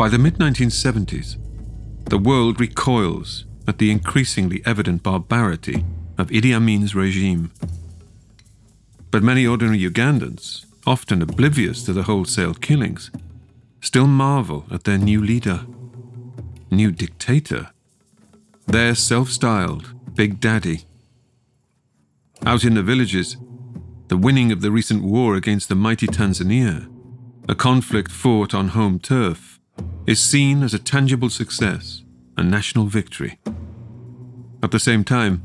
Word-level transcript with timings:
By 0.00 0.08
the 0.08 0.16
mid 0.16 0.38
1970s, 0.38 1.36
the 2.08 2.16
world 2.16 2.58
recoils 2.58 3.44
at 3.68 3.76
the 3.76 3.90
increasingly 3.90 4.62
evident 4.64 5.02
barbarity 5.02 5.84
of 6.16 6.30
Idi 6.30 6.54
Amin's 6.54 6.94
regime. 6.94 7.52
But 9.10 9.22
many 9.22 9.46
ordinary 9.46 9.78
Ugandans, 9.80 10.64
often 10.86 11.20
oblivious 11.20 11.84
to 11.84 11.92
the 11.92 12.04
wholesale 12.04 12.54
killings, 12.54 13.10
still 13.82 14.06
marvel 14.06 14.64
at 14.70 14.84
their 14.84 14.96
new 14.96 15.22
leader, 15.22 15.66
new 16.70 16.92
dictator, 16.92 17.68
their 18.66 18.94
self 18.94 19.28
styled 19.28 19.92
Big 20.14 20.40
Daddy. 20.40 20.84
Out 22.46 22.64
in 22.64 22.72
the 22.72 22.82
villages, 22.82 23.36
the 24.08 24.16
winning 24.16 24.50
of 24.50 24.62
the 24.62 24.70
recent 24.70 25.04
war 25.04 25.34
against 25.34 25.68
the 25.68 25.74
mighty 25.74 26.06
Tanzania, 26.06 26.90
a 27.46 27.54
conflict 27.54 28.10
fought 28.10 28.54
on 28.54 28.68
home 28.68 28.98
turf, 28.98 29.59
is 30.06 30.20
seen 30.20 30.62
as 30.62 30.74
a 30.74 30.78
tangible 30.78 31.30
success, 31.30 32.02
a 32.36 32.42
national 32.42 32.86
victory. 32.86 33.38
At 34.62 34.70
the 34.70 34.78
same 34.78 35.04
time, 35.04 35.42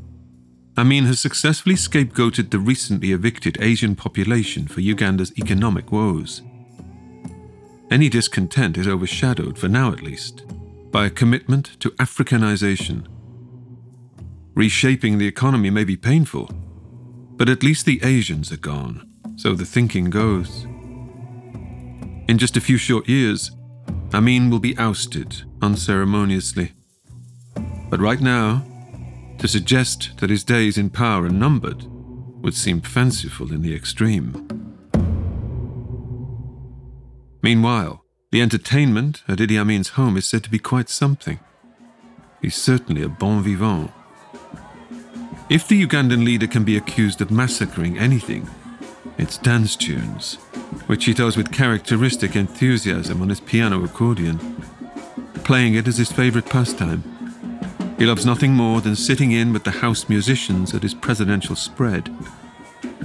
Amin 0.78 1.06
has 1.06 1.20
successfully 1.20 1.74
scapegoated 1.74 2.50
the 2.50 2.58
recently 2.58 3.12
evicted 3.12 3.56
Asian 3.60 3.96
population 3.96 4.66
for 4.66 4.80
Uganda's 4.80 5.32
economic 5.38 5.90
woes. 5.90 6.42
Any 7.90 8.08
discontent 8.08 8.76
is 8.76 8.86
overshadowed, 8.86 9.56
for 9.58 9.68
now 9.68 9.92
at 9.92 10.02
least, 10.02 10.44
by 10.90 11.06
a 11.06 11.10
commitment 11.10 11.80
to 11.80 11.90
Africanization. 11.92 13.06
Reshaping 14.54 15.18
the 15.18 15.26
economy 15.26 15.70
may 15.70 15.84
be 15.84 15.96
painful, 15.96 16.50
but 17.36 17.48
at 17.48 17.62
least 17.62 17.86
the 17.86 18.00
Asians 18.02 18.50
are 18.52 18.56
gone, 18.56 19.08
so 19.36 19.54
the 19.54 19.64
thinking 19.64 20.10
goes. 20.10 20.64
In 22.28 22.38
just 22.38 22.56
a 22.56 22.60
few 22.60 22.76
short 22.76 23.08
years, 23.08 23.50
Amin 24.16 24.48
will 24.48 24.60
be 24.60 24.74
ousted 24.78 25.42
unceremoniously. 25.60 26.72
But 27.90 28.00
right 28.00 28.18
now, 28.18 28.64
to 29.36 29.46
suggest 29.46 30.12
that 30.20 30.30
his 30.30 30.42
days 30.42 30.78
in 30.78 30.88
power 30.88 31.26
are 31.26 31.28
numbered 31.28 31.84
would 32.42 32.54
seem 32.54 32.80
fanciful 32.80 33.52
in 33.52 33.60
the 33.60 33.74
extreme. 33.74 34.48
Meanwhile, 37.42 38.06
the 38.32 38.40
entertainment 38.40 39.22
at 39.28 39.36
Idi 39.36 39.60
Amin's 39.60 39.90
home 39.90 40.16
is 40.16 40.24
said 40.24 40.42
to 40.44 40.50
be 40.50 40.58
quite 40.58 40.88
something. 40.88 41.38
He's 42.40 42.56
certainly 42.56 43.02
a 43.02 43.10
bon 43.10 43.42
vivant. 43.42 43.90
If 45.50 45.68
the 45.68 45.86
Ugandan 45.86 46.24
leader 46.24 46.46
can 46.46 46.64
be 46.64 46.78
accused 46.78 47.20
of 47.20 47.30
massacring 47.30 47.98
anything, 47.98 48.48
it's 49.18 49.36
dance 49.36 49.76
tunes, 49.76 50.38
which 50.86 51.04
he 51.04 51.14
does 51.14 51.36
with 51.36 51.52
characteristic 51.52 52.36
enthusiasm 52.36 53.22
on 53.22 53.28
his 53.28 53.40
piano 53.40 53.82
accordion, 53.84 54.38
playing 55.44 55.74
it 55.74 55.88
as 55.88 55.98
his 55.98 56.12
favorite 56.12 56.46
pastime. 56.46 57.02
He 57.98 58.06
loves 58.06 58.26
nothing 58.26 58.52
more 58.52 58.80
than 58.80 58.96
sitting 58.96 59.32
in 59.32 59.52
with 59.52 59.64
the 59.64 59.70
house 59.70 60.08
musicians 60.08 60.74
at 60.74 60.82
his 60.82 60.94
presidential 60.94 61.56
spread. 61.56 62.14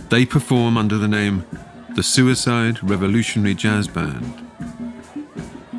They 0.10 0.26
perform 0.26 0.78
under 0.78 0.98
the 0.98 1.08
name 1.08 1.46
the 1.96 2.04
Suicide 2.04 2.82
Revolutionary 2.84 3.54
Jazz 3.54 3.88
Band. 3.88 4.48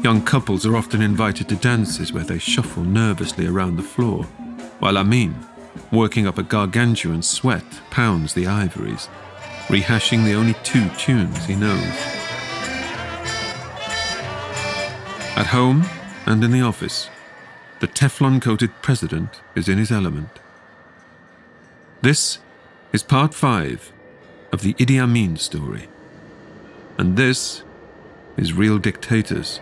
Young 0.02 0.22
couples 0.22 0.66
are 0.66 0.76
often 0.76 1.00
invited 1.00 1.48
to 1.48 1.56
dances 1.56 2.12
where 2.12 2.24
they 2.24 2.38
shuffle 2.38 2.82
nervously 2.82 3.46
around 3.46 3.76
the 3.76 3.82
floor, 3.82 4.24
while 4.78 4.98
Amin, 4.98 5.34
working 5.90 6.26
up 6.26 6.38
a 6.38 6.42
gargantuan 6.42 7.22
sweat, 7.22 7.64
pounds 7.90 8.34
the 8.34 8.46
ivories, 8.46 9.08
rehashing 9.72 10.22
the 10.22 10.34
only 10.34 10.52
two 10.62 10.86
tunes 10.98 11.46
he 11.46 11.56
knows. 11.56 11.96
At 15.34 15.46
home 15.46 15.86
and 16.26 16.44
in 16.44 16.50
the 16.50 16.60
office, 16.60 17.08
the 17.80 17.88
Teflon 17.88 18.42
coated 18.42 18.70
president 18.82 19.40
is 19.54 19.70
in 19.70 19.78
his 19.78 19.90
element. 19.90 20.28
This 22.02 22.38
is 22.92 23.02
part 23.02 23.32
five 23.32 23.94
of 24.52 24.60
the 24.60 24.74
Idi 24.74 25.02
Amin 25.02 25.38
story. 25.38 25.88
And 26.98 27.16
this 27.16 27.62
is 28.36 28.52
Real 28.52 28.76
Dictators. 28.78 29.58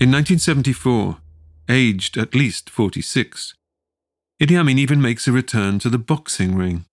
In 0.00 0.10
1974, 0.10 1.18
aged 1.68 2.16
at 2.16 2.34
least 2.34 2.70
46, 2.70 3.52
Idi 4.38 4.54
Amin 4.54 4.78
even 4.78 5.00
makes 5.00 5.26
a 5.26 5.32
return 5.32 5.78
to 5.78 5.88
the 5.88 5.96
boxing 5.96 6.54
ring. 6.54 6.84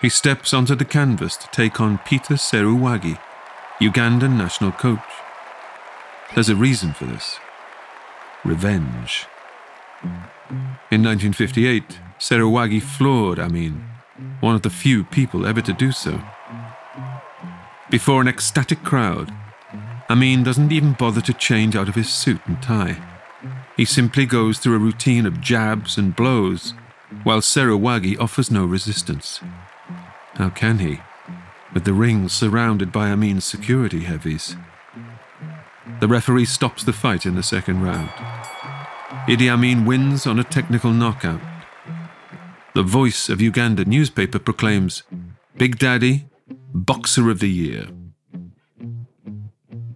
He 0.00 0.08
steps 0.08 0.54
onto 0.54 0.76
the 0.76 0.84
canvas 0.84 1.36
to 1.36 1.48
take 1.48 1.80
on 1.80 1.98
Peter 2.06 2.34
Seruwagi, 2.34 3.18
Ugandan 3.80 4.36
national 4.36 4.70
coach. 4.70 5.00
There's 6.32 6.48
a 6.48 6.54
reason 6.54 6.92
for 6.92 7.06
this 7.06 7.40
revenge. 8.44 9.26
In 10.92 11.02
1958, 11.02 11.98
Seruwagi 12.20 12.80
floored 12.80 13.40
Amin, 13.40 13.84
one 14.38 14.54
of 14.54 14.62
the 14.62 14.70
few 14.70 15.02
people 15.02 15.44
ever 15.44 15.60
to 15.62 15.72
do 15.72 15.90
so. 15.90 16.22
Before 17.90 18.20
an 18.20 18.28
ecstatic 18.28 18.84
crowd, 18.84 19.34
Amin 20.08 20.44
doesn't 20.44 20.70
even 20.70 20.92
bother 20.92 21.22
to 21.22 21.32
change 21.32 21.74
out 21.74 21.88
of 21.88 21.96
his 21.96 22.08
suit 22.08 22.40
and 22.46 22.62
tie. 22.62 23.09
He 23.80 23.86
simply 23.86 24.26
goes 24.26 24.58
through 24.58 24.76
a 24.76 24.78
routine 24.78 25.24
of 25.24 25.40
jabs 25.40 25.96
and 25.96 26.14
blows, 26.14 26.74
while 27.22 27.40
Seruwagi 27.40 28.20
offers 28.20 28.50
no 28.50 28.66
resistance. 28.66 29.40
How 30.34 30.50
can 30.50 30.80
he, 30.80 31.00
with 31.72 31.84
the 31.84 31.94
ring 31.94 32.28
surrounded 32.28 32.92
by 32.92 33.08
Amin's 33.08 33.46
security 33.46 34.00
heavies? 34.00 34.54
The 36.00 36.08
referee 36.08 36.44
stops 36.44 36.84
the 36.84 36.92
fight 36.92 37.24
in 37.24 37.36
the 37.36 37.42
second 37.42 37.80
round. 37.80 38.10
Idi 39.26 39.48
Amin 39.50 39.86
wins 39.86 40.26
on 40.26 40.38
a 40.38 40.44
technical 40.44 40.92
knockout. 40.92 41.40
The 42.74 42.82
voice 42.82 43.30
of 43.30 43.40
Uganda 43.40 43.86
newspaper 43.86 44.38
proclaims 44.38 45.04
Big 45.56 45.78
Daddy, 45.78 46.26
Boxer 46.74 47.30
of 47.30 47.40
the 47.40 47.48
Year. 47.48 47.86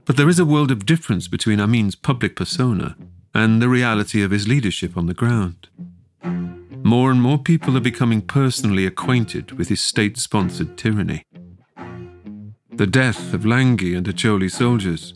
But 0.07 0.17
there 0.17 0.31
is 0.31 0.39
a 0.39 0.47
world 0.47 0.71
of 0.71 0.87
difference 0.87 1.29
between 1.29 1.61
Amin's 1.61 1.97
public 1.97 2.35
persona 2.35 2.97
and 3.35 3.61
the 3.61 3.69
reality 3.69 4.23
of 4.23 4.31
his 4.31 4.47
leadership 4.47 4.97
on 4.97 5.07
the 5.07 5.15
ground. 5.15 5.69
More 6.85 7.11
and 7.11 7.21
more 7.21 7.39
people 7.39 7.77
are 7.77 7.81
becoming 7.81 8.23
personally 8.23 8.87
acquainted 8.87 9.53
with 9.53 9.69
his 9.69 9.81
state 9.81 10.19
sponsored 10.19 10.77
tyranny. 10.77 11.25
The 12.71 12.87
death 12.87 13.33
of 13.33 13.43
Langi 13.43 13.97
and 13.97 14.07
Acholi 14.07 14.51
soldiers, 14.51 15.15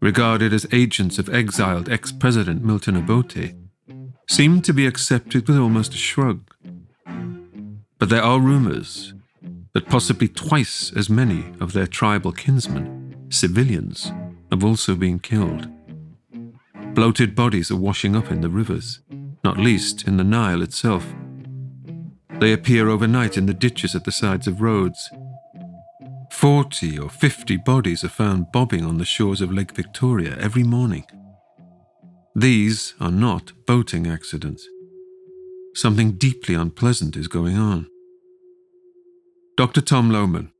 regarded 0.00 0.52
as 0.52 0.66
agents 0.72 1.18
of 1.18 1.28
exiled 1.28 1.88
ex 1.88 2.12
president 2.12 2.62
Milton 2.62 2.96
Obote, 2.96 3.54
seemed 4.28 4.64
to 4.64 4.74
be 4.74 4.86
accepted 4.86 5.48
with 5.48 5.56
almost 5.56 5.94
a 5.94 5.96
shrug. 5.96 6.54
But 7.98 8.10
there 8.10 8.22
are 8.22 8.40
rumors 8.40 9.14
that 9.72 9.88
possibly 9.88 10.28
twice 10.28 10.92
as 10.94 11.08
many 11.08 11.52
of 11.60 11.72
their 11.72 11.86
tribal 11.86 12.32
kinsmen 12.32 13.28
Civilians 13.30 14.12
have 14.50 14.64
also 14.64 14.94
been 14.94 15.18
killed. 15.18 15.68
Bloated 16.98 17.36
bodies 17.36 17.70
are 17.70 17.76
washing 17.76 18.16
up 18.16 18.32
in 18.32 18.40
the 18.40 18.48
rivers, 18.48 18.98
not 19.44 19.56
least 19.56 20.08
in 20.08 20.16
the 20.16 20.24
Nile 20.24 20.62
itself. 20.62 21.06
They 22.40 22.52
appear 22.52 22.88
overnight 22.88 23.36
in 23.36 23.46
the 23.46 23.54
ditches 23.54 23.94
at 23.94 24.02
the 24.04 24.10
sides 24.10 24.48
of 24.48 24.60
roads. 24.60 25.08
Forty 26.32 26.98
or 26.98 27.08
fifty 27.08 27.56
bodies 27.56 28.02
are 28.02 28.08
found 28.08 28.50
bobbing 28.50 28.84
on 28.84 28.98
the 28.98 29.04
shores 29.04 29.40
of 29.40 29.52
Lake 29.52 29.76
Victoria 29.76 30.36
every 30.40 30.64
morning. 30.64 31.04
These 32.34 32.94
are 32.98 33.12
not 33.12 33.52
boating 33.64 34.08
accidents. 34.08 34.66
Something 35.76 36.18
deeply 36.18 36.56
unpleasant 36.56 37.16
is 37.16 37.28
going 37.28 37.56
on. 37.56 37.86
Dr. 39.56 39.82
Tom 39.82 40.10
Lowman, 40.10 40.50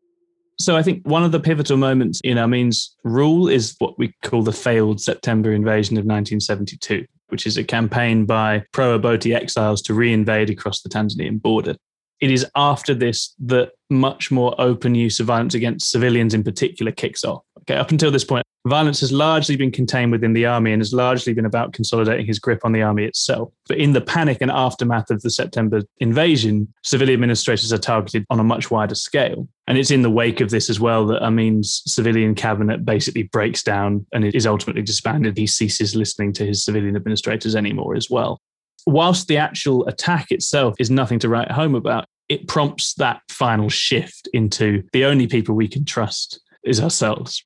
so 0.60 0.76
I 0.76 0.82
think 0.82 1.06
one 1.06 1.22
of 1.22 1.32
the 1.32 1.40
pivotal 1.40 1.76
moments 1.76 2.20
in 2.24 2.36
Amin's 2.36 2.96
rule 3.04 3.48
is 3.48 3.76
what 3.78 3.98
we 3.98 4.12
call 4.24 4.42
the 4.42 4.52
failed 4.52 5.00
September 5.00 5.52
invasion 5.52 5.96
of 5.96 6.04
1972, 6.04 7.06
which 7.28 7.46
is 7.46 7.56
a 7.56 7.64
campaign 7.64 8.26
by 8.26 8.64
pro-Obote 8.72 9.26
exiles 9.26 9.82
to 9.82 9.92
reinvade 9.92 10.50
across 10.50 10.82
the 10.82 10.88
Tanzanian 10.88 11.40
border. 11.40 11.76
It 12.20 12.32
is 12.32 12.44
after 12.56 12.94
this 12.94 13.34
that 13.46 13.70
much 13.88 14.32
more 14.32 14.60
open 14.60 14.96
use 14.96 15.20
of 15.20 15.26
violence 15.26 15.54
against 15.54 15.90
civilians 15.90 16.34
in 16.34 16.42
particular 16.42 16.90
kicks 16.90 17.24
off. 17.24 17.44
Okay, 17.68 17.78
up 17.78 17.90
until 17.90 18.10
this 18.10 18.24
point, 18.24 18.46
violence 18.66 18.98
has 19.00 19.12
largely 19.12 19.54
been 19.54 19.70
contained 19.70 20.10
within 20.10 20.32
the 20.32 20.46
army 20.46 20.72
and 20.72 20.80
has 20.80 20.94
largely 20.94 21.34
been 21.34 21.44
about 21.44 21.74
consolidating 21.74 22.24
his 22.24 22.38
grip 22.38 22.64
on 22.64 22.72
the 22.72 22.80
army 22.80 23.04
itself. 23.04 23.52
But 23.68 23.76
in 23.76 23.92
the 23.92 24.00
panic 24.00 24.38
and 24.40 24.50
aftermath 24.50 25.10
of 25.10 25.20
the 25.20 25.28
September 25.28 25.82
invasion, 25.98 26.72
civilian 26.82 27.18
administrators 27.18 27.70
are 27.70 27.78
targeted 27.78 28.24
on 28.30 28.40
a 28.40 28.44
much 28.44 28.70
wider 28.70 28.94
scale. 28.94 29.46
And 29.66 29.76
it's 29.76 29.90
in 29.90 30.00
the 30.00 30.08
wake 30.08 30.40
of 30.40 30.48
this 30.48 30.70
as 30.70 30.80
well 30.80 31.04
that 31.08 31.22
Amin's 31.22 31.82
civilian 31.84 32.34
cabinet 32.34 32.86
basically 32.86 33.24
breaks 33.24 33.62
down 33.62 34.06
and 34.14 34.24
is 34.24 34.46
ultimately 34.46 34.80
disbanded. 34.80 35.36
He 35.36 35.46
ceases 35.46 35.94
listening 35.94 36.32
to 36.34 36.46
his 36.46 36.64
civilian 36.64 36.96
administrators 36.96 37.54
anymore 37.54 37.96
as 37.96 38.08
well. 38.08 38.40
Whilst 38.86 39.28
the 39.28 39.36
actual 39.36 39.86
attack 39.88 40.30
itself 40.30 40.74
is 40.78 40.90
nothing 40.90 41.18
to 41.18 41.28
write 41.28 41.50
home 41.50 41.74
about, 41.74 42.06
it 42.30 42.48
prompts 42.48 42.94
that 42.94 43.20
final 43.28 43.68
shift 43.68 44.26
into 44.32 44.84
the 44.94 45.04
only 45.04 45.26
people 45.26 45.54
we 45.54 45.68
can 45.68 45.84
trust 45.84 46.40
is 46.64 46.80
ourselves. 46.80 47.44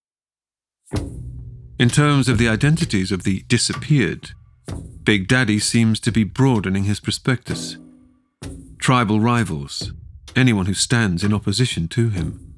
In 1.78 1.88
terms 1.88 2.28
of 2.28 2.38
the 2.38 2.48
identities 2.48 3.10
of 3.10 3.24
the 3.24 3.44
disappeared, 3.48 4.30
Big 5.04 5.26
Daddy 5.26 5.58
seems 5.58 5.98
to 6.00 6.12
be 6.12 6.24
broadening 6.24 6.84
his 6.84 7.00
prospectus. 7.00 7.76
Tribal 8.78 9.20
rivals, 9.20 9.92
anyone 10.36 10.66
who 10.66 10.74
stands 10.74 11.24
in 11.24 11.32
opposition 11.32 11.88
to 11.88 12.08
him, 12.08 12.54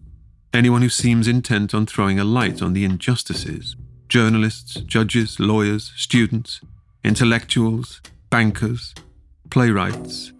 anyone 0.52 0.82
who 0.82 0.88
seems 0.88 1.26
intent 1.26 1.74
on 1.74 1.86
throwing 1.86 2.20
a 2.20 2.24
light 2.24 2.60
on 2.62 2.72
the 2.72 2.84
injustices 2.84 3.76
journalists, 4.08 4.74
judges, 4.82 5.40
lawyers, 5.40 5.92
students, 5.96 6.60
intellectuals, 7.02 8.00
bankers, 8.30 8.94
playwrights. 9.50 10.32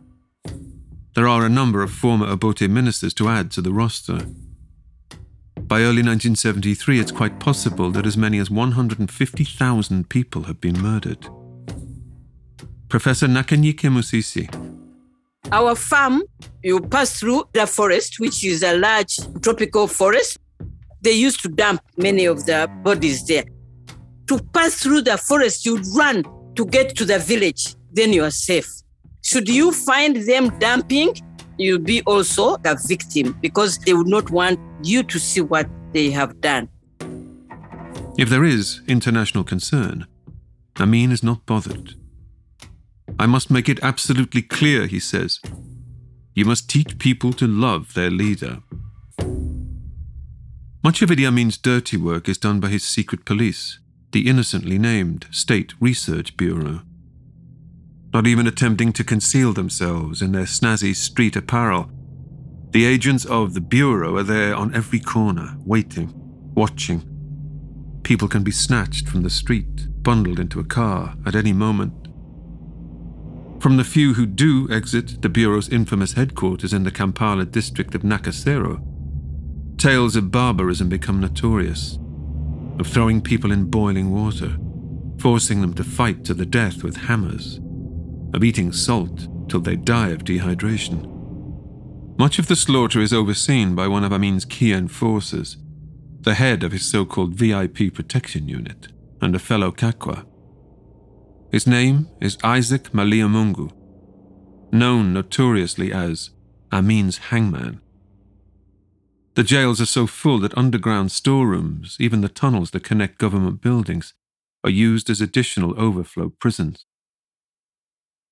There 1.14 1.26
are 1.26 1.44
a 1.44 1.48
number 1.48 1.82
of 1.82 1.90
former 1.90 2.26
Obote 2.26 2.68
ministers 2.68 3.14
to 3.14 3.28
add 3.28 3.50
to 3.52 3.62
the 3.62 3.72
roster. 3.72 4.20
By 5.60 5.80
early 5.80 6.02
1973, 6.02 7.00
it's 7.00 7.12
quite 7.12 7.40
possible 7.40 7.90
that 7.92 8.06
as 8.06 8.16
many 8.16 8.38
as 8.38 8.50
150,000 8.50 10.08
people 10.08 10.42
have 10.42 10.60
been 10.60 10.80
murdered. 10.80 11.26
Professor 12.88 13.26
Nakanyike 13.26 13.88
Musisi. 13.90 14.48
Our 15.50 15.74
farm, 15.74 16.22
you 16.62 16.80
pass 16.80 17.18
through 17.18 17.44
the 17.52 17.66
forest, 17.66 18.20
which 18.20 18.44
is 18.44 18.62
a 18.62 18.76
large 18.76 19.18
tropical 19.42 19.86
forest. 19.86 20.38
They 21.02 21.12
used 21.12 21.42
to 21.42 21.48
dump 21.48 21.80
many 21.96 22.24
of 22.24 22.46
the 22.46 22.70
bodies 22.82 23.26
there. 23.26 23.44
To 24.28 24.38
pass 24.54 24.82
through 24.82 25.02
the 25.02 25.18
forest, 25.18 25.66
you'd 25.66 25.86
run 25.96 26.24
to 26.56 26.64
get 26.66 26.96
to 26.96 27.04
the 27.04 27.18
village, 27.18 27.74
then 27.92 28.12
you 28.12 28.24
are 28.24 28.30
safe. 28.30 28.68
Should 29.22 29.48
you 29.48 29.72
find 29.72 30.16
them 30.16 30.58
dumping, 30.58 31.14
you'll 31.58 31.78
be 31.78 32.02
also 32.02 32.56
a 32.64 32.76
victim 32.86 33.36
because 33.40 33.78
they 33.78 33.94
would 33.94 34.06
not 34.06 34.30
want 34.30 34.58
you 34.82 35.02
to 35.02 35.18
see 35.18 35.40
what 35.40 35.68
they 35.92 36.10
have 36.10 36.40
done. 36.40 36.68
If 38.16 38.28
there 38.28 38.44
is 38.44 38.80
international 38.86 39.44
concern, 39.44 40.06
Amin 40.78 41.12
is 41.12 41.22
not 41.22 41.46
bothered. 41.46 41.94
I 43.18 43.26
must 43.26 43.50
make 43.50 43.68
it 43.68 43.82
absolutely 43.82 44.42
clear, 44.42 44.86
he 44.86 44.98
says. 44.98 45.40
You 46.34 46.44
must 46.44 46.68
teach 46.68 46.98
people 46.98 47.32
to 47.34 47.46
love 47.46 47.94
their 47.94 48.10
leader. 48.10 48.62
Much 50.82 51.00
of 51.00 51.08
Idi 51.10 51.26
Amin's 51.26 51.56
dirty 51.56 51.96
work 51.96 52.28
is 52.28 52.38
done 52.38 52.60
by 52.60 52.68
his 52.68 52.84
secret 52.84 53.24
police, 53.24 53.78
the 54.12 54.28
innocently 54.28 54.78
named 54.78 55.26
State 55.30 55.74
Research 55.80 56.36
Bureau. 56.36 56.82
Not 58.14 58.28
even 58.28 58.46
attempting 58.46 58.92
to 58.92 59.02
conceal 59.02 59.52
themselves 59.52 60.22
in 60.22 60.30
their 60.30 60.44
snazzy 60.44 60.94
street 60.94 61.34
apparel, 61.34 61.90
the 62.70 62.86
agents 62.86 63.24
of 63.24 63.54
the 63.54 63.60
Bureau 63.60 64.16
are 64.16 64.22
there 64.22 64.54
on 64.54 64.72
every 64.72 65.00
corner, 65.00 65.56
waiting, 65.64 66.12
watching. 66.54 67.02
People 68.04 68.28
can 68.28 68.44
be 68.44 68.52
snatched 68.52 69.08
from 69.08 69.24
the 69.24 69.30
street, 69.30 69.88
bundled 70.04 70.38
into 70.38 70.60
a 70.60 70.64
car 70.64 71.16
at 71.26 71.34
any 71.34 71.52
moment. 71.52 71.92
From 73.60 73.78
the 73.78 73.84
few 73.84 74.14
who 74.14 74.26
do 74.26 74.68
exit 74.70 75.20
the 75.20 75.28
Bureau's 75.28 75.68
infamous 75.68 76.12
headquarters 76.12 76.72
in 76.72 76.84
the 76.84 76.92
Kampala 76.92 77.44
district 77.44 77.96
of 77.96 78.02
Nakasero, 78.02 78.80
tales 79.76 80.14
of 80.14 80.30
barbarism 80.30 80.88
become 80.88 81.20
notorious, 81.20 81.98
of 82.78 82.86
throwing 82.86 83.20
people 83.20 83.50
in 83.50 83.64
boiling 83.64 84.12
water, 84.12 84.56
forcing 85.18 85.60
them 85.60 85.74
to 85.74 85.82
fight 85.82 86.24
to 86.26 86.34
the 86.34 86.46
death 86.46 86.84
with 86.84 86.96
hammers, 86.96 87.58
of 88.34 88.44
eating 88.44 88.72
salt 88.72 89.28
till 89.48 89.60
they 89.60 89.76
die 89.76 90.08
of 90.08 90.24
dehydration. 90.24 91.10
Much 92.18 92.38
of 92.38 92.48
the 92.48 92.56
slaughter 92.56 93.00
is 93.00 93.12
overseen 93.12 93.74
by 93.74 93.88
one 93.88 94.04
of 94.04 94.12
Amin's 94.12 94.44
key 94.44 94.72
enforcers, 94.72 95.56
the 96.20 96.34
head 96.34 96.62
of 96.62 96.72
his 96.72 96.84
so 96.84 97.04
called 97.04 97.34
VIP 97.34 97.94
protection 97.94 98.48
unit, 98.48 98.88
and 99.20 99.34
a 99.34 99.38
fellow 99.38 99.70
Kakwa. 99.70 100.26
His 101.50 101.66
name 101.66 102.08
is 102.20 102.38
Isaac 102.42 102.90
Maliyamungu, 102.92 103.70
known 104.72 105.12
notoriously 105.12 105.92
as 105.92 106.30
Amin's 106.72 107.18
hangman. 107.18 107.80
The 109.34 109.44
jails 109.44 109.80
are 109.80 109.86
so 109.86 110.06
full 110.06 110.38
that 110.40 110.56
underground 110.56 111.12
storerooms, 111.12 111.96
even 112.00 112.20
the 112.20 112.28
tunnels 112.28 112.70
that 112.72 112.84
connect 112.84 113.18
government 113.18 113.60
buildings, 113.60 114.14
are 114.62 114.70
used 114.70 115.10
as 115.10 115.20
additional 115.20 115.78
overflow 115.78 116.30
prisons. 116.30 116.86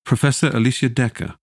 Professor 0.05 0.47
Alicia 0.47 0.89
Decker, 0.89 1.35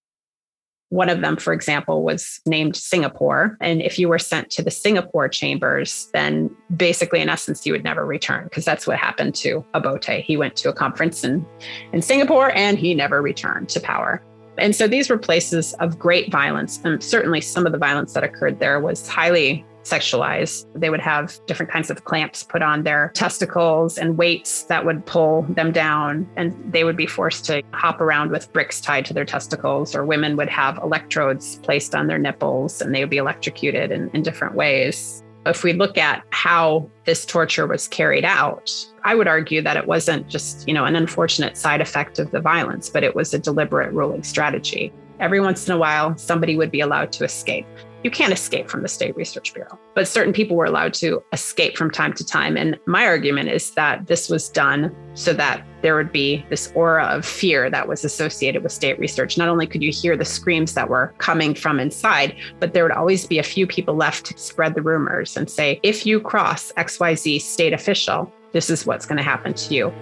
one 0.90 1.08
of 1.08 1.20
them, 1.20 1.36
for 1.36 1.52
example, 1.52 2.02
was 2.02 2.40
named 2.46 2.76
Singapore. 2.76 3.56
And 3.60 3.80
if 3.80 3.96
you 3.96 4.08
were 4.08 4.18
sent 4.18 4.50
to 4.50 4.62
the 4.62 4.72
Singapore 4.72 5.28
chambers, 5.28 6.08
then 6.12 6.54
basically, 6.76 7.20
in 7.20 7.28
essence, 7.28 7.64
you 7.64 7.72
would 7.72 7.84
never 7.84 8.04
return 8.04 8.44
because 8.44 8.64
that's 8.64 8.88
what 8.88 8.98
happened 8.98 9.36
to 9.36 9.64
Obote. 9.74 10.24
He 10.24 10.36
went 10.36 10.56
to 10.56 10.68
a 10.68 10.72
conference 10.72 11.22
in, 11.22 11.46
in 11.92 12.02
Singapore 12.02 12.50
and 12.56 12.76
he 12.76 12.92
never 12.92 13.22
returned 13.22 13.68
to 13.70 13.80
power. 13.80 14.20
And 14.58 14.74
so 14.74 14.88
these 14.88 15.08
were 15.08 15.16
places 15.16 15.74
of 15.74 15.96
great 15.96 16.30
violence. 16.30 16.80
And 16.84 17.02
certainly 17.02 17.40
some 17.40 17.66
of 17.66 17.72
the 17.72 17.78
violence 17.78 18.12
that 18.14 18.24
occurred 18.24 18.58
there 18.58 18.80
was 18.80 19.08
highly 19.08 19.64
sexualized. 19.90 20.66
They 20.75 20.90
would 20.90 21.00
have 21.00 21.38
different 21.46 21.72
kinds 21.72 21.90
of 21.90 22.04
clamps 22.04 22.42
put 22.42 22.62
on 22.62 22.84
their 22.84 23.10
testicles 23.14 23.98
and 23.98 24.16
weights 24.16 24.64
that 24.64 24.84
would 24.84 25.04
pull 25.06 25.42
them 25.42 25.72
down. 25.72 26.28
And 26.37 26.54
they 26.72 26.84
would 26.84 26.96
be 26.96 27.06
forced 27.06 27.44
to 27.46 27.62
hop 27.72 28.00
around 28.00 28.31
with 28.31 28.52
bricks 28.52 28.81
tied 28.81 29.04
to 29.06 29.14
their 29.14 29.25
testicles, 29.25 29.94
or 29.94 30.04
women 30.04 30.37
would 30.37 30.48
have 30.48 30.78
electrodes 30.78 31.56
placed 31.58 31.94
on 31.94 32.06
their 32.06 32.19
nipples 32.19 32.81
and 32.81 32.94
they 32.94 33.00
would 33.00 33.10
be 33.10 33.16
electrocuted 33.16 33.90
in, 33.90 34.10
in 34.10 34.22
different 34.22 34.54
ways. 34.54 35.22
If 35.46 35.64
we 35.64 35.72
look 35.72 35.96
at 35.96 36.22
how 36.31 36.88
this 37.06 37.25
torture 37.25 37.66
was 37.66 37.88
carried 37.88 38.26
out, 38.26 38.70
I 39.04 39.14
would 39.14 39.26
argue 39.26 39.62
that 39.62 39.78
it 39.78 39.87
wasn't 39.87 40.28
just, 40.28 40.69
you 40.69 40.75
know, 40.75 40.84
an 40.84 40.96
unfortunate 40.96 41.56
side 41.56 41.81
effect 41.81 42.19
of 42.19 42.31
the 42.31 42.40
violence, 42.40 42.90
but 42.90 43.02
it 43.02 43.16
was 43.16 43.32
a 43.32 43.38
deliberate 43.38 43.90
ruling 43.92 44.22
strategy. 44.22 44.92
Every 45.19 45.40
once 45.40 45.66
in 45.66 45.75
a 45.75 45.78
while, 45.78 46.16
somebody 46.19 46.56
would 46.56 46.70
be 46.70 46.81
allowed 46.81 47.10
to 47.12 47.25
escape 47.25 47.66
you 48.02 48.11
can't 48.11 48.32
escape 48.32 48.70
from 48.70 48.82
the 48.82 48.88
State 48.88 49.14
Research 49.17 49.52
Bureau. 49.52 49.79
But 49.94 50.08
certain 50.08 50.32
people 50.32 50.56
were 50.56 50.64
allowed 50.64 50.94
to 50.94 51.23
escape 51.32 51.76
from 51.76 51.91
time 51.91 52.12
to 52.14 52.25
time. 52.25 52.56
And 52.56 52.79
my 52.87 53.05
argument 53.05 53.50
is 53.50 53.73
that 53.73 54.06
this 54.06 54.31
was 54.31 54.49
done 54.49 54.94
so 55.14 55.32
that 55.35 55.64
there 55.82 55.97
would 55.97 56.12
be 56.12 56.44
this 56.49 56.73
aura 56.75 57.05
of 57.05 57.26
fear 57.26 57.69
that 57.69 57.88
was 57.88 58.05
associated 58.05 58.62
with 58.62 58.73
state 58.73 58.99
research. 58.99 59.37
Not 59.37 59.49
only 59.49 59.67
could 59.67 59.82
you 59.82 59.93
hear 59.93 60.17
the 60.17 60.25
screams 60.25 60.75
that 60.75 60.88
were 60.88 61.14
coming 61.19 61.55
from 61.55 61.79
inside, 61.79 62.35
but 62.58 62.73
there 62.73 62.85
would 62.85 62.93
always 62.93 63.26
be 63.26 63.38
a 63.38 63.43
few 63.43 63.67
people 63.67 63.94
left 63.94 64.26
to 64.26 64.38
spread 64.38 64.75
the 64.75 64.83
rumors 64.83 65.37
and 65.37 65.50
say, 65.50 65.78
if 65.83 66.07
you 66.07 66.21
cross 66.21 66.73
XYZ 66.73 67.40
state 67.40 67.73
official, 67.73 68.33
this 68.52 68.71
is 68.71 68.87
what's 68.87 69.04
going 69.04 69.19
to 69.19 69.23
happen 69.23 69.52
to 69.52 69.75
you. 69.75 69.92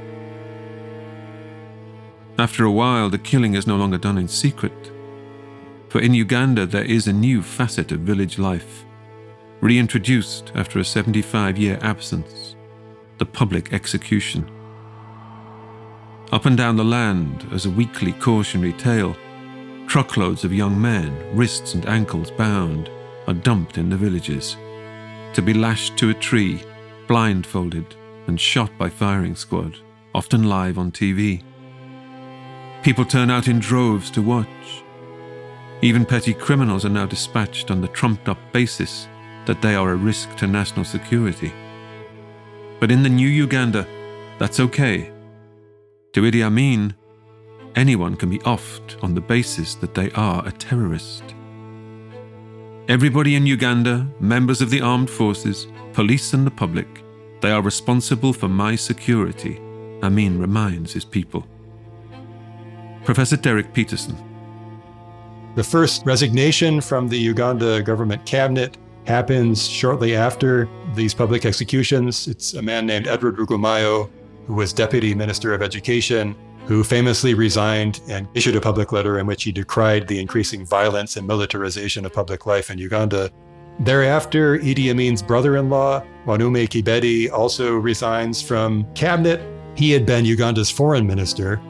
After 2.38 2.64
a 2.64 2.70
while, 2.70 3.10
the 3.10 3.18
killing 3.18 3.54
is 3.54 3.66
no 3.66 3.76
longer 3.76 3.98
done 3.98 4.18
in 4.18 4.28
secret 4.28 4.92
for 5.88 6.00
in 6.00 6.14
Uganda 6.14 6.66
there 6.66 6.84
is 6.84 7.08
a 7.08 7.12
new 7.12 7.42
facet 7.42 7.92
of 7.92 8.00
village 8.00 8.38
life, 8.38 8.84
reintroduced 9.60 10.52
after 10.54 10.78
a 10.78 10.84
75 10.84 11.58
year 11.58 11.78
absence 11.82 12.54
the 13.18 13.26
public 13.26 13.72
execution. 13.72 14.48
Up 16.30 16.46
and 16.46 16.56
down 16.56 16.76
the 16.76 16.84
land, 16.84 17.46
as 17.52 17.66
a 17.66 17.70
weekly 17.70 18.12
cautionary 18.12 18.72
tale, 18.74 19.16
truckloads 19.86 20.44
of 20.44 20.52
young 20.52 20.80
men, 20.80 21.36
wrists 21.36 21.74
and 21.74 21.86
ankles 21.86 22.30
bound, 22.30 22.90
are 23.26 23.34
dumped 23.34 23.78
in 23.78 23.88
the 23.88 23.96
villages, 23.96 24.56
to 25.32 25.42
be 25.42 25.54
lashed 25.54 25.96
to 25.96 26.10
a 26.10 26.14
tree, 26.14 26.62
blindfolded, 27.06 27.96
and 28.26 28.40
shot 28.40 28.70
by 28.78 28.88
firing 28.88 29.34
squad, 29.34 29.76
often 30.14 30.44
live 30.44 30.78
on 30.78 30.92
TV. 30.92 31.42
People 32.82 33.04
turn 33.04 33.30
out 33.30 33.48
in 33.48 33.58
droves 33.58 34.10
to 34.10 34.22
watch, 34.22 34.77
even 35.82 36.04
petty 36.04 36.34
criminals 36.34 36.84
are 36.84 36.90
now 36.90 37.06
dispatched 37.06 37.70
on 37.70 37.80
the 37.80 37.88
trumped 37.88 38.28
up 38.28 38.38
basis 38.52 39.08
that 39.46 39.62
they 39.62 39.74
are 39.74 39.92
a 39.92 39.96
risk 39.96 40.34
to 40.36 40.46
national 40.46 40.84
security. 40.84 41.52
But 42.80 42.90
in 42.90 43.02
the 43.02 43.08
new 43.08 43.28
Uganda, 43.28 43.86
that's 44.38 44.60
okay. 44.60 45.12
To 46.12 46.22
Idi 46.22 46.44
Amin, 46.44 46.94
anyone 47.76 48.16
can 48.16 48.30
be 48.30 48.38
offed 48.40 49.02
on 49.02 49.14
the 49.14 49.20
basis 49.20 49.74
that 49.76 49.94
they 49.94 50.10
are 50.12 50.46
a 50.46 50.52
terrorist. 50.52 51.22
Everybody 52.88 53.36
in 53.36 53.46
Uganda, 53.46 54.08
members 54.18 54.60
of 54.60 54.70
the 54.70 54.80
armed 54.80 55.10
forces, 55.10 55.66
police, 55.92 56.32
and 56.32 56.46
the 56.46 56.50
public, 56.50 57.04
they 57.40 57.50
are 57.50 57.62
responsible 57.62 58.32
for 58.32 58.48
my 58.48 58.74
security, 58.74 59.60
Amin 60.02 60.38
reminds 60.38 60.92
his 60.92 61.04
people. 61.04 61.46
Professor 63.04 63.36
Derek 63.36 63.72
Peterson, 63.72 64.16
the 65.58 65.64
first 65.64 66.06
resignation 66.06 66.80
from 66.80 67.08
the 67.08 67.18
Uganda 67.18 67.82
government 67.82 68.24
cabinet 68.24 68.78
happens 69.06 69.66
shortly 69.66 70.14
after 70.14 70.68
these 70.94 71.12
public 71.12 71.44
executions. 71.44 72.28
It's 72.28 72.54
a 72.54 72.62
man 72.62 72.86
named 72.86 73.08
Edward 73.08 73.38
Rugumayo, 73.38 74.08
who 74.46 74.54
was 74.54 74.72
deputy 74.72 75.16
minister 75.16 75.52
of 75.52 75.60
education, 75.60 76.36
who 76.66 76.84
famously 76.84 77.34
resigned 77.34 78.02
and 78.08 78.28
issued 78.34 78.54
a 78.54 78.60
public 78.60 78.92
letter 78.92 79.18
in 79.18 79.26
which 79.26 79.42
he 79.42 79.50
decried 79.50 80.06
the 80.06 80.20
increasing 80.20 80.64
violence 80.64 81.16
and 81.16 81.26
militarization 81.26 82.06
of 82.06 82.12
public 82.12 82.46
life 82.46 82.70
in 82.70 82.78
Uganda. 82.78 83.28
Thereafter, 83.80 84.58
Idi 84.60 84.92
Amin's 84.92 85.22
brother 85.22 85.56
in 85.56 85.68
law, 85.68 86.04
Wanume 86.24 86.68
Kibedi, 86.68 87.32
also 87.32 87.74
resigns 87.74 88.40
from 88.40 88.86
cabinet. 88.94 89.40
He 89.74 89.90
had 89.90 90.06
been 90.06 90.24
Uganda's 90.24 90.70
foreign 90.70 91.04
minister. 91.04 91.60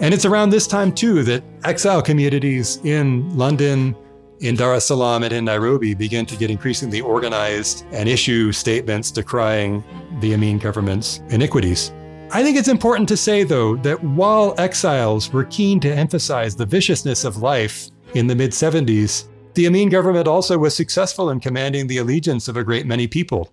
And 0.00 0.14
it's 0.14 0.24
around 0.24 0.50
this 0.50 0.68
time, 0.68 0.92
too, 0.92 1.24
that 1.24 1.42
exile 1.64 2.00
communities 2.00 2.78
in 2.84 3.36
London, 3.36 3.96
in 4.38 4.54
Dar 4.54 4.74
es 4.74 4.86
Salaam, 4.86 5.24
and 5.24 5.32
in 5.32 5.44
Nairobi 5.44 5.92
begin 5.92 6.24
to 6.26 6.36
get 6.36 6.50
increasingly 6.50 7.00
organized 7.00 7.84
and 7.90 8.08
issue 8.08 8.52
statements 8.52 9.10
decrying 9.10 9.82
the 10.20 10.34
Amin 10.34 10.58
government's 10.58 11.18
iniquities. 11.30 11.92
I 12.30 12.44
think 12.44 12.56
it's 12.56 12.68
important 12.68 13.08
to 13.08 13.16
say, 13.16 13.42
though, 13.42 13.74
that 13.76 14.02
while 14.04 14.54
exiles 14.58 15.32
were 15.32 15.44
keen 15.44 15.80
to 15.80 15.92
emphasize 15.92 16.54
the 16.54 16.66
viciousness 16.66 17.24
of 17.24 17.38
life 17.38 17.88
in 18.14 18.28
the 18.28 18.36
mid 18.36 18.52
70s, 18.52 19.26
the 19.54 19.66
Amin 19.66 19.88
government 19.88 20.28
also 20.28 20.58
was 20.58 20.76
successful 20.76 21.30
in 21.30 21.40
commanding 21.40 21.88
the 21.88 21.98
allegiance 21.98 22.46
of 22.46 22.56
a 22.56 22.62
great 22.62 22.86
many 22.86 23.08
people. 23.08 23.52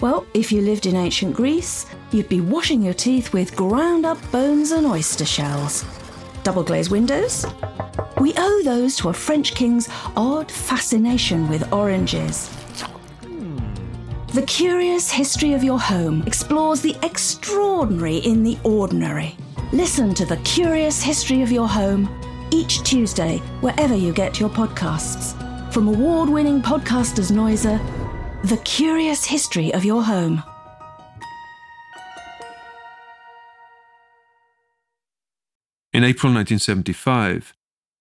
Well, 0.00 0.26
if 0.32 0.52
you 0.52 0.60
lived 0.60 0.86
in 0.86 0.94
ancient 0.94 1.34
Greece, 1.34 1.86
you'd 2.12 2.28
be 2.28 2.40
washing 2.40 2.82
your 2.82 2.94
teeth 2.94 3.32
with 3.32 3.56
ground 3.56 4.06
up 4.06 4.18
bones 4.30 4.70
and 4.70 4.86
oyster 4.86 5.24
shells. 5.24 5.84
Double 6.44 6.62
glazed 6.62 6.92
windows? 6.92 7.44
We 8.20 8.32
owe 8.36 8.62
those 8.62 8.94
to 8.98 9.08
a 9.08 9.12
French 9.12 9.56
king's 9.56 9.88
odd 10.16 10.52
fascination 10.52 11.48
with 11.48 11.72
oranges. 11.72 12.48
The 14.34 14.42
Curious 14.42 15.10
History 15.10 15.52
of 15.54 15.64
Your 15.64 15.80
Home 15.80 16.22
explores 16.26 16.80
the 16.80 16.96
extraordinary 17.02 18.18
in 18.18 18.44
the 18.44 18.56
ordinary. 18.62 19.36
Listen 19.72 20.14
to 20.14 20.24
The 20.24 20.36
Curious 20.38 21.02
History 21.02 21.42
of 21.42 21.50
Your 21.50 21.66
Home 21.66 22.08
each 22.52 22.84
Tuesday, 22.84 23.38
wherever 23.62 23.96
you 23.96 24.12
get 24.12 24.38
your 24.38 24.48
podcasts. 24.48 25.34
From 25.72 25.88
award 25.88 26.28
winning 26.28 26.62
podcasters 26.62 27.32
Noiser, 27.32 27.78
The 28.44 28.56
Curious 28.58 29.24
History 29.24 29.74
of 29.74 29.84
Your 29.84 30.04
Home. 30.04 30.44
In 35.92 36.04
April 36.04 36.32
1975, 36.32 37.52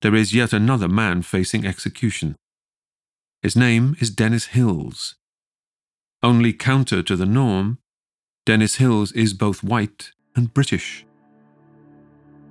there 0.03 0.13
is 0.13 0.35
yet 0.35 0.53
another 0.53 0.87
man 0.87 1.23
facing 1.23 1.65
execution. 1.65 2.35
His 3.41 3.55
name 3.55 3.95
is 3.99 4.11
Dennis 4.11 4.45
Hills. 4.47 5.15
Only 6.21 6.53
counter 6.53 7.01
to 7.01 7.15
the 7.15 7.25
norm, 7.25 7.79
Dennis 8.45 8.75
Hills 8.75 9.11
is 9.13 9.33
both 9.33 9.63
white 9.63 10.11
and 10.35 10.53
British. 10.53 11.03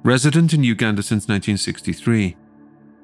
Resident 0.03 0.53
in 0.53 0.65
Uganda 0.65 1.05
since 1.05 1.29
1963, 1.29 2.35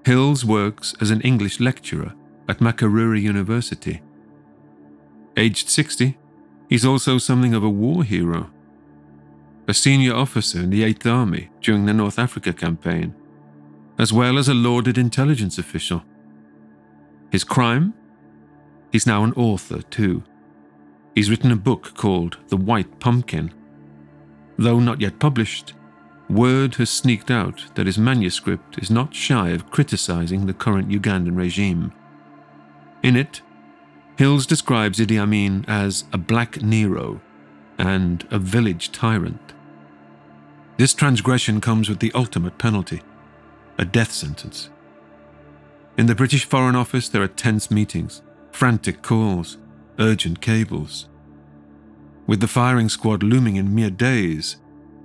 Hills 0.05 0.45
works 0.45 0.97
as 1.01 1.13
an 1.13 1.21
English 1.21 1.61
lecturer 1.61 2.15
at 2.49 2.59
Makerere 2.59 3.23
University. 3.23 4.03
Aged 5.37 5.71
60, 5.71 6.19
he's 6.69 6.85
also 6.85 7.19
something 7.19 7.55
of 7.55 7.65
a 7.65 7.71
war 7.71 8.05
hero. 8.05 8.51
A 9.67 9.75
senior 9.75 10.15
officer 10.15 10.61
in 10.61 10.71
the 10.71 10.83
8th 10.83 11.11
Army 11.11 11.49
during 11.61 11.87
the 11.87 11.95
North 11.95 12.19
Africa 12.19 12.53
campaign, 12.53 13.15
as 13.99 14.13
well 14.13 14.39
as 14.39 14.49
a 14.49 14.55
lauded 14.55 14.99
intelligence 14.99 15.59
official. 15.59 16.03
His 17.31 17.45
crime? 17.45 17.95
He's 18.91 19.07
now 19.07 19.25
an 19.25 19.33
author, 19.33 19.81
too. 19.81 20.23
He's 21.15 21.31
written 21.31 21.51
a 21.51 21.57
book 21.57 21.95
called 21.95 22.39
The 22.49 22.57
White 22.57 23.01
Pumpkin. 23.01 23.55
Though 24.59 24.81
not 24.81 25.01
yet 25.01 25.19
published, 25.19 25.73
word 26.29 26.75
has 26.75 26.91
sneaked 26.91 27.31
out 27.31 27.65
that 27.75 27.87
his 27.87 27.99
manuscript 27.99 28.79
is 28.79 28.91
not 28.91 29.15
shy 29.15 29.51
of 29.51 29.71
criticizing 29.71 30.45
the 30.45 30.53
current 30.53 30.89
Ugandan 30.89 31.37
regime. 31.37 31.93
In 33.03 33.17
it, 33.17 33.41
Hills 34.17 34.47
describes 34.47 34.99
Idi 34.99 35.19
Amin 35.19 35.65
as 35.67 36.05
a 36.13 36.19
black 36.19 36.63
Nero 36.63 37.21
and 37.79 38.27
a 38.31 38.39
village 38.39 38.93
tyrant. 38.93 39.55
This 40.77 40.95
transgression 40.95 41.61
comes 41.61 41.89
with 41.89 42.01
the 42.01 42.13
ultimate 42.15 42.59
penalty 42.59 43.03
a 43.79 43.85
death 43.87 44.13
sentence. 44.13 44.69
In 45.97 46.07
the 46.07 46.15
British 46.15 46.45
Foreign 46.45 46.77
Office, 46.77 47.09
there 47.09 47.23
are 47.23 47.29
tense 47.29 47.71
meetings, 47.71 48.23
frantic 48.51 49.03
calls, 49.03 49.57
urgent 49.99 50.41
cables. 50.41 51.09
With 52.27 52.41
the 52.41 52.47
firing 52.47 52.91
squad 52.91 53.23
looming 53.23 53.57
in 53.57 53.75
mere 53.75 53.91
days, 53.91 54.57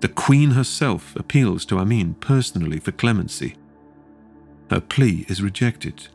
the 0.01 0.09
Queen 0.09 0.51
herself 0.51 1.15
appeals 1.15 1.65
to 1.65 1.79
Amin 1.79 2.15
personally 2.15 2.79
for 2.79 2.91
clemency. 2.91 3.55
Her 4.69 4.81
plea 4.81 5.25
is 5.27 5.41
rejected. 5.41 6.07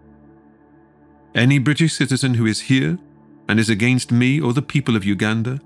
Any 1.34 1.58
British 1.58 1.94
citizen 1.94 2.34
who 2.34 2.44
is 2.44 2.60
here 2.60 2.98
and 3.48 3.58
is 3.58 3.70
against 3.70 4.12
me 4.12 4.38
or 4.38 4.52
the 4.52 4.60
people 4.60 4.96
of 4.96 5.04
Uganda, 5.04 5.60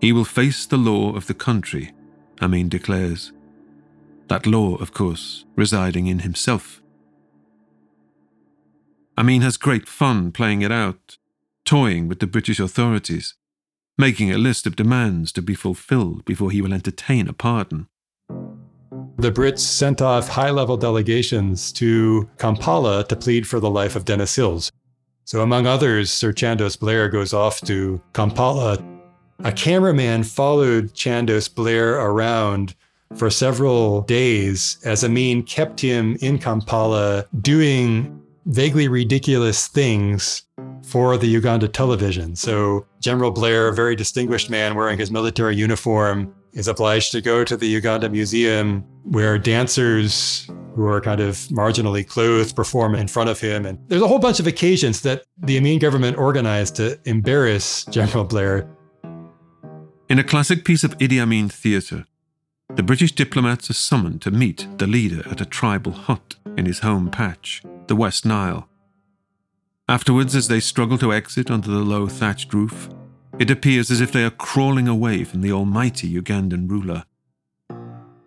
he 0.00 0.12
will 0.12 0.24
face 0.24 0.66
the 0.66 0.76
law 0.76 1.14
of 1.14 1.26
the 1.26 1.34
country, 1.34 1.92
Amin 2.40 2.68
declares. 2.68 3.32
That 4.28 4.46
law, 4.46 4.76
of 4.76 4.94
course, 4.94 5.44
residing 5.56 6.06
in 6.06 6.20
himself. 6.20 6.80
Amin 9.18 9.42
has 9.42 9.56
great 9.56 9.88
fun 9.88 10.30
playing 10.30 10.62
it 10.62 10.70
out, 10.70 11.18
toying 11.64 12.06
with 12.06 12.20
the 12.20 12.28
British 12.28 12.60
authorities, 12.60 13.34
making 13.98 14.30
a 14.30 14.38
list 14.38 14.64
of 14.64 14.76
demands 14.76 15.32
to 15.32 15.42
be 15.42 15.56
fulfilled 15.56 16.24
before 16.24 16.52
he 16.52 16.62
will 16.62 16.72
entertain 16.72 17.28
a 17.28 17.32
pardon. 17.32 17.88
The 19.18 19.32
Brits 19.32 19.58
sent 19.58 20.00
off 20.00 20.28
high 20.28 20.50
level 20.50 20.76
delegations 20.76 21.72
to 21.72 22.30
Kampala 22.38 23.04
to 23.08 23.16
plead 23.16 23.46
for 23.46 23.60
the 23.60 23.68
life 23.68 23.96
of 23.96 24.04
Dennis 24.06 24.34
Hills. 24.36 24.70
So, 25.30 25.42
among 25.42 25.64
others, 25.64 26.10
Sir 26.10 26.32
Chandos 26.32 26.76
Blair 26.76 27.08
goes 27.08 27.32
off 27.32 27.60
to 27.60 28.00
Kampala. 28.14 28.84
A 29.44 29.52
cameraman 29.52 30.24
followed 30.24 30.92
Chandos 30.92 31.54
Blair 31.54 32.00
around 32.00 32.74
for 33.14 33.30
several 33.30 34.00
days 34.00 34.78
as 34.84 35.04
Amin 35.04 35.44
kept 35.44 35.80
him 35.82 36.16
in 36.20 36.40
Kampala 36.40 37.26
doing 37.40 38.20
vaguely 38.46 38.88
ridiculous 38.88 39.68
things 39.68 40.42
for 40.82 41.16
the 41.16 41.28
Uganda 41.28 41.68
television. 41.68 42.34
So 42.34 42.84
General 42.98 43.30
Blair, 43.30 43.68
a 43.68 43.72
very 43.72 43.94
distinguished 43.94 44.50
man 44.50 44.74
wearing 44.74 44.98
his 44.98 45.12
military 45.12 45.54
uniform, 45.54 46.34
is 46.54 46.66
obliged 46.66 47.12
to 47.12 47.20
go 47.20 47.44
to 47.44 47.56
the 47.56 47.68
Uganda 47.68 48.08
Museum 48.08 48.84
where 49.04 49.38
dancers 49.38 50.48
who 50.74 50.86
are 50.86 51.00
kind 51.00 51.20
of 51.20 51.36
marginally 51.48 52.06
clothed 52.06 52.54
perform 52.54 52.94
in 52.94 53.08
front 53.08 53.28
of 53.28 53.40
him. 53.40 53.66
And 53.66 53.78
there's 53.88 54.02
a 54.02 54.08
whole 54.08 54.18
bunch 54.18 54.40
of 54.40 54.46
occasions 54.46 55.02
that 55.02 55.24
the 55.38 55.58
Amin 55.58 55.78
government 55.78 56.16
organized 56.16 56.76
to 56.76 56.98
embarrass 57.04 57.84
General 57.86 58.24
Blair. 58.24 58.68
In 60.08 60.18
a 60.18 60.24
classic 60.24 60.64
piece 60.64 60.84
of 60.84 60.96
Idi 60.98 61.20
Amin 61.20 61.48
theatre, 61.48 62.06
the 62.76 62.82
British 62.82 63.12
diplomats 63.12 63.68
are 63.68 63.74
summoned 63.74 64.22
to 64.22 64.30
meet 64.30 64.66
the 64.78 64.86
leader 64.86 65.28
at 65.28 65.40
a 65.40 65.44
tribal 65.46 65.92
hut 65.92 66.36
in 66.56 66.66
his 66.66 66.80
home 66.80 67.10
patch, 67.10 67.62
the 67.88 67.96
West 67.96 68.24
Nile. 68.24 68.68
Afterwards, 69.88 70.36
as 70.36 70.46
they 70.46 70.60
struggle 70.60 70.98
to 70.98 71.12
exit 71.12 71.50
under 71.50 71.68
the 71.68 71.80
low 71.80 72.06
thatched 72.06 72.54
roof, 72.54 72.88
it 73.40 73.50
appears 73.50 73.90
as 73.90 74.00
if 74.00 74.12
they 74.12 74.22
are 74.22 74.30
crawling 74.30 74.86
away 74.86 75.24
from 75.24 75.40
the 75.40 75.50
almighty 75.50 76.12
Ugandan 76.12 76.70
ruler. 76.70 77.04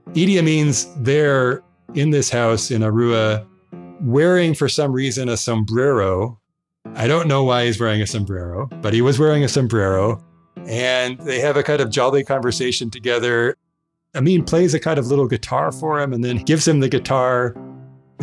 Idi 0.09 0.37
Amin's 0.37 0.93
there 0.97 1.63
in 1.95 2.09
this 2.11 2.29
house 2.29 2.71
in 2.71 2.81
Arua, 2.81 3.45
wearing 4.01 4.53
for 4.53 4.69
some 4.69 4.91
reason 4.91 5.29
a 5.29 5.37
sombrero. 5.37 6.39
I 6.95 7.07
don't 7.07 7.27
know 7.27 7.43
why 7.43 7.65
he's 7.65 7.79
wearing 7.79 8.01
a 8.01 8.07
sombrero, 8.07 8.67
but 8.81 8.93
he 8.93 9.01
was 9.01 9.19
wearing 9.19 9.43
a 9.43 9.47
sombrero. 9.47 10.23
And 10.67 11.19
they 11.21 11.39
have 11.39 11.57
a 11.57 11.63
kind 11.63 11.81
of 11.81 11.89
jolly 11.89 12.23
conversation 12.23 12.89
together. 12.89 13.55
Amin 14.15 14.43
plays 14.43 14.73
a 14.73 14.79
kind 14.79 14.99
of 14.99 15.07
little 15.07 15.27
guitar 15.27 15.71
for 15.71 15.99
him 15.99 16.13
and 16.13 16.23
then 16.23 16.37
gives 16.37 16.67
him 16.67 16.79
the 16.79 16.89
guitar 16.89 17.55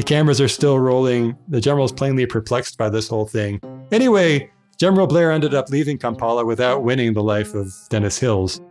the 0.01 0.05
cameras 0.05 0.41
are 0.41 0.49
still 0.49 0.79
rolling. 0.79 1.37
The 1.49 1.61
general's 1.61 1.93
plainly 1.93 2.25
perplexed 2.25 2.79
by 2.79 2.89
this 2.89 3.07
whole 3.07 3.27
thing. 3.27 3.61
Anyway, 3.93 4.51
General 4.79 5.07
Blair 5.07 5.31
ended 5.31 5.53
up 5.53 5.69
leaving 5.69 5.99
Kampala 5.99 6.45
without 6.45 6.83
winning 6.83 7.13
the 7.13 7.23
life 7.23 7.55
of 7.55 7.71
Dennis 7.91 8.19
Hills. 8.19 8.63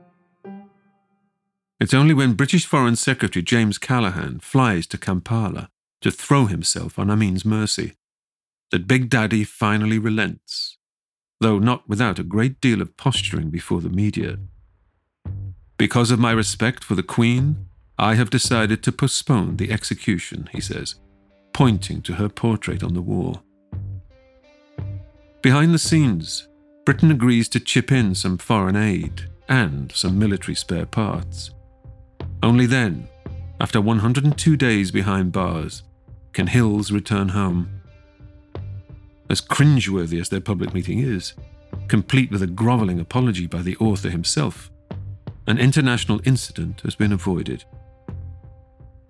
It's 1.79 1.93
only 1.93 2.13
when 2.13 2.33
British 2.33 2.65
Foreign 2.65 2.97
Secretary 2.97 3.41
James 3.41 3.77
Callaghan 3.77 4.39
flies 4.39 4.85
to 4.87 4.97
Kampala 4.97 5.69
to 6.01 6.11
throw 6.11 6.45
himself 6.45 6.99
on 6.99 7.09
Amin's 7.09 7.45
mercy 7.45 7.93
that 8.71 8.87
Big 8.87 9.09
Daddy 9.09 9.45
finally 9.45 9.97
relents, 9.97 10.77
though 11.39 11.57
not 11.57 11.87
without 11.87 12.19
a 12.19 12.23
great 12.23 12.59
deal 12.59 12.81
of 12.81 12.97
posturing 12.97 13.49
before 13.49 13.79
the 13.79 13.89
media. 13.89 14.37
Because 15.77 16.11
of 16.11 16.19
my 16.19 16.31
respect 16.31 16.83
for 16.83 16.95
the 16.95 17.03
Queen, 17.03 17.69
I 17.97 18.15
have 18.15 18.29
decided 18.29 18.83
to 18.83 18.91
postpone 18.91 19.55
the 19.55 19.71
execution, 19.71 20.49
he 20.51 20.59
says, 20.59 20.95
pointing 21.53 22.01
to 22.03 22.13
her 22.15 22.27
portrait 22.27 22.83
on 22.83 22.93
the 22.93 23.01
wall. 23.01 23.41
Behind 25.41 25.73
the 25.73 25.79
scenes, 25.79 26.49
Britain 26.85 27.09
agrees 27.09 27.47
to 27.49 27.59
chip 27.61 27.89
in 27.89 28.15
some 28.15 28.37
foreign 28.37 28.75
aid 28.75 29.29
and 29.47 29.91
some 29.93 30.19
military 30.19 30.55
spare 30.55 30.85
parts. 30.85 31.51
Only 32.41 32.65
then, 32.65 33.07
after 33.59 33.81
102 33.81 34.55
days 34.55 34.91
behind 34.91 35.31
bars, 35.33 35.83
can 36.31 36.47
Hills 36.47 36.91
return 36.91 37.29
home. 37.29 37.81
As 39.29 39.41
cringeworthy 39.41 40.19
as 40.19 40.29
their 40.29 40.39
public 40.39 40.73
meeting 40.73 40.99
is, 40.99 41.33
complete 41.87 42.31
with 42.31 42.41
a 42.41 42.47
grovelling 42.47 42.99
apology 42.99 43.45
by 43.45 43.61
the 43.61 43.75
author 43.77 44.09
himself, 44.09 44.71
an 45.47 45.57
international 45.57 46.21
incident 46.23 46.81
has 46.81 46.95
been 46.95 47.11
avoided. 47.11 47.65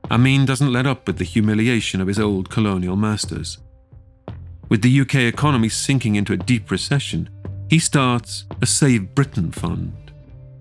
Amin 0.10 0.46
doesn't 0.46 0.74
let 0.74 0.88
up 0.88 1.06
with 1.06 1.20
the 1.20 1.24
humiliation 1.24 2.02
of 2.02 2.08
his 2.08 2.20
old 2.20 2.50
colonial 2.50 2.96
masters. 2.96 3.60
With 4.70 4.82
the 4.82 5.02
UK 5.02 5.16
economy 5.16 5.70
sinking 5.70 6.16
into 6.16 6.34
a 6.34 6.38
deep 6.38 6.72
recession, 6.72 7.30
he 7.70 7.78
starts 7.78 8.46
a 8.62 8.66
Save 8.66 9.14
Britain 9.14 9.52
fund 9.52 10.09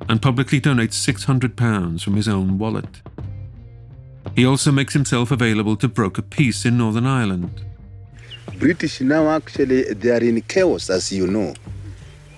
and 0.08 0.20
publicly 0.22 0.60
donates 0.60 0.94
£600 0.94 2.02
from 2.02 2.14
his 2.14 2.28
own 2.28 2.58
wallet. 2.58 3.02
He 4.34 4.46
also 4.46 4.70
makes 4.70 4.92
himself 4.92 5.30
available 5.30 5.76
to 5.76 5.88
broker 5.88 6.22
peace 6.22 6.64
in 6.64 6.78
Northern 6.78 7.06
Ireland. 7.06 7.64
British 8.58 9.00
now 9.00 9.28
actually 9.30 9.82
they 9.94 10.10
are 10.10 10.22
in 10.22 10.40
chaos, 10.42 10.90
as 10.90 11.12
you 11.12 11.26
know. 11.26 11.54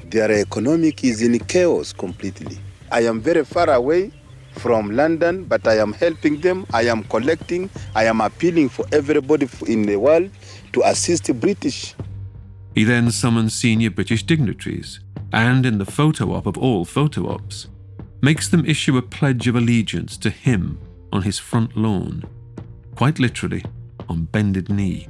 Their 0.05 0.31
economic 0.33 1.05
is 1.05 1.23
in 1.23 1.39
chaos 1.39 1.93
completely. 1.93 2.59
I 2.91 3.03
am 3.03 3.21
very 3.21 3.45
far 3.45 3.71
away 3.71 4.13
from 4.57 4.91
London, 4.91 5.45
but 5.45 5.67
I 5.67 5.79
am 5.79 5.93
helping 5.93 6.41
them. 6.41 6.67
I 6.73 6.83
am 6.83 7.05
collecting. 7.05 7.71
I 7.95 8.05
am 8.05 8.21
appealing 8.21 8.69
for 8.69 8.85
everybody 8.93 9.49
in 9.67 9.83
the 9.83 9.97
world 9.97 10.31
to 10.73 10.83
assist 10.85 11.25
the 11.25 11.35
British. 11.35 11.95
He 12.75 12.85
then 12.85 13.11
summons 13.11 13.55
senior 13.55 13.91
British 13.91 14.23
dignitaries, 14.23 15.01
and 15.33 15.65
in 15.65 15.79
the 15.79 15.85
photo 15.85 16.33
op 16.33 16.47
of 16.47 16.59
all 16.59 16.85
photo 16.85 17.29
ops, 17.29 17.69
makes 18.23 18.49
them 18.49 18.67
issue 18.67 18.97
a 18.97 19.03
pledge 19.03 19.47
of 19.47 19.57
allegiance 19.57 20.17
to 20.19 20.31
him 20.31 20.79
on 21.13 21.23
his 21.23 21.39
front 21.39 21.77
lawn, 21.77 22.25
quite 22.95 23.19
literally 23.19 23.65
on 24.09 24.25
bended 24.25 24.69
knee. 24.69 25.09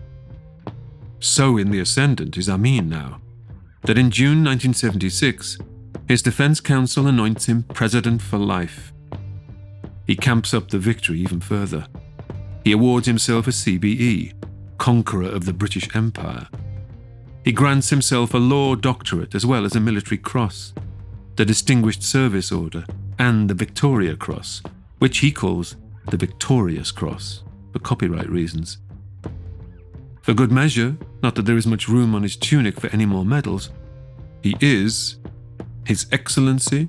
So 1.18 1.56
in 1.56 1.70
the 1.70 1.80
ascendant 1.80 2.36
is 2.36 2.48
Amin 2.48 2.88
now, 2.88 3.20
that 3.82 3.98
in 3.98 4.10
June 4.10 4.44
1976, 4.44 5.58
his 6.08 6.22
defense 6.22 6.60
counsel 6.60 7.06
anoints 7.06 7.46
him 7.46 7.62
president 7.62 8.22
for 8.22 8.38
life. 8.38 8.92
He 10.06 10.16
camps 10.16 10.52
up 10.54 10.68
the 10.68 10.78
victory 10.78 11.20
even 11.20 11.40
further. 11.40 11.86
He 12.64 12.72
awards 12.72 13.06
himself 13.06 13.46
a 13.46 13.50
CBE, 13.50 14.34
conqueror 14.78 15.28
of 15.28 15.44
the 15.44 15.52
British 15.52 15.94
Empire. 15.94 16.48
He 17.44 17.52
grants 17.52 17.90
himself 17.90 18.34
a 18.34 18.38
law 18.38 18.74
doctorate 18.74 19.34
as 19.34 19.46
well 19.46 19.64
as 19.64 19.74
a 19.74 19.80
military 19.80 20.18
cross, 20.18 20.74
the 21.36 21.44
Distinguished 21.44 22.02
Service 22.02 22.52
Order, 22.52 22.84
and 23.18 23.48
the 23.48 23.54
Victoria 23.54 24.14
Cross, 24.16 24.62
which 24.98 25.18
he 25.18 25.32
calls 25.32 25.76
the 26.10 26.16
Victorious 26.16 26.90
Cross 26.90 27.44
for 27.72 27.78
copyright 27.78 28.28
reasons. 28.28 28.78
For 30.22 30.34
good 30.34 30.52
measure, 30.52 30.96
not 31.22 31.34
that 31.34 31.46
there 31.46 31.56
is 31.56 31.66
much 31.66 31.88
room 31.88 32.14
on 32.14 32.22
his 32.22 32.36
tunic 32.36 32.78
for 32.78 32.88
any 32.88 33.06
more 33.06 33.24
medals, 33.24 33.70
he 34.42 34.54
is 34.60 35.18
his 35.86 36.06
Excellency, 36.12 36.88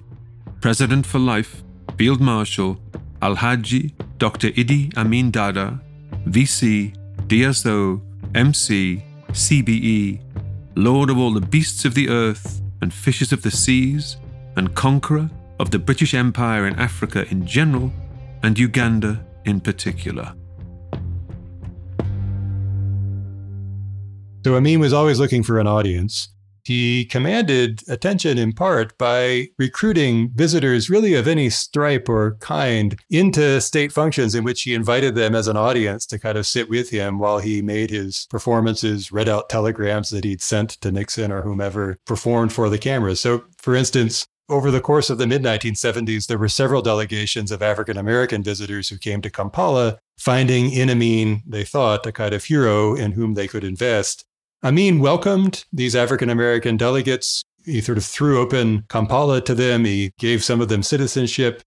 President 0.60 1.06
for 1.06 1.20
Life, 1.20 1.64
Field 1.98 2.22
Marshal, 2.22 2.78
Alhaji 3.22 3.94
Dr. 4.18 4.50
Idi 4.52 4.96
Amin 4.98 5.32
Dada, 5.32 5.80
VC, 6.28 6.96
DSO, 7.28 8.02
MC, 8.36 9.04
CBE, 9.30 10.22
Lord 10.76 11.10
of 11.10 11.18
all 11.18 11.34
the 11.34 11.42
beasts 11.42 11.86
of 11.86 11.94
the 11.94 12.10
earth 12.10 12.62
and 12.82 12.94
fishes 12.94 13.32
of 13.32 13.42
the 13.42 13.52
seas, 13.52 14.18
and 14.56 14.74
conqueror 14.74 15.30
of 15.60 15.72
the 15.72 15.80
British 15.80 16.14
Empire 16.14 16.66
in 16.66 16.78
Africa 16.80 17.26
in 17.30 17.46
general, 17.46 17.92
and 18.44 18.58
Uganda 18.58 19.24
in 19.46 19.60
particular. 19.60 20.34
So 24.44 24.56
Amin 24.56 24.80
was 24.80 24.94
always 24.94 25.20
looking 25.20 25.44
for 25.44 25.60
an 25.60 25.68
audience. 25.68 26.31
He 26.64 27.06
commanded 27.06 27.82
attention 27.88 28.38
in 28.38 28.54
part 28.54 28.98
by 28.98 29.50
recruiting 29.58 30.32
visitors, 30.34 30.90
really 30.90 31.14
of 31.14 31.28
any 31.28 31.50
stripe 31.50 32.08
or 32.08 32.38
kind, 32.40 33.00
into 33.10 33.60
state 33.62 33.92
functions 33.92 34.36
in 34.36 34.44
which 34.44 34.64
he 34.64 34.74
invited 34.74 35.16
them 35.16 35.36
as 35.36 35.48
an 35.48 35.58
audience 35.58 36.06
to 36.08 36.20
kind 36.20 36.38
of 36.38 36.46
sit 36.46 36.70
with 36.70 36.90
him 36.90 37.20
while 37.20 37.40
he 37.40 37.62
made 37.62 37.90
his 37.90 38.28
performances, 38.30 39.12
read 39.12 39.30
out 39.30 39.50
telegrams 39.50 40.10
that 40.10 40.24
he'd 40.24 40.42
sent 40.42 40.72
to 40.82 40.92
Nixon 40.92 41.32
or 41.32 41.42
whomever 41.42 41.98
performed 42.06 42.54
for 42.54 42.70
the 42.70 42.78
cameras. 42.78 43.20
So, 43.20 43.44
for 43.58 43.76
instance, 43.76 44.28
over 44.52 44.70
the 44.70 44.82
course 44.82 45.10
of 45.10 45.18
the 45.18 45.28
mid 45.28 45.42
1970s, 45.44 46.28
there 46.28 46.38
were 46.38 46.50
several 46.50 46.82
delegations 46.82 47.52
of 47.52 47.62
African 47.62 47.98
American 47.98 48.44
visitors 48.44 48.90
who 48.90 48.98
came 48.98 49.22
to 49.22 49.30
Kampala, 49.30 49.98
finding 50.18 50.72
in 50.72 50.90
Amin, 50.90 51.42
they 51.48 51.64
thought, 51.64 52.06
a 52.06 52.12
kind 52.12 52.34
of 52.34 52.44
hero 52.44 52.94
in 52.94 53.14
whom 53.14 53.34
they 53.34 53.48
could 53.48 53.64
invest. 53.64 54.26
Amin 54.64 55.00
welcomed 55.00 55.66
these 55.74 55.96
African 55.96 56.30
American 56.30 56.78
delegates. 56.78 57.44
He 57.66 57.82
sort 57.82 57.98
of 57.98 58.06
threw 58.06 58.40
open 58.40 58.86
Kampala 58.90 59.42
to 59.42 59.56
them. 59.56 59.86
He 59.86 60.12
gave 60.20 60.44
some 60.44 60.62
of 60.62 60.70
them 60.70 60.84
citizenship. 60.84 61.64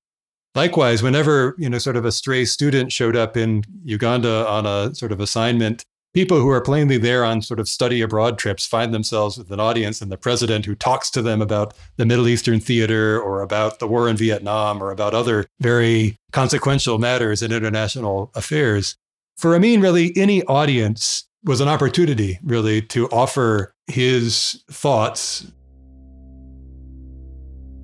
Likewise, 0.54 1.02
whenever, 1.02 1.56
you 1.58 1.68
know, 1.68 1.78
sort 1.78 1.96
of 1.96 2.04
a 2.04 2.12
stray 2.12 2.44
student 2.44 2.92
showed 2.92 3.16
up 3.16 3.36
in 3.36 3.64
Uganda 3.82 4.46
on 4.48 4.66
a 4.66 4.94
sort 4.94 5.10
of 5.10 5.18
assignment, 5.18 5.84
people 6.14 6.38
who 6.38 6.48
are 6.48 6.60
plainly 6.60 6.96
there 6.96 7.24
on 7.24 7.42
sort 7.42 7.58
of 7.58 7.68
study 7.68 8.00
abroad 8.00 8.38
trips 8.38 8.64
find 8.64 8.94
themselves 8.94 9.36
with 9.36 9.50
an 9.50 9.58
audience 9.58 10.00
and 10.00 10.12
the 10.12 10.16
president 10.16 10.64
who 10.64 10.76
talks 10.76 11.10
to 11.10 11.20
them 11.20 11.42
about 11.42 11.74
the 11.96 12.06
Middle 12.06 12.28
Eastern 12.28 12.60
theater 12.60 13.20
or 13.20 13.42
about 13.42 13.80
the 13.80 13.88
war 13.88 14.08
in 14.08 14.16
Vietnam 14.16 14.80
or 14.80 14.92
about 14.92 15.14
other 15.14 15.46
very 15.58 16.14
consequential 16.30 16.98
matters 16.98 17.42
in 17.42 17.50
international 17.50 18.30
affairs. 18.36 18.96
For 19.36 19.56
Amin, 19.56 19.80
really, 19.80 20.16
any 20.16 20.44
audience 20.44 21.26
was 21.44 21.60
an 21.60 21.68
opportunity, 21.68 22.38
really, 22.42 22.80
to 22.80 23.06
offer 23.08 23.74
his 23.86 24.64
thoughts. 24.70 25.42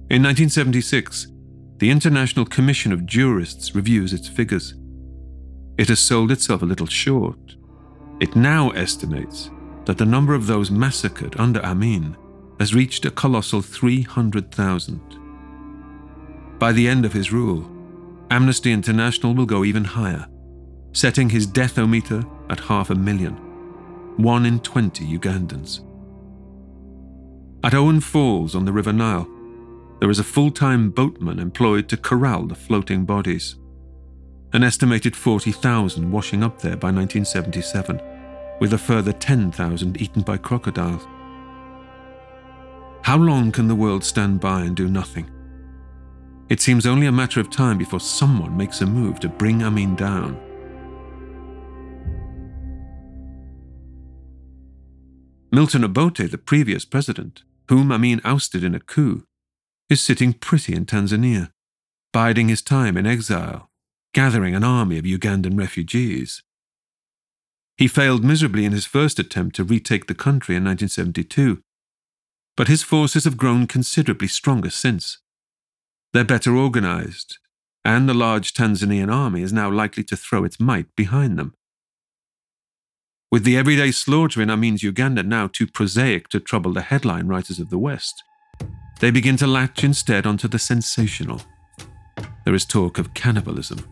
In 0.08 0.22
1976, 0.22 1.28
the 1.76 1.90
International 1.90 2.46
Commission 2.46 2.90
of 2.92 3.06
Jurists 3.06 3.74
reviews 3.74 4.12
its 4.12 4.28
figures. 4.28 4.74
It 5.78 5.88
has 5.88 6.00
sold 6.00 6.30
itself 6.32 6.62
a 6.62 6.66
little 6.66 6.86
short. 6.86 7.56
It 8.18 8.34
now 8.34 8.70
estimates 8.70 9.50
that 9.84 9.98
the 9.98 10.06
number 10.06 10.34
of 10.34 10.46
those 10.46 10.70
massacred 10.70 11.38
under 11.38 11.64
Amin 11.64 12.16
has 12.58 12.74
reached 12.74 13.04
a 13.04 13.10
colossal 13.10 13.62
300,000. 13.62 15.00
By 16.58 16.72
the 16.72 16.88
end 16.88 17.04
of 17.04 17.12
his 17.12 17.32
rule, 17.32 17.70
Amnesty 18.30 18.72
International 18.72 19.34
will 19.34 19.46
go 19.46 19.64
even 19.64 19.84
higher, 19.84 20.26
setting 20.92 21.30
his 21.30 21.46
deathometer 21.46 22.24
at 22.50 22.60
half 22.60 22.90
a 22.90 22.94
million 22.94 23.49
one 24.16 24.46
in 24.46 24.60
20 24.60 25.04
Ugandans. 25.18 25.80
At 27.62 27.74
Owen 27.74 28.00
Falls 28.00 28.54
on 28.54 28.64
the 28.64 28.72
River 28.72 28.92
Nile, 28.92 29.28
there 30.00 30.10
is 30.10 30.18
a 30.18 30.24
full 30.24 30.50
time 30.50 30.90
boatman 30.90 31.38
employed 31.38 31.88
to 31.90 31.96
corral 31.96 32.46
the 32.46 32.54
floating 32.54 33.04
bodies. 33.04 33.56
An 34.52 34.64
estimated 34.64 35.14
40,000 35.14 36.10
washing 36.10 36.42
up 36.42 36.60
there 36.60 36.76
by 36.76 36.90
1977, 36.90 38.00
with 38.60 38.72
a 38.72 38.78
further 38.78 39.12
10,000 39.12 40.00
eaten 40.00 40.22
by 40.22 40.36
crocodiles. 40.38 41.06
How 43.02 43.16
long 43.16 43.52
can 43.52 43.68
the 43.68 43.74
world 43.74 44.04
stand 44.04 44.40
by 44.40 44.62
and 44.62 44.74
do 44.74 44.88
nothing? 44.88 45.30
It 46.48 46.60
seems 46.60 46.86
only 46.86 47.06
a 47.06 47.12
matter 47.12 47.40
of 47.40 47.50
time 47.50 47.78
before 47.78 48.00
someone 48.00 48.56
makes 48.56 48.80
a 48.80 48.86
move 48.86 49.20
to 49.20 49.28
bring 49.28 49.62
Amin 49.62 49.94
down. 49.94 50.40
Milton 55.52 55.82
Obote, 55.82 56.30
the 56.30 56.38
previous 56.38 56.84
president, 56.84 57.42
whom 57.68 57.90
Amin 57.90 58.20
ousted 58.24 58.62
in 58.62 58.74
a 58.74 58.80
coup, 58.80 59.24
is 59.88 60.00
sitting 60.00 60.32
pretty 60.32 60.74
in 60.74 60.86
Tanzania, 60.86 61.50
biding 62.12 62.48
his 62.48 62.62
time 62.62 62.96
in 62.96 63.04
exile, 63.04 63.68
gathering 64.14 64.54
an 64.54 64.62
army 64.62 64.96
of 64.96 65.04
Ugandan 65.04 65.58
refugees. 65.58 66.42
He 67.76 67.88
failed 67.88 68.22
miserably 68.22 68.64
in 68.64 68.72
his 68.72 68.86
first 68.86 69.18
attempt 69.18 69.56
to 69.56 69.64
retake 69.64 70.06
the 70.06 70.14
country 70.14 70.54
in 70.54 70.64
1972, 70.64 71.60
but 72.56 72.68
his 72.68 72.84
forces 72.84 73.24
have 73.24 73.36
grown 73.36 73.66
considerably 73.66 74.28
stronger 74.28 74.70
since. 74.70 75.18
They're 76.12 76.24
better 76.24 76.54
organized, 76.54 77.38
and 77.84 78.08
the 78.08 78.14
large 78.14 78.52
Tanzanian 78.52 79.12
army 79.12 79.42
is 79.42 79.52
now 79.52 79.70
likely 79.70 80.04
to 80.04 80.16
throw 80.16 80.44
its 80.44 80.60
might 80.60 80.94
behind 80.94 81.38
them. 81.38 81.54
With 83.32 83.44
the 83.44 83.56
everyday 83.56 83.92
slaughter 83.92 84.42
in 84.42 84.50
Amin's 84.50 84.82
Uganda 84.82 85.22
now 85.22 85.46
too 85.46 85.68
prosaic 85.68 86.26
to 86.30 86.40
trouble 86.40 86.72
the 86.72 86.80
headline 86.80 87.28
writers 87.28 87.60
of 87.60 87.70
the 87.70 87.78
West, 87.78 88.24
they 88.98 89.12
begin 89.12 89.36
to 89.36 89.46
latch 89.46 89.84
instead 89.84 90.26
onto 90.26 90.48
the 90.48 90.58
sensational. 90.58 91.40
there 92.44 92.54
is 92.56 92.64
talk 92.64 92.98
of 92.98 93.14
cannibalism, 93.14 93.86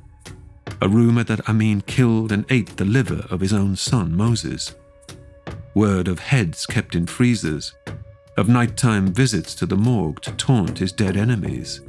a 0.82 0.88
rumor 0.88 1.22
that 1.22 1.48
Amin 1.48 1.82
killed 1.82 2.32
and 2.32 2.46
ate 2.50 2.76
the 2.76 2.84
liver 2.84 3.26
of 3.30 3.38
his 3.40 3.52
own 3.52 3.76
son 3.76 4.16
Moses, 4.16 4.74
word 5.72 6.08
of 6.08 6.18
heads 6.18 6.66
kept 6.66 6.96
in 6.96 7.06
freezers, 7.06 7.72
of 8.36 8.48
nighttime 8.48 9.06
visits 9.06 9.54
to 9.54 9.66
the 9.66 9.76
morgue 9.76 10.20
to 10.22 10.32
taunt 10.32 10.78
his 10.78 10.90
dead 10.90 11.16
enemies, 11.16 11.80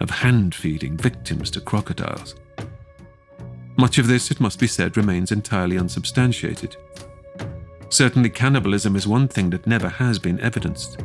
of 0.00 0.10
hand 0.10 0.56
feeding 0.56 0.96
victims 0.96 1.52
to 1.52 1.60
crocodiles. 1.60 2.34
Much 3.80 3.96
of 3.96 4.06
this, 4.06 4.30
it 4.30 4.40
must 4.40 4.60
be 4.60 4.66
said, 4.66 4.94
remains 4.94 5.32
entirely 5.32 5.78
unsubstantiated. 5.78 6.76
Certainly, 7.88 8.28
cannibalism 8.28 8.94
is 8.94 9.06
one 9.06 9.26
thing 9.26 9.48
that 9.48 9.66
never 9.66 9.88
has 9.88 10.18
been 10.18 10.38
evidenced. 10.40 11.02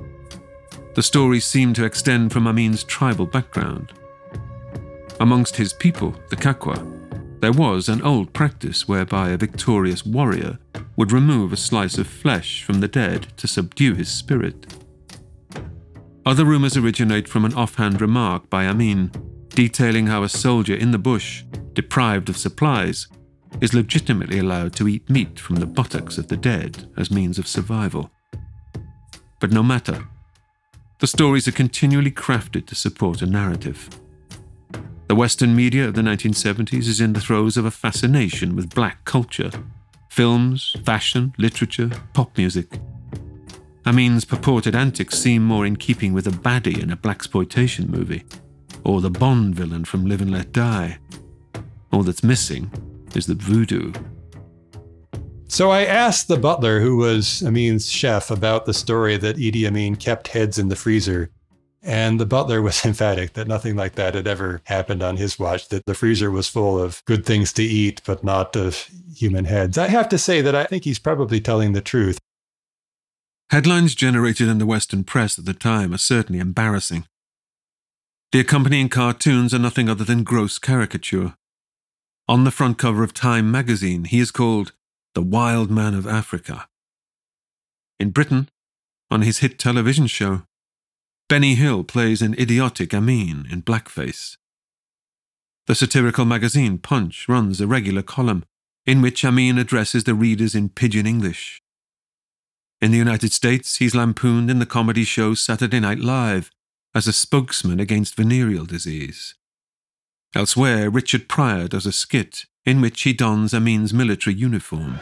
The 0.93 1.01
stories 1.01 1.45
seem 1.45 1.73
to 1.75 1.85
extend 1.85 2.33
from 2.33 2.47
Amin's 2.47 2.83
tribal 2.83 3.27
background. 3.27 3.93
Amongst 5.21 5.55
his 5.55 5.71
people, 5.71 6.13
the 6.29 6.35
Kakwa, 6.35 6.77
there 7.39 7.53
was 7.53 7.87
an 7.87 8.01
old 8.01 8.33
practice 8.33 8.89
whereby 8.89 9.29
a 9.29 9.37
victorious 9.37 10.05
warrior 10.05 10.59
would 10.97 11.13
remove 11.13 11.53
a 11.53 11.57
slice 11.57 11.97
of 11.97 12.07
flesh 12.07 12.61
from 12.65 12.81
the 12.81 12.89
dead 12.89 13.27
to 13.37 13.47
subdue 13.47 13.93
his 13.93 14.09
spirit. 14.09 14.75
Other 16.25 16.43
rumors 16.43 16.75
originate 16.75 17.29
from 17.29 17.45
an 17.45 17.53
offhand 17.53 18.01
remark 18.01 18.49
by 18.49 18.65
Amin, 18.65 19.11
detailing 19.55 20.07
how 20.07 20.23
a 20.23 20.29
soldier 20.29 20.75
in 20.75 20.91
the 20.91 20.99
bush, 20.99 21.43
deprived 21.73 22.29
of 22.29 22.37
supplies, 22.37 23.07
is 23.61 23.73
legitimately 23.73 24.39
allowed 24.39 24.75
to 24.75 24.87
eat 24.87 25.09
meat 25.09 25.39
from 25.39 25.55
the 25.55 25.65
buttocks 25.65 26.17
of 26.17 26.27
the 26.27 26.37
dead 26.37 26.89
as 26.97 27.09
means 27.09 27.39
of 27.39 27.47
survival. 27.47 28.11
But 29.39 29.51
no 29.51 29.63
matter, 29.63 30.07
the 30.99 31.07
stories 31.07 31.47
are 31.47 31.53
continually 31.53 32.11
crafted 32.11 32.67
to 32.67 32.75
support 32.75 33.21
a 33.21 33.25
narrative. 33.25 33.89
The 35.07 35.15
Western 35.15 35.55
media 35.55 35.87
of 35.87 35.93
the 35.93 36.01
1970s 36.01 36.87
is 36.87 36.99
in 36.99 37.13
the 37.13 37.21
throes 37.21 37.57
of 37.57 37.65
a 37.65 37.71
fascination 37.71 38.55
with 38.55 38.75
black 38.75 39.05
culture 39.05 39.51
films, 40.09 40.73
fashion, 40.85 41.33
literature, 41.37 41.89
pop 42.13 42.37
music. 42.37 42.79
Amin's 43.85 44.23
purported 44.23 44.73
antics 44.73 45.19
seem 45.19 45.43
more 45.43 45.65
in 45.65 45.75
keeping 45.75 46.13
with 46.13 46.25
a 46.25 46.31
baddie 46.31 46.81
in 46.81 46.89
a 46.89 46.95
blaxploitation 46.95 47.89
movie, 47.89 48.23
or 48.85 49.01
the 49.01 49.09
Bond 49.09 49.55
villain 49.55 49.83
from 49.83 50.05
Live 50.05 50.21
and 50.21 50.31
Let 50.31 50.53
Die. 50.53 50.97
All 51.91 52.03
that's 52.03 52.23
missing 52.23 52.71
is 53.15 53.25
the 53.25 53.33
voodoo. 53.33 53.91
So 55.47 55.71
I 55.71 55.85
asked 55.85 56.27
the 56.27 56.37
butler, 56.37 56.79
who 56.79 56.97
was 56.97 57.41
Amin's 57.43 57.89
chef, 57.89 58.29
about 58.29 58.65
the 58.65 58.73
story 58.73 59.17
that 59.17 59.37
Idi 59.37 59.67
Amin 59.67 59.95
kept 59.95 60.29
heads 60.29 60.59
in 60.59 60.69
the 60.69 60.75
freezer. 60.75 61.29
And 61.81 62.19
the 62.19 62.25
butler 62.25 62.61
was 62.61 62.85
emphatic 62.85 63.33
that 63.33 63.47
nothing 63.47 63.75
like 63.75 63.95
that 63.95 64.15
had 64.15 64.27
ever 64.27 64.61
happened 64.65 65.03
on 65.03 65.17
his 65.17 65.39
watch, 65.39 65.69
that 65.69 65.85
the 65.85 65.93
freezer 65.93 66.31
was 66.31 66.47
full 66.47 66.81
of 66.81 67.03
good 67.05 67.25
things 67.25 67.53
to 67.53 67.63
eat, 67.63 68.01
but 68.05 68.23
not 68.23 68.55
of 68.55 68.89
human 69.15 69.45
heads. 69.45 69.77
I 69.77 69.87
have 69.87 70.09
to 70.09 70.17
say 70.17 70.41
that 70.41 70.55
I 70.55 70.65
think 70.65 70.83
he's 70.83 70.99
probably 70.99 71.39
telling 71.39 71.73
the 71.73 71.81
truth. 71.81 72.19
Headlines 73.51 73.93
generated 73.93 74.47
in 74.47 74.57
the 74.57 74.65
Western 74.65 75.03
press 75.03 75.37
at 75.37 75.45
the 75.45 75.53
time 75.53 75.93
are 75.93 75.99
certainly 75.99 76.39
embarrassing. 76.39 77.05
The 78.35 78.41
accompanying 78.41 78.89
cartoons 78.89 79.53
are 79.53 79.59
nothing 79.59 79.87
other 79.87 80.03
than 80.03 80.25
gross 80.25 80.59
caricature. 80.59 81.35
On 82.27 82.43
the 82.43 82.51
front 82.51 82.77
cover 82.77 83.01
of 83.01 83.13
Time 83.13 83.49
magazine, 83.49 84.03
he 84.03 84.19
is 84.19 84.29
called 84.29 84.73
the 85.13 85.21
Wild 85.21 85.71
Man 85.71 85.93
of 85.93 86.05
Africa. 86.05 86.67
In 87.97 88.09
Britain, 88.09 88.49
on 89.09 89.21
his 89.21 89.37
hit 89.37 89.57
television 89.57 90.07
show, 90.07 90.41
Benny 91.29 91.55
Hill 91.55 91.85
plays 91.85 92.21
an 92.21 92.33
idiotic 92.33 92.93
Amin 92.93 93.47
in 93.49 93.63
blackface. 93.63 94.35
The 95.67 95.73
satirical 95.75 96.25
magazine 96.25 96.77
Punch 96.77 97.29
runs 97.29 97.61
a 97.61 97.67
regular 97.67 98.01
column 98.01 98.43
in 98.85 99.01
which 99.01 99.23
Amin 99.23 99.57
addresses 99.57 100.03
the 100.03 100.13
readers 100.13 100.53
in 100.53 100.67
pidgin 100.67 101.07
English. 101.07 101.61
In 102.81 102.91
the 102.91 102.97
United 102.97 103.31
States, 103.31 103.77
he's 103.77 103.95
lampooned 103.95 104.51
in 104.51 104.59
the 104.59 104.65
comedy 104.65 105.05
show 105.05 105.35
Saturday 105.35 105.79
Night 105.79 105.99
Live 105.99 106.51
as 106.95 107.07
a 107.07 107.13
spokesman 107.13 107.79
against 107.79 108.15
venereal 108.15 108.65
disease. 108.65 109.35
Elsewhere, 110.33 110.89
Richard 110.89 111.27
Pryor 111.27 111.67
does 111.67 111.85
a 111.85 111.91
skit 111.91 112.45
in 112.65 112.81
which 112.81 113.03
he 113.03 113.13
dons 113.13 113.53
Amin's 113.53 113.93
military 113.93 114.35
uniform. 114.35 114.99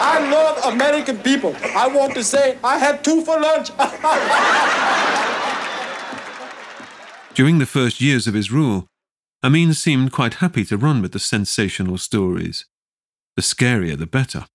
I 0.00 0.30
love 0.30 0.72
American 0.72 1.18
people. 1.18 1.54
I 1.76 1.86
want 1.86 2.14
to 2.14 2.24
say 2.24 2.58
I 2.64 2.78
had 2.78 3.04
two 3.04 3.24
for 3.24 3.38
lunch. 3.38 3.70
During 7.34 7.58
the 7.58 7.66
first 7.66 8.00
years 8.00 8.26
of 8.26 8.34
his 8.34 8.50
rule, 8.50 8.86
Amin 9.44 9.74
seemed 9.74 10.10
quite 10.10 10.34
happy 10.34 10.64
to 10.64 10.76
run 10.76 11.00
with 11.00 11.12
the 11.12 11.20
sensational 11.20 11.98
stories. 11.98 12.66
The 13.36 13.42
scarier, 13.42 13.96
the 13.96 14.06
better. 14.06 14.46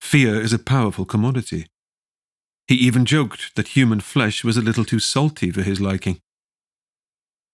Fear 0.00 0.42
is 0.42 0.52
a 0.52 0.58
powerful 0.58 1.06
commodity. 1.06 1.66
He 2.66 2.76
even 2.76 3.04
joked 3.04 3.54
that 3.56 3.68
human 3.68 4.00
flesh 4.00 4.42
was 4.42 4.56
a 4.56 4.62
little 4.62 4.84
too 4.84 4.98
salty 4.98 5.50
for 5.50 5.62
his 5.62 5.80
liking. 5.80 6.18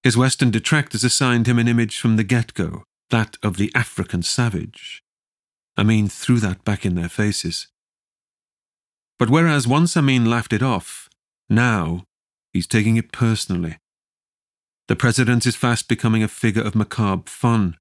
His 0.03 0.17
Western 0.17 0.51
detractors 0.51 1.05
assigned 1.05 1.47
him 1.47 1.59
an 1.59 1.69
image 1.69 1.99
from 1.99 2.17
the 2.17 2.25
get 2.25 2.55
go, 2.55 2.85
that 3.11 3.37
of 3.43 3.57
the 3.57 3.73
African 3.75 4.23
savage. 4.23 5.03
Amin 5.77 6.09
threw 6.09 6.39
that 6.39 6.65
back 6.65 6.87
in 6.87 6.95
their 6.95 7.09
faces. 7.09 7.69
But 9.19 9.31
whereas 9.31 9.67
once 9.67 9.97
Amin 9.97 10.25
laughed 10.25 10.53
it 10.53 10.63
off, 10.63 11.09
now 11.49 12.05
he's 12.53 12.67
taking 12.67 12.97
it 12.97 13.13
personally. 13.13 13.79
The 14.89 14.97
president 14.97 15.47
is 15.47 15.57
fast 15.57 15.89
becoming 15.89 16.23
a 16.23 16.29
figure 16.29 16.63
of 16.63 16.75
macabre 16.75 17.29
fun, 17.29 17.77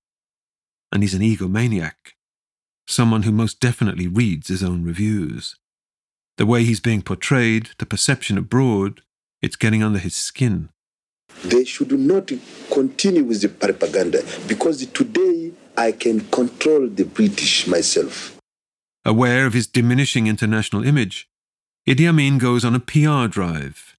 and 0.92 1.04
he's 1.04 1.14
an 1.14 1.22
egomaniac, 1.22 2.16
someone 2.88 3.24
who 3.24 3.32
most 3.32 3.60
definitely 3.60 4.08
reads 4.08 4.48
his 4.48 4.64
own 4.64 4.84
reviews. 4.84 5.56
The 6.40 6.46
way 6.46 6.64
he's 6.64 6.80
being 6.80 7.02
portrayed, 7.02 7.72
the 7.80 7.86
perception 7.86 8.38
abroad, 8.38 9.02
it's 9.42 9.58
getting 9.58 9.84
under 9.84 10.00
his 10.00 10.16
skin. 10.16 10.70
They 11.44 11.66
should 11.66 11.92
not 11.92 12.32
continue 12.72 13.26
with 13.26 13.42
the 13.42 13.50
propaganda 13.50 14.24
because 14.48 14.86
today 14.86 15.52
I 15.76 15.92
can 15.92 16.22
control 16.30 16.88
the 16.88 17.04
British 17.04 17.68
myself. 17.68 18.40
Aware 19.04 19.48
of 19.48 19.54
his 19.54 19.68
diminishing 19.68 20.28
international 20.28 20.86
image, 20.86 21.28
Idi 21.86 22.08
Amin 22.08 22.38
goes 22.38 22.64
on 22.64 22.74
a 22.74 22.80
PR 22.80 23.28
drive. 23.28 23.98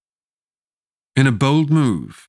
In 1.15 1.27
a 1.27 1.33
bold 1.33 1.69
move, 1.69 2.27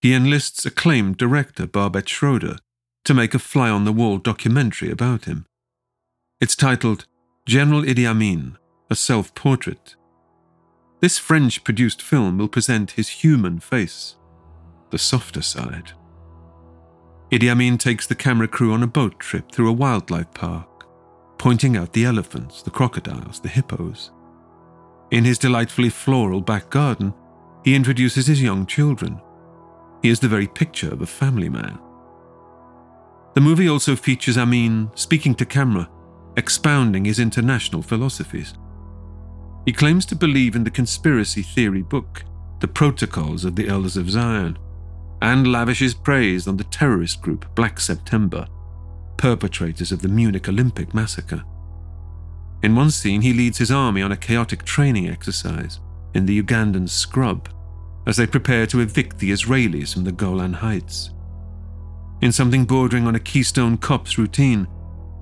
he 0.00 0.14
enlists 0.14 0.66
acclaimed 0.66 1.16
director 1.16 1.66
Barbet 1.66 2.08
Schroeder 2.08 2.58
to 3.04 3.12
make 3.12 3.34
a 3.34 3.40
fly 3.40 3.68
on 3.70 3.84
the 3.84 3.92
wall 3.92 4.18
documentary 4.18 4.92
about 4.92 5.24
him. 5.24 5.46
It's 6.40 6.54
titled 6.54 7.06
General 7.44 7.82
Idi 7.82 8.06
Amin, 8.06 8.56
a 8.90 8.94
self 8.94 9.34
portrait. 9.34 9.96
This 11.00 11.18
French 11.18 11.62
produced 11.62 12.02
film 12.02 12.38
will 12.38 12.48
present 12.48 12.92
his 12.92 13.08
human 13.08 13.60
face, 13.60 14.16
the 14.90 14.98
softer 14.98 15.42
side. 15.42 15.92
Idi 17.30 17.50
Amin 17.50 17.76
takes 17.76 18.06
the 18.06 18.14
camera 18.14 18.48
crew 18.48 18.72
on 18.72 18.82
a 18.82 18.86
boat 18.86 19.18
trip 19.20 19.52
through 19.52 19.68
a 19.68 19.72
wildlife 19.72 20.32
park, 20.32 20.86
pointing 21.36 21.76
out 21.76 21.92
the 21.92 22.06
elephants, 22.06 22.62
the 22.62 22.70
crocodiles, 22.70 23.40
the 23.40 23.48
hippos. 23.48 24.10
In 25.10 25.24
his 25.24 25.38
delightfully 25.38 25.90
floral 25.90 26.40
back 26.40 26.70
garden, 26.70 27.12
he 27.64 27.74
introduces 27.74 28.26
his 28.26 28.42
young 28.42 28.66
children, 28.66 29.20
he 30.02 30.08
is 30.08 30.20
the 30.20 30.28
very 30.28 30.46
picture 30.46 30.90
of 30.92 31.02
a 31.02 31.06
family 31.06 31.48
man. 31.48 31.78
The 33.34 33.40
movie 33.40 33.68
also 33.68 33.96
features 33.96 34.38
Amin 34.38 34.90
speaking 34.94 35.34
to 35.36 35.44
camera, 35.44 35.88
expounding 36.36 37.04
his 37.04 37.18
international 37.18 37.82
philosophies. 37.82 38.54
He 39.64 39.72
claims 39.72 40.06
to 40.06 40.16
believe 40.16 40.56
in 40.56 40.64
the 40.64 40.70
conspiracy 40.70 41.42
theory 41.42 41.82
book, 41.82 42.24
The 42.60 42.68
Protocols 42.68 43.44
of 43.44 43.56
the 43.56 43.68
Elders 43.68 43.96
of 43.96 44.10
Zion, 44.10 44.58
and 45.20 45.50
lavishes 45.50 45.94
praise 45.94 46.46
on 46.46 46.56
the 46.56 46.64
terrorist 46.64 47.20
group 47.20 47.44
Black 47.54 47.80
September, 47.80 48.46
perpetrators 49.16 49.92
of 49.92 50.00
the 50.00 50.08
Munich 50.08 50.48
Olympic 50.48 50.94
massacre. 50.94 51.42
In 52.62 52.74
one 52.74 52.90
scene, 52.90 53.20
he 53.20 53.32
leads 53.32 53.58
his 53.58 53.70
army 53.70 54.02
on 54.02 54.12
a 54.12 54.16
chaotic 54.16 54.64
training 54.64 55.08
exercise 55.08 55.80
in 56.14 56.26
the 56.26 56.42
Ugandan 56.42 56.88
scrub 56.88 57.48
as 58.06 58.16
they 58.16 58.26
prepare 58.26 58.66
to 58.66 58.80
evict 58.80 59.18
the 59.18 59.30
Israelis 59.30 59.92
from 59.92 60.04
the 60.04 60.12
Golan 60.12 60.54
Heights. 60.54 61.10
In 62.20 62.32
something 62.32 62.64
bordering 62.64 63.06
on 63.06 63.14
a 63.14 63.20
Keystone 63.20 63.76
Cops 63.76 64.18
routine, 64.18 64.66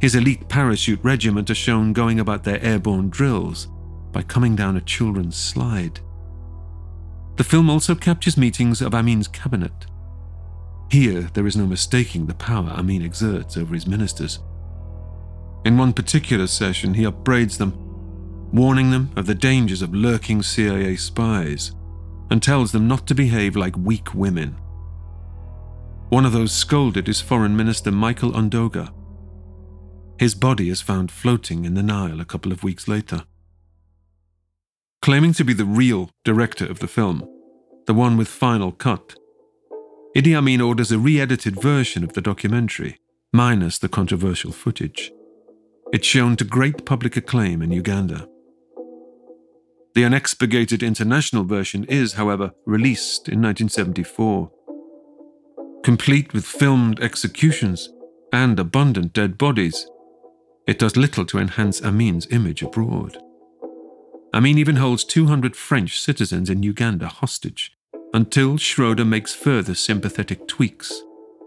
his 0.01 0.15
elite 0.15 0.49
parachute 0.49 1.01
regiment 1.03 1.51
are 1.51 1.55
shown 1.55 1.93
going 1.93 2.21
about 2.21 2.45
their 2.45 2.63
airborne 2.63 3.11
drills 3.11 3.69
by 4.17 4.23
coming 4.23 4.57
down 4.57 4.79
a 4.79 4.81
children's 4.81 5.37
slide. 5.37 6.01
The 7.37 7.45
film 7.45 7.69
also 7.69 7.95
captures 7.95 8.39
meetings 8.39 8.81
of 8.81 8.95
Amin's 8.95 9.29
cabinet. 9.29 9.85
Here, 10.91 11.29
there 11.35 11.47
is 11.47 11.55
no 11.55 11.67
mistaking 11.67 12.25
the 12.25 12.33
power 12.33 12.71
Amin 12.71 13.03
exerts 13.03 13.59
over 13.59 13.75
his 13.75 13.87
ministers. 13.87 14.39
In 15.67 15.77
one 15.77 15.93
particular 15.93 16.47
session, 16.47 16.95
he 16.95 17.05
upbraids 17.05 17.59
them, 17.59 17.75
warning 18.55 18.91
them 18.91 19.11
of 19.17 19.27
the 19.27 19.35
dangers 19.35 19.83
of 19.83 19.95
lurking 19.95 20.43
CIA 20.43 20.97
spies 20.97 21.73
and 22.31 22.43
tells 22.43 22.73
them 22.73 22.89
not 22.89 23.07
to 23.09 23.15
behave 23.15 23.55
like 23.55 23.77
weak 23.77 24.15
women. 24.15 24.57
One 26.09 26.25
of 26.25 26.33
those 26.33 26.53
scolded 26.53 27.07
is 27.07 27.21
Foreign 27.21 27.55
Minister 27.55 27.93
Michael 27.93 28.33
Ondoga. 28.33 28.95
His 30.19 30.35
body 30.35 30.71
is 30.71 30.81
found 30.81 31.11
floating 31.11 31.67
in 31.67 31.75
the 31.75 31.83
Nile 31.83 32.23
a 32.23 32.25
couple 32.25 32.51
of 32.51 32.65
weeks 32.65 32.89
later. 32.89 33.25
Claiming 35.03 35.33
to 35.35 35.45
be 35.45 35.53
the 35.53 35.65
real 35.65 36.11
director 36.25 36.67
of 36.67 36.81
the 36.81 36.89
film, 36.89 37.29
the 37.87 37.95
one 37.95 38.17
with 38.17 38.29
final 38.29 38.73
cut, 38.73 39.15
Idi 40.17 40.35
Amin 40.35 40.63
orders 40.63 40.91
a 40.91 40.99
re 40.99 41.21
edited 41.21 41.61
version 41.61 42.03
of 42.03 42.15
the 42.15 42.23
documentary, 42.23 42.97
minus 43.35 43.79
the 43.79 43.89
controversial 43.89 44.51
footage. 44.51 45.13
It's 45.93 46.07
shown 46.07 46.37
to 46.37 46.45
great 46.45 46.87
public 46.87 47.19
acclaim 47.19 47.61
in 47.61 47.71
Uganda. 47.71 48.27
The 49.95 50.05
unexpurgated 50.05 50.83
international 50.83 51.45
version 51.45 51.85
is, 51.85 52.15
however, 52.15 52.53
released 52.65 53.29
in 53.29 53.43
1974. 53.43 54.51
Complete 55.85 56.33
with 56.33 56.47
filmed 56.47 56.99
executions 57.01 57.91
and 58.33 58.59
abundant 58.59 59.13
dead 59.13 59.37
bodies, 59.37 59.87
it 60.67 60.79
does 60.79 60.97
little 60.97 61.27
to 61.27 61.39
enhance 61.39 61.83
Amin's 61.83 62.27
image 62.33 62.63
abroad. 62.63 63.19
Amin 64.37 64.59
even 64.59 64.77
holds 64.77 65.03
200 65.03 65.57
French 65.57 65.99
citizens 65.99 66.51
in 66.51 66.63
Uganda 66.63 67.09
hostage 67.09 67.73
until 68.13 68.59
Schroeder 68.59 69.07
makes 69.07 69.33
further 69.33 69.75
sympathetic 69.75 70.47
tweaks 70.47 71.03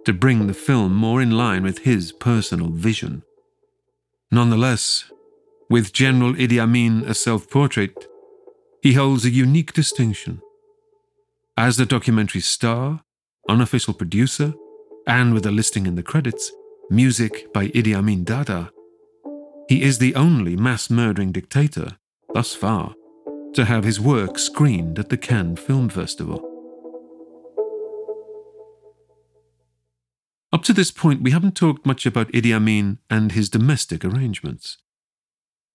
to 0.06 0.12
bring 0.12 0.48
the 0.48 0.56
film 0.56 0.96
more 0.96 1.22
in 1.22 1.30
line 1.30 1.62
with 1.62 1.80
his 1.80 2.12
personal 2.12 2.70
vision. 2.70 3.22
Nonetheless, 4.32 5.12
with 5.70 5.94
General 5.94 6.34
Idi 6.34 6.58
Amin 6.60 7.04
a 7.06 7.14
self 7.14 7.48
portrait, 7.48 8.08
he 8.82 8.94
holds 8.94 9.24
a 9.24 9.30
unique 9.30 9.74
distinction. 9.74 10.42
As 11.56 11.78
the 11.78 11.86
documentary 11.86 12.42
star, 12.42 13.04
unofficial 13.48 13.94
producer, 13.94 14.56
and 15.06 15.36
with 15.36 15.46
a 15.46 15.52
listing 15.52 15.86
in 15.86 15.94
the 15.94 16.02
credits, 16.02 16.52
music 16.90 17.54
by 17.54 17.68
Idi 17.68 17.96
Amin 17.96 18.24
Dada, 18.24 18.72
he 19.68 19.84
is 19.84 20.00
the 20.00 20.16
only 20.16 20.56
mass 20.56 20.90
murdering 20.90 21.32
dictator, 21.32 21.99
thus 22.34 22.54
far, 22.54 22.94
to 23.54 23.66
have 23.66 23.84
his 23.84 24.00
work 24.00 24.38
screened 24.38 25.00
at 25.00 25.10
the 25.10 25.18
Cannes 25.18 25.58
Film 25.58 25.90
Festival. 25.90 26.46
Up 30.52 30.64
to 30.64 30.74
this 30.74 30.92
point, 30.92 31.22
we 31.22 31.32
haven't 31.32 31.56
talked 31.56 31.86
much 31.86 32.06
about 32.06 32.32
Idi 32.32 32.54
Amin 32.54 32.98
and 33.10 33.32
his 33.32 33.50
domestic 33.50 34.04
arrangements. 34.04 34.78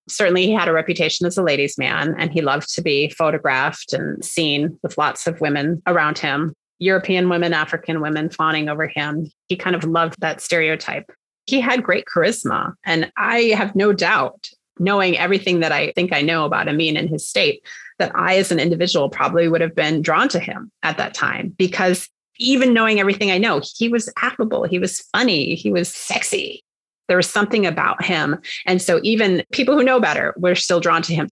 Certainly, 0.09 0.47
he 0.47 0.53
had 0.53 0.69
a 0.69 0.73
reputation 0.73 1.27
as 1.27 1.39
a 1.39 1.43
ladies' 1.43 1.79
man, 1.79 2.15
and 2.19 2.33
he 2.33 2.43
loved 2.43 2.75
to 2.75 2.83
be 2.83 3.09
photographed 3.11 3.93
and 3.93 4.23
seen 4.25 4.79
with 4.83 4.99
lots 4.99 5.27
of 5.27 5.41
women 5.41 5.81
around 5.87 6.19
him 6.19 6.55
European 6.79 7.29
women, 7.29 7.55
African 7.55 8.01
women 8.01 8.29
fawning 8.29 8.69
over 8.69 8.87
him. 8.87 9.31
He 9.49 9.57
kind 9.57 9.77
of 9.77 9.85
loved 9.85 10.21
that 10.21 10.41
stereotype. 10.41 11.11
He 11.47 11.61
had 11.61 11.83
great 11.83 12.05
charisma, 12.07 12.73
and 12.85 13.11
I 13.17 13.55
have 13.57 13.75
no 13.75 13.93
doubt, 13.93 14.49
knowing 14.79 15.17
everything 15.17 15.61
that 15.61 15.73
I 15.73 15.93
think 15.93 16.13
I 16.13 16.21
know 16.21 16.45
about 16.45 16.69
Amin 16.69 16.97
and 16.97 17.09
his 17.09 17.27
state, 17.27 17.65
that 17.99 18.13
I, 18.15 18.37
as 18.37 18.51
an 18.51 18.59
individual, 18.59 19.09
probably 19.09 19.49
would 19.49 19.61
have 19.61 19.75
been 19.75 20.03
drawn 20.03 20.29
to 20.31 20.41
him 20.41 20.71
at 20.83 20.97
that 20.99 21.15
time 21.15 21.55
because 21.57 22.09
even 22.39 22.75
knowing 22.75 22.99
everything 22.99 23.31
I 23.31 23.39
know, 23.39 23.61
he 23.77 23.89
was 23.89 24.13
affable, 24.21 24.65
he 24.65 24.79
was 24.79 25.01
funny, 25.13 25.55
he 25.55 25.71
was 25.71 25.89
sexy. 25.89 26.65
There 27.07 27.17
was 27.17 27.29
something 27.29 27.67
about 27.67 28.05
him. 28.05 28.39
And 28.67 28.81
so 28.81 28.99
even 29.03 29.45
people 29.53 29.77
who 29.77 29.85
know 29.85 30.01
better 30.01 30.35
were 30.37 30.55
still 30.55 30.81
drawn 30.81 31.03
to 31.03 31.15
him. 31.15 31.29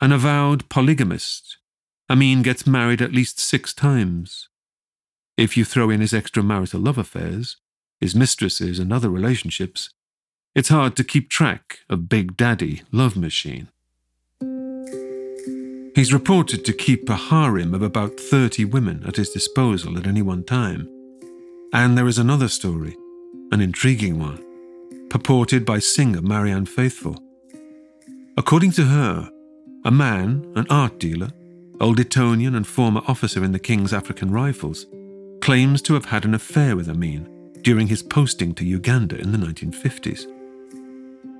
An 0.00 0.12
avowed 0.12 0.68
polygamist, 0.68 1.58
Amin 2.08 2.42
gets 2.42 2.66
married 2.66 3.02
at 3.02 3.12
least 3.12 3.38
six 3.38 3.72
times. 3.72 4.48
If 5.36 5.56
you 5.56 5.64
throw 5.64 5.90
in 5.90 6.00
his 6.00 6.12
extramarital 6.12 6.84
love 6.84 6.98
affairs, 6.98 7.56
his 8.00 8.14
mistresses, 8.14 8.78
and 8.78 8.92
other 8.92 9.10
relationships, 9.10 9.90
it's 10.52 10.68
hard 10.68 10.96
to 10.96 11.04
keep 11.04 11.30
track 11.30 11.78
of 11.88 12.08
Big 12.08 12.36
Daddy 12.36 12.82
Love 12.90 13.16
Machine. 13.16 13.68
He's 15.94 16.12
reported 16.12 16.64
to 16.64 16.72
keep 16.72 17.08
a 17.08 17.14
harem 17.14 17.72
of 17.72 17.82
about 17.82 18.18
30 18.18 18.64
women 18.64 19.04
at 19.06 19.16
his 19.16 19.30
disposal 19.30 19.96
at 19.96 20.08
any 20.08 20.22
one 20.22 20.42
time. 20.42 20.88
And 21.72 21.96
there 21.96 22.08
is 22.08 22.18
another 22.18 22.48
story, 22.48 22.96
an 23.52 23.60
intriguing 23.60 24.18
one, 24.18 24.44
purported 25.08 25.64
by 25.64 25.78
singer 25.78 26.20
Marianne 26.20 26.66
Faithfull. 26.66 27.22
According 28.36 28.72
to 28.72 28.86
her, 28.86 29.30
a 29.84 29.90
man, 29.92 30.52
an 30.56 30.66
art 30.68 30.98
dealer, 30.98 31.30
old 31.80 32.00
Etonian 32.00 32.56
and 32.56 32.66
former 32.66 33.02
officer 33.06 33.44
in 33.44 33.52
the 33.52 33.58
King's 33.60 33.92
African 33.92 34.32
Rifles, 34.32 34.86
claims 35.42 35.80
to 35.82 35.94
have 35.94 36.06
had 36.06 36.24
an 36.24 36.34
affair 36.34 36.74
with 36.74 36.88
Amin 36.88 37.52
during 37.62 37.86
his 37.86 38.02
posting 38.02 38.52
to 38.54 38.64
Uganda 38.64 39.16
in 39.16 39.30
the 39.30 39.38
1950s. 39.38 40.26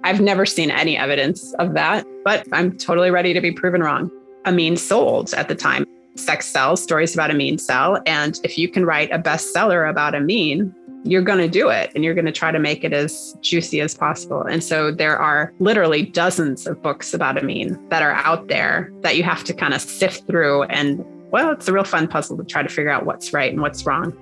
I've 0.02 0.20
never 0.20 0.46
seen 0.46 0.70
any 0.70 0.96
evidence 0.96 1.52
of 1.54 1.74
that, 1.74 2.06
but 2.24 2.46
I'm 2.52 2.76
totally 2.76 3.10
ready 3.10 3.34
to 3.34 3.40
be 3.40 3.52
proven 3.52 3.82
wrong. 3.82 4.10
Amin 4.46 4.76
sold 4.76 5.34
at 5.34 5.48
the 5.48 5.54
time. 5.54 5.84
Sex 6.16 6.46
sells, 6.46 6.82
stories 6.82 7.14
about 7.14 7.30
Amin 7.30 7.58
sell. 7.58 8.00
And 8.06 8.40
if 8.42 8.56
you 8.56 8.68
can 8.68 8.86
write 8.86 9.10
a 9.12 9.18
bestseller 9.18 9.88
about 9.88 10.14
Amin, 10.14 10.74
you're 11.04 11.22
going 11.22 11.38
to 11.38 11.48
do 11.48 11.68
it 11.68 11.92
and 11.94 12.04
you're 12.04 12.14
going 12.14 12.26
to 12.26 12.32
try 12.32 12.50
to 12.50 12.58
make 12.58 12.84
it 12.84 12.92
as 12.92 13.36
juicy 13.40 13.80
as 13.80 13.94
possible. 13.94 14.42
And 14.42 14.62
so 14.62 14.90
there 14.90 15.18
are 15.18 15.52
literally 15.58 16.02
dozens 16.04 16.66
of 16.66 16.82
books 16.82 17.14
about 17.14 17.38
Amin 17.38 17.78
that 17.90 18.02
are 18.02 18.12
out 18.12 18.48
there 18.48 18.90
that 19.00 19.16
you 19.16 19.22
have 19.22 19.44
to 19.44 19.54
kind 19.54 19.74
of 19.74 19.80
sift 19.80 20.26
through. 20.26 20.64
And 20.64 21.04
well, 21.30 21.52
it's 21.52 21.68
a 21.68 21.72
real 21.72 21.84
fun 21.84 22.08
puzzle 22.08 22.36
to 22.38 22.44
try 22.44 22.62
to 22.62 22.68
figure 22.68 22.90
out 22.90 23.06
what's 23.06 23.32
right 23.32 23.52
and 23.52 23.60
what's 23.60 23.86
wrong. 23.86 24.12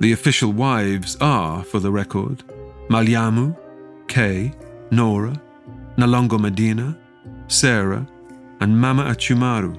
The 0.00 0.12
official 0.12 0.52
wives 0.52 1.16
are, 1.20 1.64
for 1.64 1.80
the 1.80 1.90
record, 1.90 2.44
Malyamu, 2.88 3.56
Kay, 4.08 4.52
Nora, 4.90 5.40
Nalongo 5.96 6.38
Medina, 6.38 6.96
Sarah, 7.48 8.06
and 8.60 8.78
Mama 8.78 9.04
Achumaru. 9.04 9.78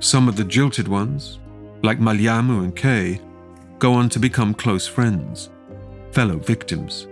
Some 0.00 0.28
of 0.28 0.36
the 0.36 0.44
jilted 0.44 0.88
ones, 0.88 1.38
like 1.82 1.98
Malyamu 1.98 2.64
and 2.64 2.74
Kay, 2.74 3.20
go 3.78 3.92
on 3.94 4.08
to 4.10 4.18
become 4.18 4.54
close 4.54 4.86
friends, 4.86 5.50
fellow 6.12 6.38
victims. 6.38 7.06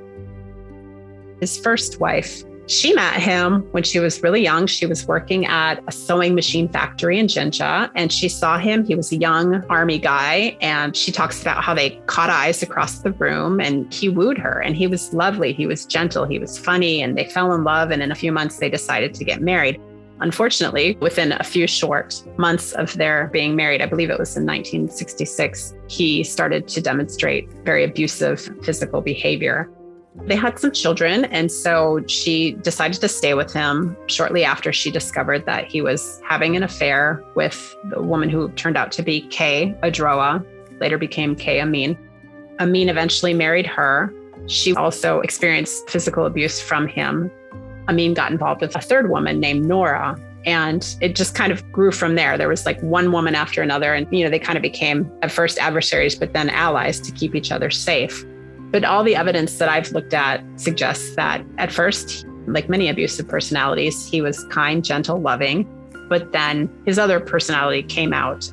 His 1.41 1.59
first 1.59 2.01
wife, 2.01 2.45
she 2.73 2.95
met 2.95 3.21
him 3.21 3.63
when 3.73 3.83
she 3.83 4.01
was 4.01 4.23
really 4.23 4.43
young. 4.43 4.67
She 4.67 4.87
was 4.87 5.07
working 5.07 5.45
at 5.47 5.83
a 5.87 5.93
sewing 5.93 6.35
machine 6.35 6.69
factory 6.69 7.19
in 7.19 7.29
Jinja, 7.29 7.91
and 7.95 8.11
she 8.11 8.29
saw 8.29 8.59
him. 8.59 8.85
He 8.85 8.95
was 8.95 9.13
a 9.13 9.17
young 9.17 9.63
army 9.69 9.99
guy, 9.99 10.57
and 10.61 10.97
she 10.97 11.13
talks 11.13 11.43
about 11.43 11.63
how 11.63 11.75
they 11.75 11.91
caught 12.07 12.31
eyes 12.31 12.63
across 12.63 13.01
the 13.01 13.13
room, 13.13 13.61
and 13.61 13.93
he 13.93 14.09
wooed 14.09 14.39
her. 14.39 14.61
And 14.61 14.75
he 14.75 14.87
was 14.87 15.13
lovely. 15.13 15.53
He 15.53 15.67
was 15.67 15.85
gentle. 15.85 16.25
He 16.25 16.39
was 16.39 16.59
funny, 16.59 17.03
and 17.03 17.17
they 17.17 17.27
fell 17.27 17.53
in 17.53 17.63
love. 17.63 17.91
And 17.91 18.03
in 18.03 18.11
a 18.11 18.15
few 18.15 18.33
months, 18.33 18.59
they 18.59 18.71
decided 18.71 19.13
to 19.15 19.25
get 19.25 19.43
married. 19.43 19.81
Unfortunately, 20.21 20.97
within 21.01 21.33
a 21.33 21.43
few 21.43 21.67
short 21.67 22.23
months 22.39 22.73
of 22.73 22.97
their 22.97 23.27
being 23.33 23.57
married, 23.57 23.83
I 23.83 23.87
believe 23.87 24.09
it 24.09 24.19
was 24.19 24.37
in 24.37 24.47
1966, 24.47 25.75
he 25.89 26.23
started 26.23 26.69
to 26.69 26.81
demonstrate 26.81 27.53
very 27.65 27.83
abusive 27.85 28.49
physical 28.63 29.01
behavior. 29.01 29.69
They 30.27 30.37
had 30.37 30.59
some 30.59 30.73
children, 30.73 31.25
and 31.27 31.51
so 31.51 32.03
she 32.07 32.53
decided 32.53 33.01
to 33.01 33.09
stay 33.09 33.35
with 33.35 33.53
him 33.53 33.97
shortly 34.07 34.45
after 34.45 34.73
she 34.73 34.91
discovered 34.91 35.47
that 35.47 35.67
he 35.67 35.81
was 35.81 36.21
having 36.29 36.55
an 36.57 36.63
affair 36.63 37.25
with 37.35 37.75
the 37.91 38.03
woman 38.03 38.29
who 38.29 38.51
turned 38.51 38.77
out 38.77 38.93
to 38.93 39.03
be 39.03 39.23
Kay 39.29 39.75
Adroa, 39.83 40.45
later 40.81 40.99
became 40.99 41.35
Kay 41.35 41.61
Amin. 41.61 41.97
Amin 42.61 42.89
eventually 42.89 43.33
married 43.33 43.67
her. 43.67 44.13
She 44.47 44.75
also 44.75 45.21
experienced 45.21 45.89
physical 45.89 46.27
abuse 46.27 46.61
from 46.61 46.87
him 46.87 47.31
Amin 47.89 48.15
got 48.15 48.31
involved 48.31 48.61
with 48.61 48.75
a 48.77 48.81
third 48.81 49.11
woman 49.11 49.41
named 49.41 49.67
Nora. 49.67 50.19
And 50.45 50.97
it 51.01 51.15
just 51.15 51.35
kind 51.35 51.53
of 51.53 51.71
grew 51.71 51.93
from 51.93 52.17
there. 52.17 52.37
There 52.37 52.49
was 52.49 52.67
like 52.67 52.81
one 52.83 53.13
woman 53.13 53.35
after 53.35 53.63
another. 53.63 53.95
And, 53.95 54.07
you 54.11 54.25
know, 54.25 54.31
they 54.31 54.39
kind 54.39 54.57
of 54.57 54.63
became 54.63 55.11
at 55.23 55.31
first 55.31 55.59
adversaries, 55.59 56.17
but 56.17 56.33
then 56.33 56.51
allies 56.51 57.01
to 57.01 57.13
keep 57.13 57.35
each 57.35 57.53
other 57.53 57.71
safe. 57.71 58.25
But 58.73 58.85
all 58.85 59.05
the 59.05 59.15
evidence 59.15 59.59
that 59.59 59.69
I've 59.69 59.93
looked 59.93 60.15
at 60.15 60.43
suggests 60.57 61.15
that 61.17 61.45
at 61.59 61.71
first, 61.71 62.27
like 62.47 62.71
many 62.71 62.89
abusive 62.89 63.29
personalities, 63.29 64.09
he 64.09 64.23
was 64.23 64.45
kind, 64.47 64.83
gentle, 64.83 65.21
loving. 65.21 65.69
But 66.09 66.33
then 66.33 66.69
his 66.87 66.99
other 66.99 67.21
personality 67.21 67.83
came 67.83 68.15
out. 68.15 68.51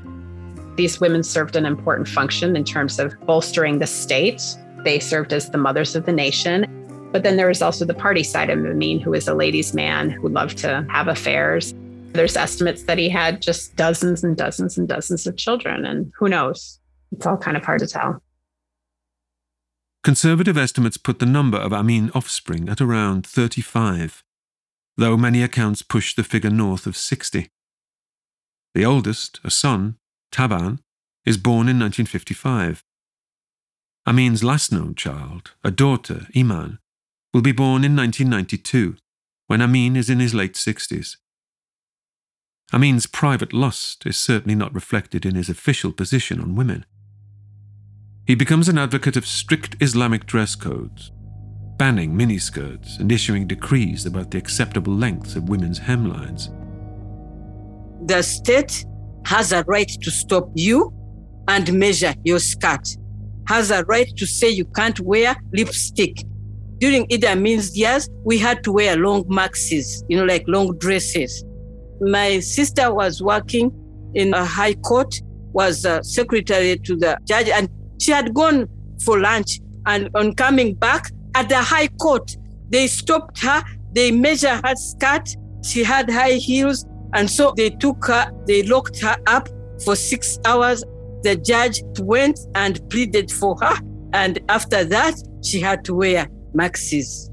These 0.75 0.99
women 0.99 1.23
served 1.23 1.55
an 1.55 1.65
important 1.65 2.08
function 2.08 2.55
in 2.55 2.65
terms 2.65 2.99
of 2.99 3.13
bolstering 3.25 3.79
the 3.79 3.88
state. 3.88 4.41
They 4.84 4.99
served 4.99 5.34
as 5.34 5.49
the 5.49 5.58
mothers 5.58 5.95
of 5.95 6.05
the 6.05 6.12
nation. 6.12 6.65
But 7.12 7.23
then 7.23 7.38
there 7.38 7.47
was 7.47 7.62
also 7.62 7.86
the 7.86 7.93
party 7.93 8.23
side 8.23 8.49
of 8.49 8.60
Amin, 8.60 8.99
who 8.99 9.12
was 9.12 9.27
a 9.27 9.34
ladies' 9.34 9.73
man 9.73 10.10
who 10.10 10.29
loved 10.29 10.58
to 10.60 10.86
have 10.89 11.08
affairs. 11.08 11.73
There's 12.12 12.38
estimates 12.38 12.84
that 12.84 12.97
he 12.97 13.10
had 13.10 13.41
just 13.41 13.75
dozens 13.75 14.23
and 14.23 14.36
dozens 14.36 14.77
and 14.77 14.88
dozens 14.88 15.25
of 15.25 15.38
children, 15.38 15.86
and 15.86 16.12
who 16.17 16.29
knows? 16.29 16.79
It's 17.12 17.25
all 17.25 17.38
kind 17.38 17.58
of 17.58 17.63
hard 17.63 17.79
to 17.79 17.88
tell. 17.88 18.21
Conservative 20.03 20.57
estimates 20.57 20.97
put 20.97 21.19
the 21.19 21.25
number 21.25 21.57
of 21.57 21.73
Amin 21.73 22.09
offspring 22.15 22.69
at 22.69 22.79
around 22.79 23.27
35, 23.27 24.23
though 24.95 25.17
many 25.17 25.43
accounts 25.43 25.81
push 25.81 26.15
the 26.15 26.23
figure 26.23 26.49
north 26.49 26.88
of 26.88 26.95
60. 26.95 27.49
The 28.73 28.85
oldest, 28.85 29.39
a 29.43 29.51
son, 29.51 29.97
Taban, 30.31 30.79
is 31.25 31.38
born 31.38 31.67
in 31.67 31.79
1955. 31.79 32.83
Amin's 34.05 34.43
last 34.43 34.71
known 34.71 34.95
child, 34.95 35.51
a 35.63 35.71
daughter, 35.71 36.27
Iman, 36.35 36.79
will 37.33 37.41
be 37.41 37.51
born 37.51 37.83
in 37.83 37.95
1992, 37.95 38.95
when 39.47 39.62
Amin 39.62 39.97
is 39.97 40.09
in 40.09 40.19
his 40.19 40.33
late 40.33 40.53
60s. 40.53 41.17
Amin's 42.71 43.05
private 43.05 43.51
lust 43.51 44.05
is 44.05 44.15
certainly 44.15 44.55
not 44.55 44.73
reflected 44.73 45.25
in 45.25 45.35
his 45.35 45.49
official 45.49 45.91
position 45.91 46.39
on 46.39 46.55
women. 46.55 46.85
He 48.29 48.35
becomes 48.35 48.69
an 48.69 48.77
advocate 48.77 49.17
of 49.17 49.25
strict 49.25 49.75
Islamic 49.81 50.27
dress 50.27 50.53
codes, 50.53 51.11
banning 51.77 52.13
miniskirts 52.13 52.99
and 52.99 53.11
issuing 53.11 53.47
decrees 53.47 54.05
about 54.05 54.29
the 54.29 54.37
acceptable 54.37 54.93
lengths 54.93 55.35
of 55.35 55.49
women's 55.49 55.79
hemlines. 55.79 56.55
The 58.05 58.21
state 58.21 58.85
has 59.25 59.51
a 59.51 59.63
right 59.63 59.89
to 60.03 60.11
stop 60.11 60.51
you 60.53 60.93
and 61.47 61.73
measure 61.73 62.13
your 62.23 62.37
skirt, 62.37 62.87
has 63.47 63.71
a 63.71 63.83
right 63.85 64.07
to 64.17 64.27
say 64.27 64.47
you 64.47 64.65
can't 64.75 64.99
wear 64.99 65.35
lipstick. 65.51 66.23
During 66.77 67.07
Idi 67.07 67.27
Amin's 67.27 67.75
years, 67.75 68.07
we 68.25 68.37
had 68.37 68.63
to 68.65 68.71
wear 68.71 68.95
long 68.95 69.23
maxis, 69.23 70.03
you 70.07 70.17
know, 70.17 70.25
like 70.25 70.43
long 70.47 70.77
dresses. 70.77 71.43
My 71.99 72.41
sister 72.41 72.93
was 72.93 73.23
working 73.23 73.71
in 74.13 74.35
a 74.35 74.45
high 74.45 74.75
court, 74.75 75.19
was 75.51 75.83
a 75.83 76.03
secretary 76.03 76.77
to 76.77 76.95
the 76.95 77.17
judge, 77.25 77.49
and 77.49 77.67
she 77.99 78.12
had 78.12 78.33
gone 78.33 78.67
for 79.03 79.19
lunch. 79.19 79.59
And 79.85 80.09
on 80.15 80.33
coming 80.33 80.75
back 80.75 81.12
at 81.35 81.49
the 81.49 81.57
high 81.57 81.88
court, 81.88 82.35
they 82.69 82.88
stopped 82.88 83.39
her, 83.39 83.63
they 83.93 84.12
measured 84.12 84.62
her 84.65 84.75
skirt. 84.75 85.35
She 85.63 85.83
had 85.83 86.09
high 86.09 86.33
heels. 86.33 86.85
And 87.13 87.29
so 87.29 87.53
they 87.55 87.71
took 87.71 88.05
her, 88.05 88.31
they 88.45 88.63
locked 88.63 88.99
her 89.01 89.17
up 89.27 89.49
for 89.83 89.95
six 89.95 90.38
hours. 90.45 90.83
The 91.23 91.35
judge 91.35 91.81
went 91.99 92.39
and 92.55 92.88
pleaded 92.89 93.31
for 93.31 93.57
her. 93.62 93.75
And 94.13 94.39
after 94.49 94.83
that, 94.83 95.15
she 95.43 95.59
had 95.59 95.83
to 95.85 95.95
wear 95.95 96.27
maxis 96.53 97.29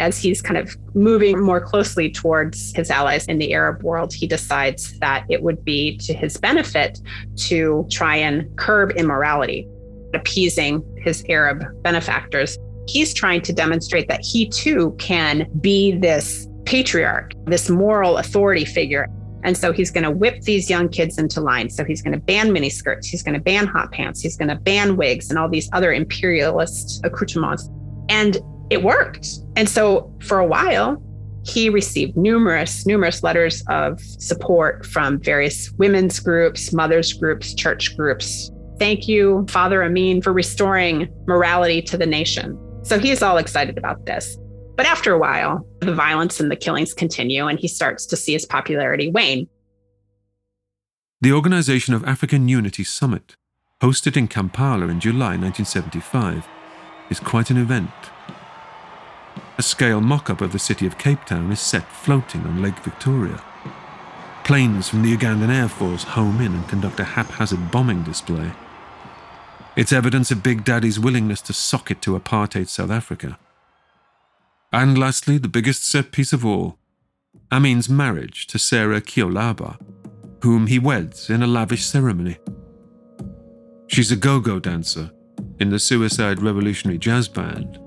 as 0.00 0.18
he's 0.18 0.42
kind 0.42 0.56
of 0.56 0.76
moving 0.94 1.40
more 1.40 1.60
closely 1.60 2.10
towards 2.10 2.74
his 2.74 2.90
allies 2.90 3.26
in 3.26 3.38
the 3.38 3.54
Arab 3.54 3.82
world, 3.82 4.12
he 4.12 4.26
decides 4.26 4.98
that 5.00 5.24
it 5.28 5.42
would 5.42 5.64
be 5.64 5.96
to 5.98 6.12
his 6.12 6.36
benefit 6.36 7.00
to 7.36 7.86
try 7.90 8.16
and 8.16 8.44
curb 8.56 8.90
immorality, 8.92 9.68
appeasing 10.16 10.82
his 10.98 11.24
Arab 11.28 11.64
benefactors. 11.82 12.58
He's 12.86 13.14
trying 13.14 13.42
to 13.42 13.52
demonstrate 13.52 14.08
that 14.08 14.20
he 14.20 14.48
too 14.48 14.94
can 14.98 15.48
be 15.60 15.92
this 15.92 16.48
patriarch, 16.66 17.32
this 17.44 17.70
moral 17.70 18.18
authority 18.18 18.64
figure. 18.64 19.08
And 19.42 19.56
so 19.56 19.72
he's 19.72 19.90
going 19.90 20.04
to 20.04 20.10
whip 20.10 20.40
these 20.42 20.70
young 20.70 20.88
kids 20.88 21.18
into 21.18 21.40
line. 21.40 21.68
So 21.68 21.84
he's 21.84 22.00
going 22.00 22.14
to 22.14 22.20
ban 22.20 22.48
miniskirts, 22.48 23.06
he's 23.06 23.22
going 23.22 23.34
to 23.34 23.40
ban 23.40 23.66
hot 23.66 23.92
pants, 23.92 24.20
he's 24.20 24.36
going 24.36 24.48
to 24.48 24.56
ban 24.56 24.96
wigs 24.96 25.28
and 25.30 25.38
all 25.38 25.48
these 25.48 25.68
other 25.72 25.92
imperialist 25.92 27.04
accoutrements. 27.04 27.68
And 28.08 28.38
it 28.70 28.82
worked. 28.82 29.28
And 29.56 29.68
so 29.68 30.12
for 30.20 30.38
a 30.38 30.46
while, 30.46 31.02
he 31.44 31.68
received 31.68 32.16
numerous, 32.16 32.86
numerous 32.86 33.22
letters 33.22 33.62
of 33.68 34.00
support 34.00 34.86
from 34.86 35.20
various 35.20 35.70
women's 35.72 36.18
groups, 36.18 36.72
mothers 36.72 37.12
groups, 37.12 37.54
church 37.54 37.96
groups. 37.96 38.50
Thank 38.78 39.06
you, 39.08 39.46
Father 39.48 39.84
Amin, 39.84 40.20
for 40.20 40.32
restoring 40.32 41.08
morality 41.26 41.80
to 41.82 41.96
the 41.96 42.06
nation. 42.06 42.58
So 42.82 42.98
he 42.98 43.10
is 43.10 43.22
all 43.22 43.38
excited 43.38 43.78
about 43.78 44.04
this. 44.04 44.36
But 44.76 44.86
after 44.86 45.12
a 45.12 45.18
while, 45.18 45.64
the 45.80 45.94
violence 45.94 46.40
and 46.40 46.50
the 46.50 46.56
killings 46.56 46.92
continue, 46.92 47.46
and 47.46 47.58
he 47.58 47.68
starts 47.68 48.04
to 48.06 48.16
see 48.16 48.32
his 48.32 48.44
popularity 48.44 49.10
wane. 49.10 49.48
The 51.20 51.32
Organization 51.32 51.94
of 51.94 52.04
African 52.04 52.48
Unity 52.48 52.82
Summit, 52.82 53.36
hosted 53.80 54.16
in 54.16 54.26
Kampala 54.28 54.88
in 54.88 54.98
July 54.98 55.36
1975, 55.36 56.48
is 57.08 57.20
quite 57.20 57.50
an 57.50 57.56
event. 57.56 57.90
A 59.56 59.62
scale 59.62 60.00
mock 60.00 60.28
up 60.28 60.40
of 60.40 60.50
the 60.52 60.58
city 60.58 60.84
of 60.84 60.98
Cape 60.98 61.24
Town 61.24 61.52
is 61.52 61.60
set 61.60 61.90
floating 61.90 62.42
on 62.42 62.60
Lake 62.60 62.80
Victoria. 62.80 63.40
Planes 64.42 64.88
from 64.88 65.02
the 65.02 65.16
Ugandan 65.16 65.48
Air 65.48 65.68
Force 65.68 66.02
home 66.02 66.40
in 66.40 66.52
and 66.52 66.68
conduct 66.68 66.98
a 66.98 67.04
haphazard 67.04 67.70
bombing 67.70 68.02
display. 68.02 68.50
It's 69.76 69.92
evidence 69.92 70.30
of 70.30 70.42
Big 70.42 70.64
Daddy's 70.64 71.00
willingness 71.00 71.40
to 71.42 71.52
sock 71.52 71.90
it 71.90 72.00
to 72.02 72.18
apartheid 72.18 72.68
South 72.68 72.90
Africa. 72.90 73.38
And 74.72 74.96
lastly, 74.96 75.38
the 75.38 75.48
biggest 75.48 75.84
set 75.84 76.12
piece 76.12 76.32
of 76.32 76.44
all 76.44 76.78
Amin's 77.50 77.88
marriage 77.88 78.46
to 78.48 78.58
Sarah 78.58 79.00
Kyolaba, 79.00 79.76
whom 80.42 80.68
he 80.68 80.78
weds 80.78 81.28
in 81.28 81.42
a 81.42 81.46
lavish 81.46 81.84
ceremony. 81.84 82.38
She's 83.88 84.12
a 84.12 84.16
go 84.16 84.40
go 84.40 84.60
dancer 84.60 85.10
in 85.58 85.70
the 85.70 85.78
Suicide 85.78 86.40
Revolutionary 86.40 86.98
Jazz 86.98 87.28
Band 87.28 87.78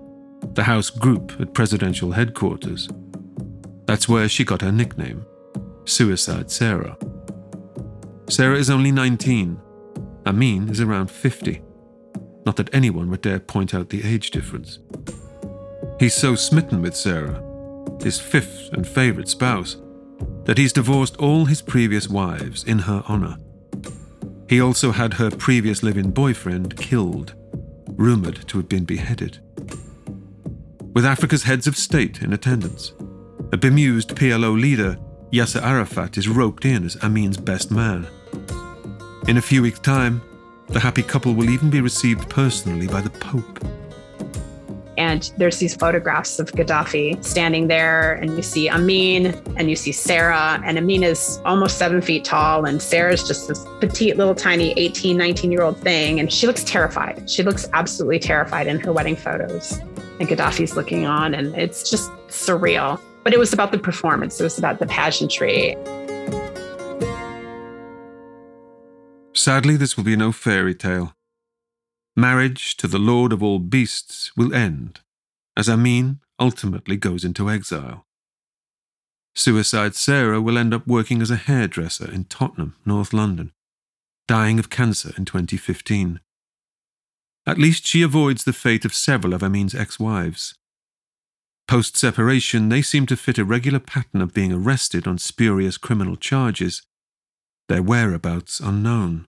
the 0.53 0.63
house 0.63 0.89
group 0.89 1.39
at 1.39 1.53
presidential 1.53 2.11
headquarters. 2.11 2.89
That's 3.85 4.09
where 4.09 4.27
she 4.27 4.43
got 4.43 4.61
her 4.61 4.71
nickname, 4.71 5.25
Suicide 5.85 6.49
Sarah. 6.49 6.97
Sarah 8.29 8.57
is 8.57 8.69
only 8.69 8.91
19. 8.91 9.59
Amin 10.25 10.69
is 10.69 10.81
around 10.81 11.11
50. 11.11 11.61
Not 12.47 12.55
that 12.55 12.73
anyone 12.73 13.09
would 13.09 13.23
dare 13.23 13.41
point 13.41 13.73
out 13.73 13.89
the 13.89 14.05
age 14.05 14.31
difference. 14.31 14.79
He's 15.99 16.13
so 16.13 16.33
smitten 16.33 16.81
with 16.81 16.95
Sarah, 16.95 17.43
his 18.01 18.21
fifth 18.21 18.69
and 18.71 18.87
favorite 18.87 19.27
spouse, 19.27 19.75
that 20.45 20.57
he's 20.57 20.71
divorced 20.71 21.17
all 21.17 21.43
his 21.43 21.61
previous 21.61 22.07
wives 22.07 22.63
in 22.63 22.79
her 22.79 23.03
honor. 23.09 23.35
He 24.47 24.61
also 24.61 24.93
had 24.93 25.15
her 25.15 25.29
previous 25.29 25.83
live 25.83 25.97
in 25.97 26.11
boyfriend 26.11 26.77
killed, 26.77 27.35
rumored 27.89 28.47
to 28.47 28.59
have 28.59 28.69
been 28.69 28.85
beheaded 28.85 29.39
with 30.93 31.05
Africa's 31.05 31.43
heads 31.43 31.67
of 31.67 31.75
state 31.75 32.21
in 32.21 32.31
attendance. 32.31 32.93
A 33.51 33.57
bemused 33.57 34.15
PLO 34.15 34.59
leader, 34.59 34.97
Yasser 35.33 35.61
Arafat, 35.61 36.17
is 36.17 36.29
roped 36.29 36.63
in 36.63 36.85
as 36.85 36.95
Amin's 37.03 37.37
best 37.37 37.71
man. 37.71 38.07
In 39.27 39.35
a 39.35 39.41
few 39.41 39.61
weeks' 39.61 39.79
time, 39.79 40.21
the 40.67 40.79
happy 40.79 41.03
couple 41.03 41.33
will 41.33 41.49
even 41.49 41.69
be 41.69 41.81
received 41.81 42.29
personally 42.29 42.87
by 42.87 43.01
the 43.01 43.09
Pope. 43.09 43.63
And 44.97 45.31
there's 45.37 45.59
these 45.59 45.75
photographs 45.75 46.39
of 46.39 46.51
Gaddafi 46.53 47.23
standing 47.23 47.67
there, 47.67 48.13
and 48.13 48.35
you 48.35 48.41
see 48.41 48.67
Amin 48.67 49.27
and 49.55 49.69
you 49.69 49.75
see 49.75 49.91
Sarah. 49.91 50.59
And 50.65 50.77
Amin 50.77 51.03
is 51.03 51.39
almost 51.45 51.77
seven 51.77 52.01
feet 52.01 52.25
tall, 52.25 52.65
and 52.65 52.81
Sarah's 52.81 53.27
just 53.27 53.47
this 53.47 53.63
petite 53.79 54.17
little 54.17 54.33
tiny 54.33 54.73
18, 54.77 55.15
19 55.15 55.51
year 55.51 55.61
old 55.61 55.77
thing. 55.77 56.19
And 56.19 56.33
she 56.33 56.47
looks 56.47 56.63
terrified. 56.63 57.29
She 57.29 57.43
looks 57.43 57.69
absolutely 57.73 58.19
terrified 58.19 58.65
in 58.65 58.79
her 58.79 58.91
wedding 58.91 59.15
photos 59.15 59.79
and 60.19 60.27
Gaddafi's 60.27 60.75
looking 60.75 61.05
on, 61.05 61.33
and 61.33 61.55
it's 61.55 61.89
just 61.89 62.11
surreal. 62.27 62.99
But 63.23 63.33
it 63.33 63.39
was 63.39 63.53
about 63.53 63.71
the 63.71 63.79
performance, 63.79 64.39
it 64.39 64.43
was 64.43 64.57
about 64.57 64.79
the 64.79 64.87
pageantry. 64.87 65.75
Sadly, 69.37 69.77
this 69.77 69.95
will 69.95 70.03
be 70.03 70.15
no 70.15 70.31
fairy 70.31 70.73
tale. 70.73 71.13
Marriage 72.15 72.75
to 72.77 72.87
the 72.87 72.97
Lord 72.97 73.31
of 73.31 73.43
all 73.43 73.59
beasts 73.59 74.35
will 74.35 74.51
end, 74.51 75.01
as 75.55 75.69
Amin 75.69 76.21
ultimately 76.39 76.97
goes 76.97 77.23
into 77.23 77.47
exile. 77.47 78.07
Suicide 79.35 79.93
Sarah 79.93 80.41
will 80.41 80.57
end 80.57 80.73
up 80.73 80.87
working 80.87 81.21
as 81.21 81.29
a 81.29 81.35
hairdresser 81.35 82.11
in 82.11 82.23
Tottenham, 82.23 82.75
North 82.83 83.13
London, 83.13 83.51
dying 84.27 84.57
of 84.57 84.71
cancer 84.71 85.13
in 85.15 85.25
2015. 85.25 86.19
At 87.45 87.59
least 87.59 87.85
she 87.85 88.01
avoids 88.01 88.43
the 88.43 88.53
fate 88.53 88.85
of 88.85 88.93
several 88.95 89.35
of 89.35 89.43
Amin's 89.43 89.75
ex 89.75 89.99
wives. 89.99 90.55
Post 91.67 91.95
separation, 91.95 92.69
they 92.69 92.81
seem 92.81 93.05
to 93.05 93.15
fit 93.15 93.37
a 93.37 93.45
regular 93.45 93.79
pattern 93.79 94.21
of 94.21 94.33
being 94.33 94.51
arrested 94.51 95.07
on 95.07 95.19
spurious 95.19 95.77
criminal 95.77 96.15
charges, 96.15 96.81
their 97.69 97.83
whereabouts 97.83 98.59
unknown. 98.59 99.27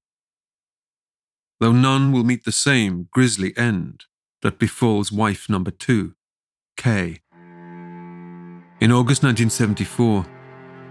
Though 1.60 1.74
none 1.74 2.12
will 2.14 2.24
meet 2.24 2.46
the 2.46 2.54
same 2.54 3.10
grisly 3.12 3.56
end 3.58 4.06
that 4.42 4.60
befalls 4.60 5.12
wife 5.12 5.50
number 5.50 5.72
two, 5.72 6.14
Kay. 6.78 7.20
In 8.80 8.94
August 8.94 9.24
1974, 9.24 10.26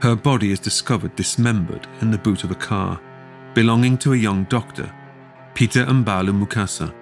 her 0.03 0.15
body 0.15 0.53
is 0.53 0.61
discovered 0.61 1.17
dismembered 1.17 1.89
in 2.03 2.11
the 2.11 2.19
boot 2.19 2.45
of 2.45 2.51
a 2.51 2.55
car 2.55 3.01
belonging 3.55 3.97
to 3.99 4.13
a 4.13 4.17
young 4.17 4.45
doctor, 4.45 4.95
Peter 5.55 5.87
Mbalu 5.87 6.39
Mukasa. 6.39 6.95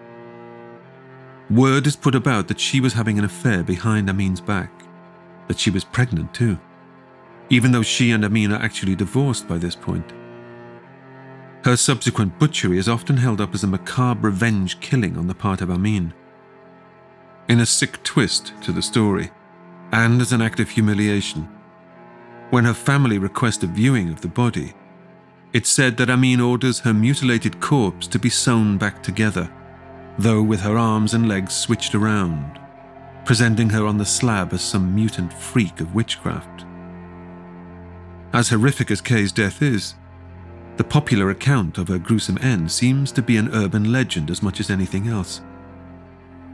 Word 1.50 1.88
is 1.88 1.96
put 1.96 2.14
about 2.14 2.46
that 2.48 2.60
she 2.60 2.80
was 2.80 2.92
having 2.92 3.18
an 3.18 3.24
affair 3.24 3.64
behind 3.64 4.08
Amin's 4.08 4.40
back, 4.40 4.70
that 5.48 5.58
she 5.58 5.70
was 5.70 5.84
pregnant 5.84 6.32
too, 6.32 6.56
even 7.50 7.72
though 7.72 7.82
she 7.82 8.12
and 8.12 8.24
Amin 8.24 8.52
are 8.52 8.62
actually 8.62 8.94
divorced 8.94 9.48
by 9.48 9.58
this 9.58 9.74
point. 9.74 10.12
Her 11.66 11.76
subsequent 11.76 12.38
butchery 12.38 12.78
is 12.78 12.88
often 12.88 13.16
held 13.16 13.40
up 13.40 13.52
as 13.52 13.64
a 13.64 13.66
macabre 13.66 14.28
revenge 14.28 14.78
killing 14.78 15.18
on 15.18 15.26
the 15.26 15.34
part 15.34 15.60
of 15.60 15.68
Amin. 15.68 16.14
In 17.48 17.58
a 17.58 17.66
sick 17.66 18.00
twist 18.04 18.52
to 18.62 18.70
the 18.70 18.80
story, 18.80 19.32
and 19.90 20.20
as 20.22 20.30
an 20.30 20.40
act 20.40 20.60
of 20.60 20.70
humiliation, 20.70 21.48
when 22.50 22.66
her 22.66 22.72
family 22.72 23.18
request 23.18 23.64
a 23.64 23.66
viewing 23.66 24.10
of 24.10 24.20
the 24.20 24.28
body, 24.28 24.74
it's 25.52 25.68
said 25.68 25.96
that 25.96 26.08
Amin 26.08 26.40
orders 26.40 26.78
her 26.78 26.94
mutilated 26.94 27.60
corpse 27.60 28.06
to 28.06 28.18
be 28.20 28.30
sewn 28.30 28.78
back 28.78 29.02
together, 29.02 29.50
though 30.20 30.44
with 30.44 30.60
her 30.60 30.78
arms 30.78 31.14
and 31.14 31.26
legs 31.26 31.52
switched 31.52 31.96
around, 31.96 32.60
presenting 33.24 33.70
her 33.70 33.86
on 33.86 33.98
the 33.98 34.06
slab 34.06 34.52
as 34.52 34.62
some 34.62 34.94
mutant 34.94 35.32
freak 35.32 35.80
of 35.80 35.96
witchcraft. 35.96 36.64
As 38.32 38.50
horrific 38.50 38.92
as 38.92 39.00
Kay's 39.00 39.32
death 39.32 39.62
is, 39.62 39.96
the 40.76 40.84
popular 40.84 41.30
account 41.30 41.78
of 41.78 41.88
her 41.88 41.98
gruesome 41.98 42.38
end 42.42 42.70
seems 42.70 43.10
to 43.12 43.22
be 43.22 43.36
an 43.36 43.54
urban 43.54 43.90
legend 43.90 44.30
as 44.30 44.42
much 44.42 44.60
as 44.60 44.70
anything 44.70 45.08
else. 45.08 45.40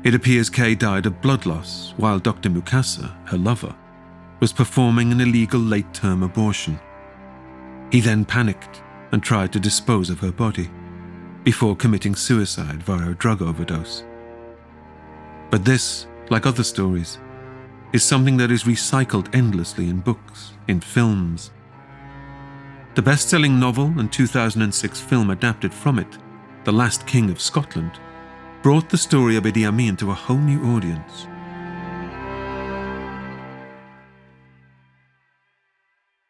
It 0.04 0.14
appears 0.14 0.50
Kay 0.50 0.74
died 0.74 1.06
of 1.06 1.20
blood 1.20 1.46
loss 1.46 1.94
while 1.96 2.18
Dr. 2.18 2.50
Mukasa, 2.50 3.12
her 3.28 3.38
lover, 3.38 3.74
was 4.40 4.52
performing 4.52 5.12
an 5.12 5.20
illegal 5.20 5.60
late 5.60 5.92
term 5.94 6.22
abortion. 6.22 6.78
He 7.90 8.00
then 8.00 8.24
panicked 8.24 8.82
and 9.12 9.22
tried 9.22 9.52
to 9.52 9.60
dispose 9.60 10.10
of 10.10 10.18
her 10.20 10.32
body 10.32 10.70
before 11.44 11.76
committing 11.76 12.14
suicide 12.14 12.82
via 12.82 13.10
a 13.10 13.14
drug 13.14 13.42
overdose. 13.42 14.04
But 15.50 15.64
this, 15.64 16.06
like 16.30 16.46
other 16.46 16.64
stories, 16.64 17.18
is 17.92 18.02
something 18.02 18.36
that 18.38 18.50
is 18.50 18.64
recycled 18.64 19.34
endlessly 19.34 19.88
in 19.88 20.00
books, 20.00 20.54
in 20.66 20.80
films. 20.80 21.50
The 22.94 23.00
best 23.00 23.30
selling 23.30 23.58
novel 23.58 23.86
and 23.98 24.12
2006 24.12 25.00
film 25.00 25.30
adapted 25.30 25.72
from 25.72 25.98
it, 25.98 26.18
The 26.64 26.72
Last 26.72 27.06
King 27.06 27.30
of 27.30 27.40
Scotland, 27.40 27.98
brought 28.62 28.90
the 28.90 28.98
story 28.98 29.36
of 29.36 29.44
Idi 29.44 29.66
Amin 29.66 29.96
to 29.96 30.10
a 30.10 30.14
whole 30.14 30.36
new 30.36 30.62
audience. 30.76 31.26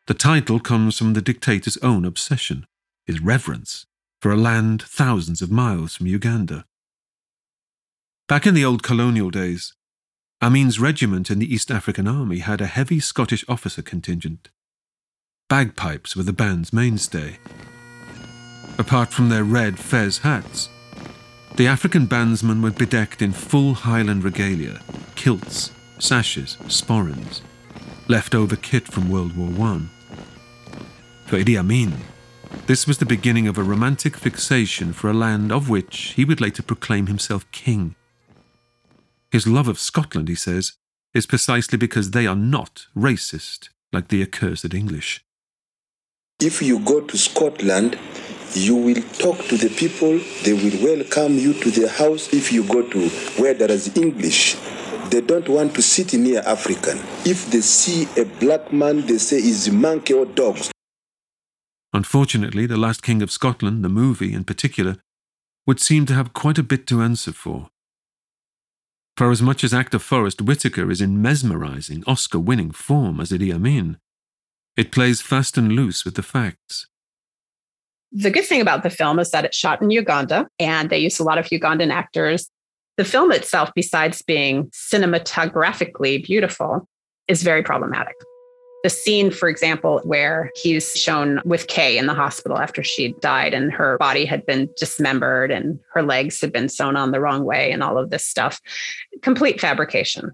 The 0.07 0.15
title 0.15 0.61
comes 0.61 0.97
from 0.97 1.15
the 1.15 1.21
dictator's 1.21 1.79
own 1.79 2.05
obsession, 2.05 2.65
his 3.07 3.21
reverence 3.21 3.87
for 4.21 4.31
a 4.31 4.37
land 4.37 4.83
thousands 4.83 5.43
of 5.43 5.51
miles 5.51 5.97
from 5.97 6.07
Uganda. 6.07 6.65
Back 8.29 8.47
in 8.47 8.55
the 8.55 8.65
old 8.65 8.85
colonial 8.85 9.31
days, 9.31 9.75
Amin's 10.41 10.79
regiment 10.79 11.29
in 11.29 11.41
the 11.41 11.53
East 11.53 11.73
African 11.73 12.07
Army 12.07 12.39
had 12.39 12.61
a 12.61 12.67
heavy 12.67 13.01
Scottish 13.01 13.45
officer 13.49 13.83
contingent. 13.83 14.52
Bagpipes 15.49 16.17
were 16.17 16.23
the 16.23 16.33
band's 16.33 16.73
mainstay. 16.73 17.39
Apart 18.79 19.13
from 19.13 19.29
their 19.29 19.45
red 19.45 19.79
fez 19.79 20.19
hats, 20.19 20.71
the 21.57 21.67
African 21.67 22.07
bandsmen 22.07 22.63
were 22.63 22.71
bedecked 22.71 23.21
in 23.21 23.33
full 23.33 23.75
Highland 23.75 24.25
regalia, 24.25 24.81
kilts, 25.15 25.71
sashes, 25.99 26.57
sporrans, 26.63 27.43
leftover 28.09 28.57
kit 28.57 28.89
from 28.89 29.11
World 29.11 29.37
War 29.37 29.51
I. 29.69 29.83
For 31.27 31.37
Idi 31.37 31.59
Amin, 31.59 31.99
this 32.67 32.87
was 32.87 32.99
the 32.99 33.05
beginning 33.05 33.47
of 33.47 33.59
a 33.59 33.63
romantic 33.63 34.17
fixation 34.17 34.93
for 34.95 35.11
a 35.11 35.15
land 35.15 35.53
of 35.53 35.69
which 35.69 36.15
he 36.17 36.25
would 36.25 36.41
later 36.41 36.63
proclaim 36.63 37.07
himself 37.07 37.51
king. 37.53 37.95
His 39.31 39.47
love 39.47 39.69
of 39.69 39.79
Scotland, 39.79 40.29
he 40.29 40.35
says, 40.35 40.73
is 41.13 41.27
precisely 41.27 41.77
because 41.77 42.11
they 42.11 42.27
are 42.27 42.37
not 42.37 42.87
racist 42.97 43.69
like 43.93 44.09
the 44.09 44.23
accursed 44.23 44.73
English. 44.73 45.23
If 46.45 46.61
you 46.61 46.81
go 46.81 47.01
to 47.01 47.17
Scotland, 47.17 47.97
you 48.55 48.75
will 48.75 49.01
talk 49.17 49.39
to 49.47 49.57
the 49.57 49.69
people, 49.69 50.19
they 50.43 50.53
will 50.53 50.83
welcome 50.83 51.39
you 51.39 51.55
to 51.55 51.71
their 51.71 51.89
house. 51.89 52.33
If 52.33 52.53
you 52.53 52.65
go 52.65 52.83
to 52.83 53.09
where 53.41 53.55
there 53.55 53.71
is 53.71 53.97
English, 53.97 54.57
they 55.11 55.21
don't 55.21 55.49
want 55.49 55.73
to 55.77 55.83
sit 55.83 56.15
near 56.15 56.41
African. 56.41 56.99
If 57.25 57.49
they 57.53 57.61
see 57.61 58.09
a 58.21 58.25
black 58.25 58.73
man, 58.73 59.07
they 59.07 59.19
say 59.19 59.37
is 59.37 59.71
monkey 59.71 60.15
or 60.15 60.27
dogs. 60.27 60.73
Unfortunately, 61.93 62.67
The 62.67 62.77
Last 62.77 63.05
King 63.05 63.23
of 63.23 63.31
Scotland, 63.31 63.85
the 63.85 63.89
movie 63.89 64.35
in 64.35 64.43
particular, 64.43 64.97
would 65.65 65.79
seem 65.79 66.07
to 66.07 66.15
have 66.15 66.33
quite 66.33 66.59
a 66.59 66.65
bit 66.65 66.89
to 66.89 67.03
answer 67.03 67.31
for. 67.31 67.69
For 69.17 69.31
as 69.31 69.41
much 69.41 69.63
as 69.63 69.73
actor 69.73 70.01
Forest 70.01 70.43
Whitaker 70.43 70.91
is 70.91 71.01
in 71.01 71.23
mesmerizing, 71.23 72.03
Oscar 72.09 72.41
winning 72.41 72.73
form 72.73 73.21
as 73.21 73.31
Idi 73.31 73.55
Amin, 73.55 73.99
it 74.77 74.93
plays 74.93 75.21
fast 75.21 75.59
and 75.59 75.73
loose 75.73 76.05
with 76.05 76.15
the 76.15 76.23
facts. 76.23 76.87
The 78.13 78.31
good 78.31 78.45
thing 78.45 78.61
about 78.61 78.83
the 78.83 78.91
film 78.91 79.19
is 79.19 79.31
that 79.31 79.45
it's 79.45 79.57
shot 79.57 79.81
in 79.81 79.91
Uganda 79.91 80.47
and 80.59 80.91
they 80.91 80.99
use 80.99 81.19
a 81.19 81.25
lot 81.25 81.39
of 81.39 81.47
Ugandan 81.47 81.91
actors. 81.91 82.51
The 82.99 83.05
film 83.05 83.33
itself, 83.33 83.71
besides 83.75 84.21
being 84.21 84.67
cinematographically 84.67 86.23
beautiful, 86.23 86.87
is 87.27 87.43
very 87.43 87.63
problematic. 87.63 88.15
The 88.83 88.91
scene, 88.91 89.31
for 89.31 89.49
example, 89.49 90.01
where 90.05 90.51
he's 90.57 90.93
shown 90.93 91.41
with 91.45 91.69
Kay 91.69 91.97
in 91.97 92.07
the 92.07 92.15
hospital 92.15 92.59
after 92.59 92.83
she 92.83 93.15
died 93.21 93.55
and 93.55 93.73
her 93.73 93.97
body 93.99 94.25
had 94.25 94.45
been 94.45 94.69
dismembered 94.77 95.51
and 95.51 95.79
her 95.95 96.03
legs 96.03 96.41
had 96.41 96.53
been 96.53 96.69
sewn 96.69 96.97
on 96.97 97.13
the 97.13 97.21
wrong 97.21 97.45
way 97.45 97.71
and 97.71 97.83
all 97.83 97.97
of 97.97 98.11
this 98.11 98.27
stuff, 98.27 98.61
complete 99.23 99.61
fabrication 99.61 100.33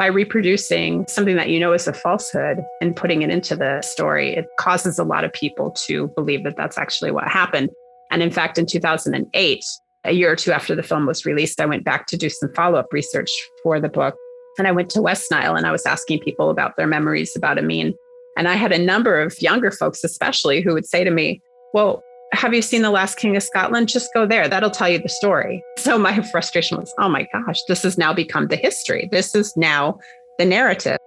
by 0.00 0.06
reproducing 0.06 1.06
something 1.08 1.36
that 1.36 1.50
you 1.50 1.60
know 1.60 1.74
is 1.74 1.86
a 1.86 1.92
falsehood 1.92 2.64
and 2.80 2.96
putting 2.96 3.20
it 3.20 3.28
into 3.28 3.54
the 3.54 3.82
story, 3.82 4.34
it 4.34 4.46
causes 4.58 4.98
a 4.98 5.04
lot 5.04 5.24
of 5.24 5.32
people 5.34 5.72
to 5.72 6.08
believe 6.16 6.42
that 6.42 6.56
that's 6.56 6.78
actually 6.78 7.10
what 7.10 7.28
happened. 7.28 7.68
And 8.10 8.22
in 8.22 8.30
fact, 8.30 8.56
in 8.56 8.64
2008, 8.64 9.64
a 10.04 10.12
year 10.12 10.32
or 10.32 10.36
two 10.36 10.52
after 10.52 10.74
the 10.74 10.82
film 10.82 11.04
was 11.04 11.26
released, 11.26 11.60
I 11.60 11.66
went 11.66 11.84
back 11.84 12.06
to 12.06 12.16
do 12.16 12.30
some 12.30 12.50
follow 12.54 12.78
up 12.78 12.86
research 12.94 13.30
for 13.62 13.78
the 13.78 13.90
book. 13.90 14.16
And 14.56 14.66
I 14.66 14.72
went 14.72 14.88
to 14.92 15.02
West 15.02 15.30
Nile 15.30 15.54
and 15.54 15.66
I 15.66 15.70
was 15.70 15.84
asking 15.84 16.20
people 16.20 16.48
about 16.48 16.78
their 16.78 16.86
memories 16.86 17.36
about 17.36 17.58
Amin. 17.58 17.92
And 18.38 18.48
I 18.48 18.54
had 18.54 18.72
a 18.72 18.78
number 18.78 19.20
of 19.20 19.36
younger 19.42 19.70
folks, 19.70 20.02
especially, 20.02 20.62
who 20.62 20.72
would 20.72 20.86
say 20.86 21.04
to 21.04 21.10
me, 21.10 21.42
Well, 21.74 22.02
have 22.32 22.54
you 22.54 22.62
seen 22.62 22.82
The 22.82 22.90
Last 22.90 23.16
King 23.16 23.36
of 23.36 23.42
Scotland? 23.42 23.88
Just 23.88 24.12
go 24.12 24.26
there. 24.26 24.48
That'll 24.48 24.70
tell 24.70 24.88
you 24.88 24.98
the 24.98 25.08
story. 25.08 25.64
So 25.78 25.98
my 25.98 26.22
frustration 26.30 26.78
was, 26.78 26.94
oh 26.98 27.08
my 27.08 27.26
gosh, 27.32 27.62
this 27.64 27.82
has 27.82 27.98
now 27.98 28.12
become 28.12 28.48
the 28.48 28.56
history. 28.56 29.08
This 29.10 29.34
is 29.34 29.56
now 29.56 29.98
the 30.38 30.44
narrative. 30.44 30.98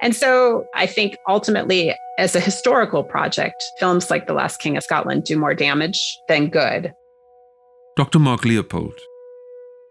And 0.00 0.14
so 0.14 0.66
I 0.74 0.86
think 0.86 1.18
ultimately, 1.28 1.94
as 2.18 2.34
a 2.34 2.40
historical 2.40 3.04
project, 3.04 3.64
films 3.78 4.10
like 4.10 4.26
The 4.26 4.34
Last 4.34 4.58
King 4.58 4.76
of 4.76 4.82
Scotland 4.82 5.24
do 5.24 5.38
more 5.38 5.54
damage 5.54 6.18
than 6.28 6.48
good. 6.48 6.92
Dr. 7.96 8.18
Mark 8.18 8.44
Leopold. 8.44 8.98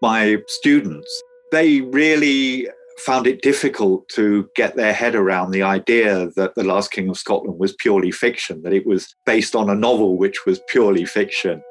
My 0.01 0.37
students, 0.47 1.23
they 1.51 1.81
really 1.81 2.67
found 2.99 3.27
it 3.27 3.41
difficult 3.41 4.07
to 4.09 4.49
get 4.55 4.75
their 4.75 4.93
head 4.93 5.15
around 5.15 5.51
the 5.51 5.63
idea 5.63 6.29
that 6.35 6.55
The 6.55 6.63
Last 6.63 6.91
King 6.91 7.09
of 7.09 7.17
Scotland 7.17 7.59
was 7.59 7.75
purely 7.79 8.11
fiction, 8.11 8.61
that 8.63 8.73
it 8.73 8.85
was 8.85 9.15
based 9.25 9.55
on 9.55 9.69
a 9.69 9.75
novel 9.75 10.17
which 10.17 10.45
was 10.45 10.61
purely 10.69 11.05
fiction. 11.05 11.61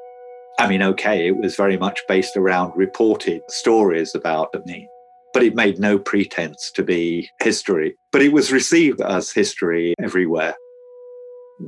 I 0.59 0.67
mean, 0.67 0.83
okay, 0.83 1.27
it 1.27 1.37
was 1.37 1.55
very 1.55 1.77
much 1.77 1.99
based 2.07 2.37
around 2.37 2.73
reported 2.75 3.41
stories 3.49 4.13
about 4.13 4.53
me, 4.65 4.87
but 5.33 5.43
it 5.43 5.55
made 5.55 5.79
no 5.79 5.97
pretense 5.97 6.71
to 6.75 6.83
be 6.83 7.29
history. 7.41 7.95
But 8.11 8.21
it 8.21 8.33
was 8.33 8.51
received 8.51 9.01
as 9.01 9.31
history 9.31 9.95
everywhere. 10.01 10.55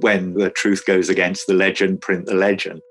When 0.01 0.33
the 0.33 0.49
truth 0.51 0.85
goes 0.85 1.09
against 1.09 1.47
the 1.47 1.53
legend, 1.53 2.01
print 2.01 2.25
the 2.25 2.35
legend. 2.35 2.81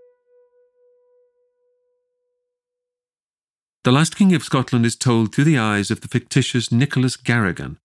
The 3.84 3.92
Last 3.92 4.16
King 4.16 4.34
of 4.34 4.42
Scotland 4.42 4.86
is 4.86 4.96
told 4.96 5.34
through 5.34 5.44
the 5.44 5.58
eyes 5.58 5.90
of 5.90 6.00
the 6.00 6.08
fictitious 6.08 6.72
Nicholas 6.72 7.18
Garrigan, 7.18 7.76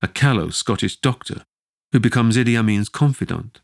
a 0.00 0.08
callow 0.08 0.48
Scottish 0.48 0.96
doctor 0.96 1.42
who 1.92 2.00
becomes 2.00 2.38
Idi 2.38 2.58
Amin's 2.58 2.88
confidant. 2.88 3.60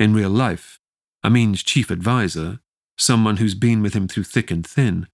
In 0.00 0.12
real 0.12 0.28
life, 0.28 0.80
Amin's 1.22 1.62
chief 1.62 1.88
adviser, 1.88 2.58
someone 2.98 3.36
who's 3.36 3.54
been 3.54 3.80
with 3.80 3.94
him 3.94 4.08
through 4.08 4.24
thick 4.24 4.50
and 4.50 4.66
thin, 4.66 5.06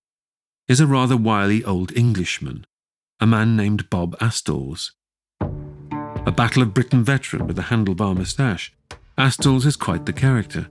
is 0.69 0.81
a 0.81 0.87
rather 0.87 1.19
wily 1.19 1.63
old 1.63 1.95
Englishman, 1.95 2.65
a 3.21 3.27
man 3.27 3.55
named 3.55 3.91
Bob 3.91 4.19
Astles. 4.21 4.93
A 5.43 6.33
Battle 6.33 6.63
of 6.63 6.73
Britain 6.73 7.05
veteran 7.05 7.47
with 7.47 7.59
a 7.59 7.65
handlebar 7.65 8.17
moustache, 8.17 8.73
Astles 9.19 9.67
is 9.67 9.77
quite 9.77 10.07
the 10.07 10.15
character. 10.15 10.69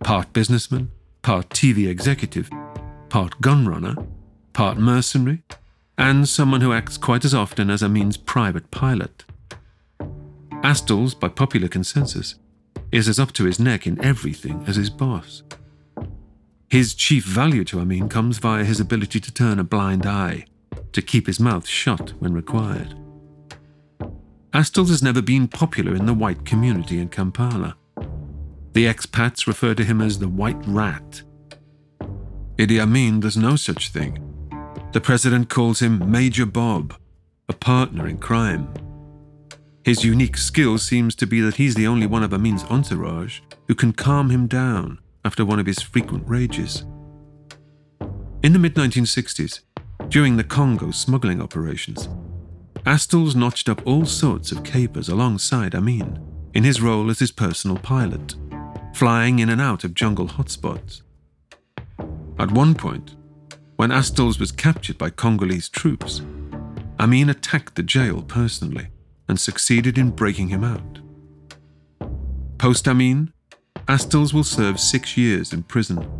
Part 0.00 0.34
businessman, 0.34 0.90
part 1.22 1.48
TV 1.48 1.88
executive, 1.88 2.50
part 3.08 3.40
gunrunner, 3.40 4.06
part 4.58 4.76
mercenary, 4.76 5.40
and 5.96 6.28
someone 6.28 6.60
who 6.60 6.72
acts 6.72 6.98
quite 6.98 7.24
as 7.24 7.32
often 7.32 7.70
as 7.70 7.80
Amin's 7.80 8.16
private 8.16 8.68
pilot. 8.72 9.24
Astles, 10.64 11.14
by 11.14 11.28
popular 11.28 11.68
consensus, 11.68 12.34
is 12.90 13.08
as 13.08 13.20
up 13.20 13.30
to 13.34 13.44
his 13.44 13.60
neck 13.60 13.86
in 13.86 14.04
everything 14.04 14.64
as 14.66 14.74
his 14.74 14.90
boss. 14.90 15.44
His 16.68 16.94
chief 16.94 17.24
value 17.24 17.62
to 17.66 17.78
Amin 17.78 18.08
comes 18.08 18.38
via 18.38 18.64
his 18.64 18.80
ability 18.80 19.20
to 19.20 19.32
turn 19.32 19.60
a 19.60 19.62
blind 19.62 20.04
eye, 20.06 20.46
to 20.90 21.02
keep 21.02 21.28
his 21.28 21.38
mouth 21.38 21.68
shut 21.68 22.14
when 22.18 22.34
required. 22.34 22.96
Astles 24.52 24.88
has 24.88 25.04
never 25.04 25.22
been 25.22 25.46
popular 25.46 25.94
in 25.94 26.06
the 26.06 26.14
white 26.14 26.44
community 26.44 26.98
in 26.98 27.10
Kampala. 27.10 27.76
The 28.72 28.86
expats 28.86 29.46
refer 29.46 29.76
to 29.76 29.84
him 29.84 30.00
as 30.00 30.18
the 30.18 30.26
White 30.26 30.66
Rat. 30.66 31.22
Idi 32.56 32.82
Amin 32.82 33.20
does 33.20 33.36
no 33.36 33.54
such 33.54 33.90
thing. 33.90 34.24
The 34.92 35.00
president 35.02 35.50
calls 35.50 35.80
him 35.80 36.10
Major 36.10 36.46
Bob, 36.46 36.94
a 37.48 37.52
partner 37.52 38.08
in 38.08 38.16
crime. 38.16 38.72
His 39.84 40.02
unique 40.02 40.38
skill 40.38 40.78
seems 40.78 41.14
to 41.16 41.26
be 41.26 41.42
that 41.42 41.56
he's 41.56 41.74
the 41.74 41.86
only 41.86 42.06
one 42.06 42.22
of 42.22 42.32
Amin's 42.32 42.64
entourage 42.64 43.40
who 43.66 43.74
can 43.74 43.92
calm 43.92 44.30
him 44.30 44.46
down 44.46 44.98
after 45.26 45.44
one 45.44 45.58
of 45.58 45.66
his 45.66 45.82
frequent 45.82 46.26
rages. 46.26 46.86
In 48.42 48.54
the 48.54 48.58
mid 48.58 48.76
1960s, 48.76 49.60
during 50.08 50.38
the 50.38 50.44
Congo 50.44 50.90
smuggling 50.90 51.42
operations, 51.42 52.08
Astles 52.86 53.34
notched 53.34 53.68
up 53.68 53.86
all 53.86 54.06
sorts 54.06 54.52
of 54.52 54.64
capers 54.64 55.10
alongside 55.10 55.74
Amin 55.74 56.18
in 56.54 56.64
his 56.64 56.80
role 56.80 57.10
as 57.10 57.18
his 57.18 57.30
personal 57.30 57.76
pilot, 57.76 58.36
flying 58.94 59.40
in 59.40 59.50
and 59.50 59.60
out 59.60 59.84
of 59.84 59.92
jungle 59.92 60.28
hotspots. 60.28 61.02
At 62.38 62.52
one 62.52 62.74
point, 62.74 63.16
when 63.78 63.90
Astles 63.90 64.40
was 64.40 64.50
captured 64.50 64.98
by 64.98 65.08
Congolese 65.08 65.68
troops, 65.68 66.20
Amin 66.98 67.30
attacked 67.30 67.76
the 67.76 67.82
jail 67.84 68.22
personally 68.22 68.88
and 69.28 69.38
succeeded 69.38 69.96
in 69.96 70.10
breaking 70.10 70.48
him 70.48 70.64
out. 70.64 70.98
Post 72.58 72.88
Amin, 72.88 73.32
Astles 73.86 74.34
will 74.34 74.42
serve 74.42 74.80
six 74.80 75.16
years 75.16 75.52
in 75.52 75.62
prison. 75.62 76.10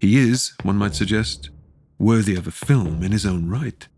He 0.00 0.18
is, 0.18 0.52
one 0.62 0.76
might 0.76 0.94
suggest, 0.94 1.48
worthy 1.98 2.36
of 2.36 2.46
a 2.46 2.50
film 2.50 3.02
in 3.02 3.10
his 3.10 3.24
own 3.24 3.48
right. 3.48 3.88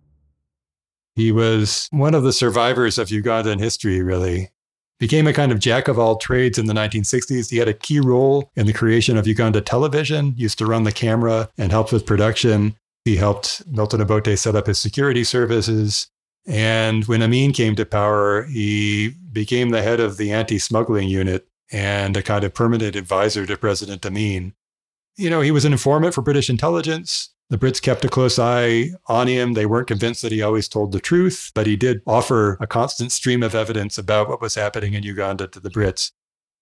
He 1.16 1.32
was 1.32 1.88
one 1.90 2.14
of 2.14 2.22
the 2.22 2.32
survivors 2.32 2.96
of 2.96 3.08
Ugandan 3.08 3.58
history, 3.58 4.02
really. 4.02 4.50
Became 4.98 5.26
a 5.26 5.32
kind 5.32 5.50
of 5.50 5.58
jack 5.58 5.88
of 5.88 5.98
all 5.98 6.16
trades 6.16 6.58
in 6.58 6.66
the 6.66 6.74
1960s. 6.74 7.50
He 7.50 7.58
had 7.58 7.68
a 7.68 7.74
key 7.74 7.98
role 7.98 8.50
in 8.54 8.66
the 8.66 8.72
creation 8.72 9.16
of 9.16 9.26
Uganda 9.26 9.60
Television, 9.60 10.34
used 10.36 10.58
to 10.58 10.66
run 10.66 10.84
the 10.84 10.92
camera 10.92 11.48
and 11.58 11.72
helped 11.72 11.92
with 11.92 12.06
production. 12.06 12.76
He 13.04 13.16
helped 13.16 13.66
Milton 13.66 14.00
Obote 14.00 14.38
set 14.38 14.54
up 14.54 14.68
his 14.68 14.78
security 14.78 15.24
services. 15.24 16.06
And 16.46 17.04
when 17.06 17.22
Amin 17.22 17.52
came 17.52 17.74
to 17.76 17.84
power, 17.84 18.44
he 18.44 19.14
became 19.32 19.70
the 19.70 19.82
head 19.82 20.00
of 20.00 20.16
the 20.16 20.32
anti 20.32 20.58
smuggling 20.58 21.08
unit 21.08 21.48
and 21.72 22.16
a 22.16 22.22
kind 22.22 22.44
of 22.44 22.54
permanent 22.54 22.94
advisor 22.94 23.46
to 23.46 23.56
President 23.56 24.04
Amin. 24.04 24.54
You 25.16 25.28
know, 25.28 25.40
he 25.40 25.50
was 25.50 25.64
an 25.64 25.72
informant 25.72 26.14
for 26.14 26.22
British 26.22 26.48
intelligence. 26.48 27.32
The 27.50 27.58
Brits 27.58 27.82
kept 27.82 28.04
a 28.04 28.08
close 28.08 28.38
eye 28.38 28.92
on 29.08 29.26
him. 29.26 29.52
They 29.52 29.66
weren't 29.66 29.86
convinced 29.86 30.22
that 30.22 30.32
he 30.32 30.40
always 30.40 30.68
told 30.68 30.92
the 30.92 31.00
truth, 31.00 31.50
but 31.54 31.66
he 31.66 31.76
did 31.76 32.00
offer 32.06 32.56
a 32.60 32.66
constant 32.66 33.12
stream 33.12 33.42
of 33.42 33.54
evidence 33.54 33.98
about 33.98 34.28
what 34.28 34.40
was 34.40 34.54
happening 34.54 34.94
in 34.94 35.02
Uganda 35.02 35.46
to 35.48 35.60
the 35.60 35.68
Brits. 35.68 36.12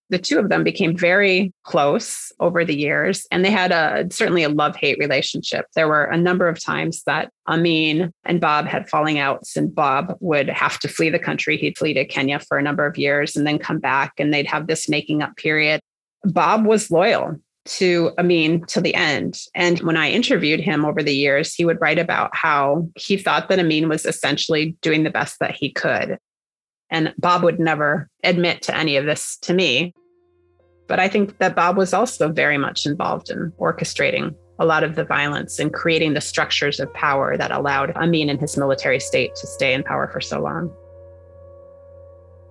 The 0.09 0.19
two 0.19 0.41
of 0.41 0.49
them 0.49 0.65
became 0.65 0.97
very 0.97 1.53
close 1.63 2.33
over 2.41 2.65
the 2.65 2.75
years, 2.75 3.25
and 3.31 3.45
they 3.45 3.53
had 3.53 3.71
a 3.71 4.09
certainly 4.11 4.43
a 4.43 4.49
love 4.49 4.75
hate 4.75 4.99
relationship. 4.99 5.67
There 5.77 5.87
were 5.87 6.07
a 6.07 6.17
number 6.17 6.49
of 6.49 6.61
times 6.61 7.05
that 7.05 7.31
Amin 7.47 8.11
and 8.25 8.41
Bob 8.41 8.67
had 8.67 8.91
falling 8.91 9.21
outs, 9.21 9.57
and 9.57 9.73
Bob 9.73 10.17
would 10.19 10.49
have 10.49 10.81
to 10.81 10.89
flee 10.89 11.11
the 11.11 11.21
country. 11.21 11.57
He'd 11.57 11.79
flee 11.79 11.95
to 11.95 12.05
Kenya 12.05 12.41
for 12.41 12.59
a 12.59 12.63
number 12.63 12.85
of 12.85 12.99
years 12.99 13.37
and 13.37 13.47
then 13.47 13.61
come 13.61 13.79
back, 13.79 14.15
and 14.19 14.35
they'd 14.35 14.49
have 14.49 14.67
this 14.67 14.89
making 14.89 15.23
up 15.23 15.37
period. 15.37 15.81
Bob 16.25 16.67
was 16.67 16.91
loyal 16.91 17.37
to 17.71 18.13
Amin 18.19 18.65
to 18.67 18.81
the 18.81 18.95
end. 18.95 19.39
And 19.55 19.79
when 19.81 19.97
I 19.97 20.11
interviewed 20.11 20.61
him 20.61 20.85
over 20.85 21.03
the 21.03 21.15
years, 21.15 21.55
he 21.55 21.65
would 21.65 21.81
write 21.81 22.01
about 22.01 22.35
how 22.35 22.89
he 22.97 23.17
thought 23.17 23.49
that 23.49 23.61
Amin 23.61 23.89
was 23.89 24.05
essentially 24.05 24.77
doing 24.83 25.05
the 25.05 25.11
best 25.11 25.39
that 25.39 25.55
he 25.55 25.71
could. 25.71 26.19
And 26.91 27.15
Bob 27.19 27.45
would 27.45 27.61
never 27.61 28.09
admit 28.25 28.63
to 28.63 28.77
any 28.77 28.97
of 28.97 29.07
this 29.07 29.37
to 29.43 29.55
me. 29.55 29.95
But 30.89 30.99
I 30.99 31.07
think 31.07 31.39
that 31.39 31.55
Bob 31.55 31.77
was 31.77 31.95
also 31.95 32.33
very 32.33 32.59
much 32.59 32.87
involved 32.87 33.31
in 33.31 33.53
orchestrating 33.61 34.35
a 34.59 34.65
lot 34.65 34.83
of 34.83 34.97
the 34.97 35.05
violence 35.05 35.61
and 35.61 35.73
creating 35.73 36.15
the 36.15 36.21
structures 36.21 36.81
of 36.81 36.93
power 36.93 37.37
that 37.37 37.53
allowed 37.53 37.93
Amin 37.93 38.29
and 38.29 38.41
his 38.41 38.57
military 38.57 38.99
state 38.99 39.37
to 39.37 39.47
stay 39.47 39.73
in 39.73 39.85
power 39.85 40.09
for 40.09 40.21
so 40.21 40.41
long. 40.41 40.75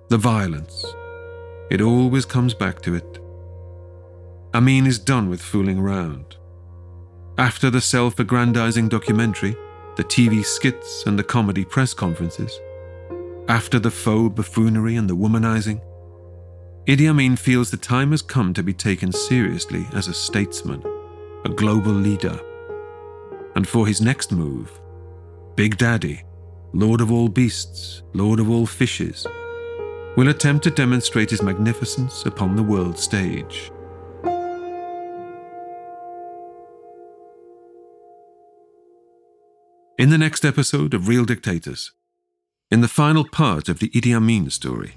The 0.08 0.18
violence. 0.18 0.86
It 1.70 1.82
always 1.82 2.26
comes 2.26 2.54
back 2.54 2.82
to 2.84 2.96
it. 2.96 3.20
Amin 4.54 4.88
is 4.88 4.98
done 4.98 5.30
with 5.30 5.42
fooling 5.42 5.78
around. 5.78 6.36
After 7.38 7.70
the 7.70 7.82
self 7.82 8.20
aggrandizing 8.20 8.90
documentary, 8.90 9.56
the 9.96 10.04
TV 10.04 10.44
skits, 10.44 11.04
and 11.06 11.20
the 11.20 11.24
comedy 11.24 11.64
press 11.64 11.94
conferences, 11.94 12.60
after 13.48 13.78
the 13.78 13.92
faux 13.92 14.36
buffoonery 14.36 14.96
and 14.96 15.08
the 15.08 15.16
womanizing, 15.16 15.82
Idi 16.88 17.08
Amin 17.08 17.36
feels 17.36 17.70
the 17.70 17.78
time 17.78 18.10
has 18.10 18.24
come 18.24 18.54
to 18.56 18.64
be 18.64 18.74
taken 18.74 19.12
seriously 19.12 19.86
as 19.94 20.08
a 20.08 20.14
statesman, 20.14 20.84
a 21.46 21.50
global 21.50 21.92
leader. 21.92 22.40
And 23.56 23.68
for 23.68 23.86
his 23.86 24.02
next 24.02 24.32
move, 24.32 24.82
Big 25.56 25.78
Daddy, 25.78 26.24
Lord 26.74 27.02
of 27.02 27.12
all 27.12 27.28
beasts, 27.28 28.02
Lord 28.14 28.40
of 28.40 28.50
all 28.50 28.66
fishes, 28.66 29.28
will 30.18 30.30
attempt 30.30 30.64
to 30.64 30.72
demonstrate 30.72 31.30
his 31.30 31.44
magnificence 31.44 32.26
upon 32.26 32.56
the 32.56 32.64
world 32.64 32.98
stage. 32.98 33.72
In 40.00 40.12
the 40.12 40.18
next 40.18 40.46
episode 40.46 40.94
of 40.94 41.10
Real 41.10 41.26
Dictators, 41.26 41.92
in 42.72 42.80
the 42.80 42.88
final 42.88 43.28
part 43.28 43.68
of 43.68 43.80
the 43.80 43.90
Idi 43.90 44.16
Amin 44.16 44.50
story, 44.50 44.94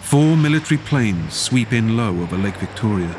four 0.00 0.36
military 0.36 0.78
planes 0.78 1.34
sweep 1.34 1.72
in 1.72 1.96
low 1.96 2.20
over 2.20 2.36
Lake 2.36 2.56
Victoria. 2.56 3.14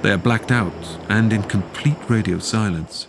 They 0.00 0.10
are 0.10 0.16
blacked 0.16 0.50
out 0.50 0.72
and 1.10 1.34
in 1.34 1.42
complete 1.42 1.98
radio 2.08 2.38
silence. 2.38 3.08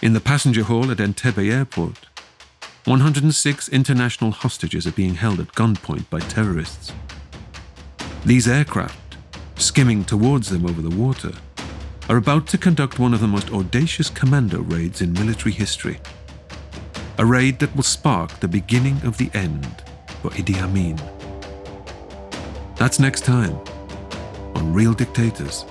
In 0.00 0.12
the 0.12 0.20
passenger 0.20 0.62
hall 0.62 0.92
at 0.92 0.98
Entebbe 0.98 1.50
Airport, 1.50 2.06
106 2.84 3.68
international 3.70 4.30
hostages 4.30 4.86
are 4.86 4.92
being 4.92 5.16
held 5.16 5.40
at 5.40 5.56
gunpoint 5.56 6.08
by 6.08 6.20
terrorists. 6.20 6.92
These 8.24 8.46
aircraft, 8.46 9.16
skimming 9.56 10.04
towards 10.04 10.50
them 10.50 10.66
over 10.66 10.82
the 10.82 10.96
water, 10.96 11.32
are 12.08 12.16
about 12.16 12.46
to 12.48 12.58
conduct 12.58 12.98
one 12.98 13.14
of 13.14 13.20
the 13.20 13.26
most 13.26 13.52
audacious 13.52 14.10
commando 14.10 14.60
raids 14.62 15.00
in 15.00 15.12
military 15.12 15.52
history. 15.52 16.00
A 17.18 17.24
raid 17.24 17.58
that 17.60 17.74
will 17.76 17.82
spark 17.82 18.40
the 18.40 18.48
beginning 18.48 19.00
of 19.04 19.18
the 19.18 19.30
end 19.34 19.82
for 20.20 20.30
Idi 20.30 20.60
Amin. 20.60 21.00
That's 22.76 22.98
next 22.98 23.24
time 23.24 23.56
on 24.54 24.72
Real 24.72 24.94
Dictators. 24.94 25.64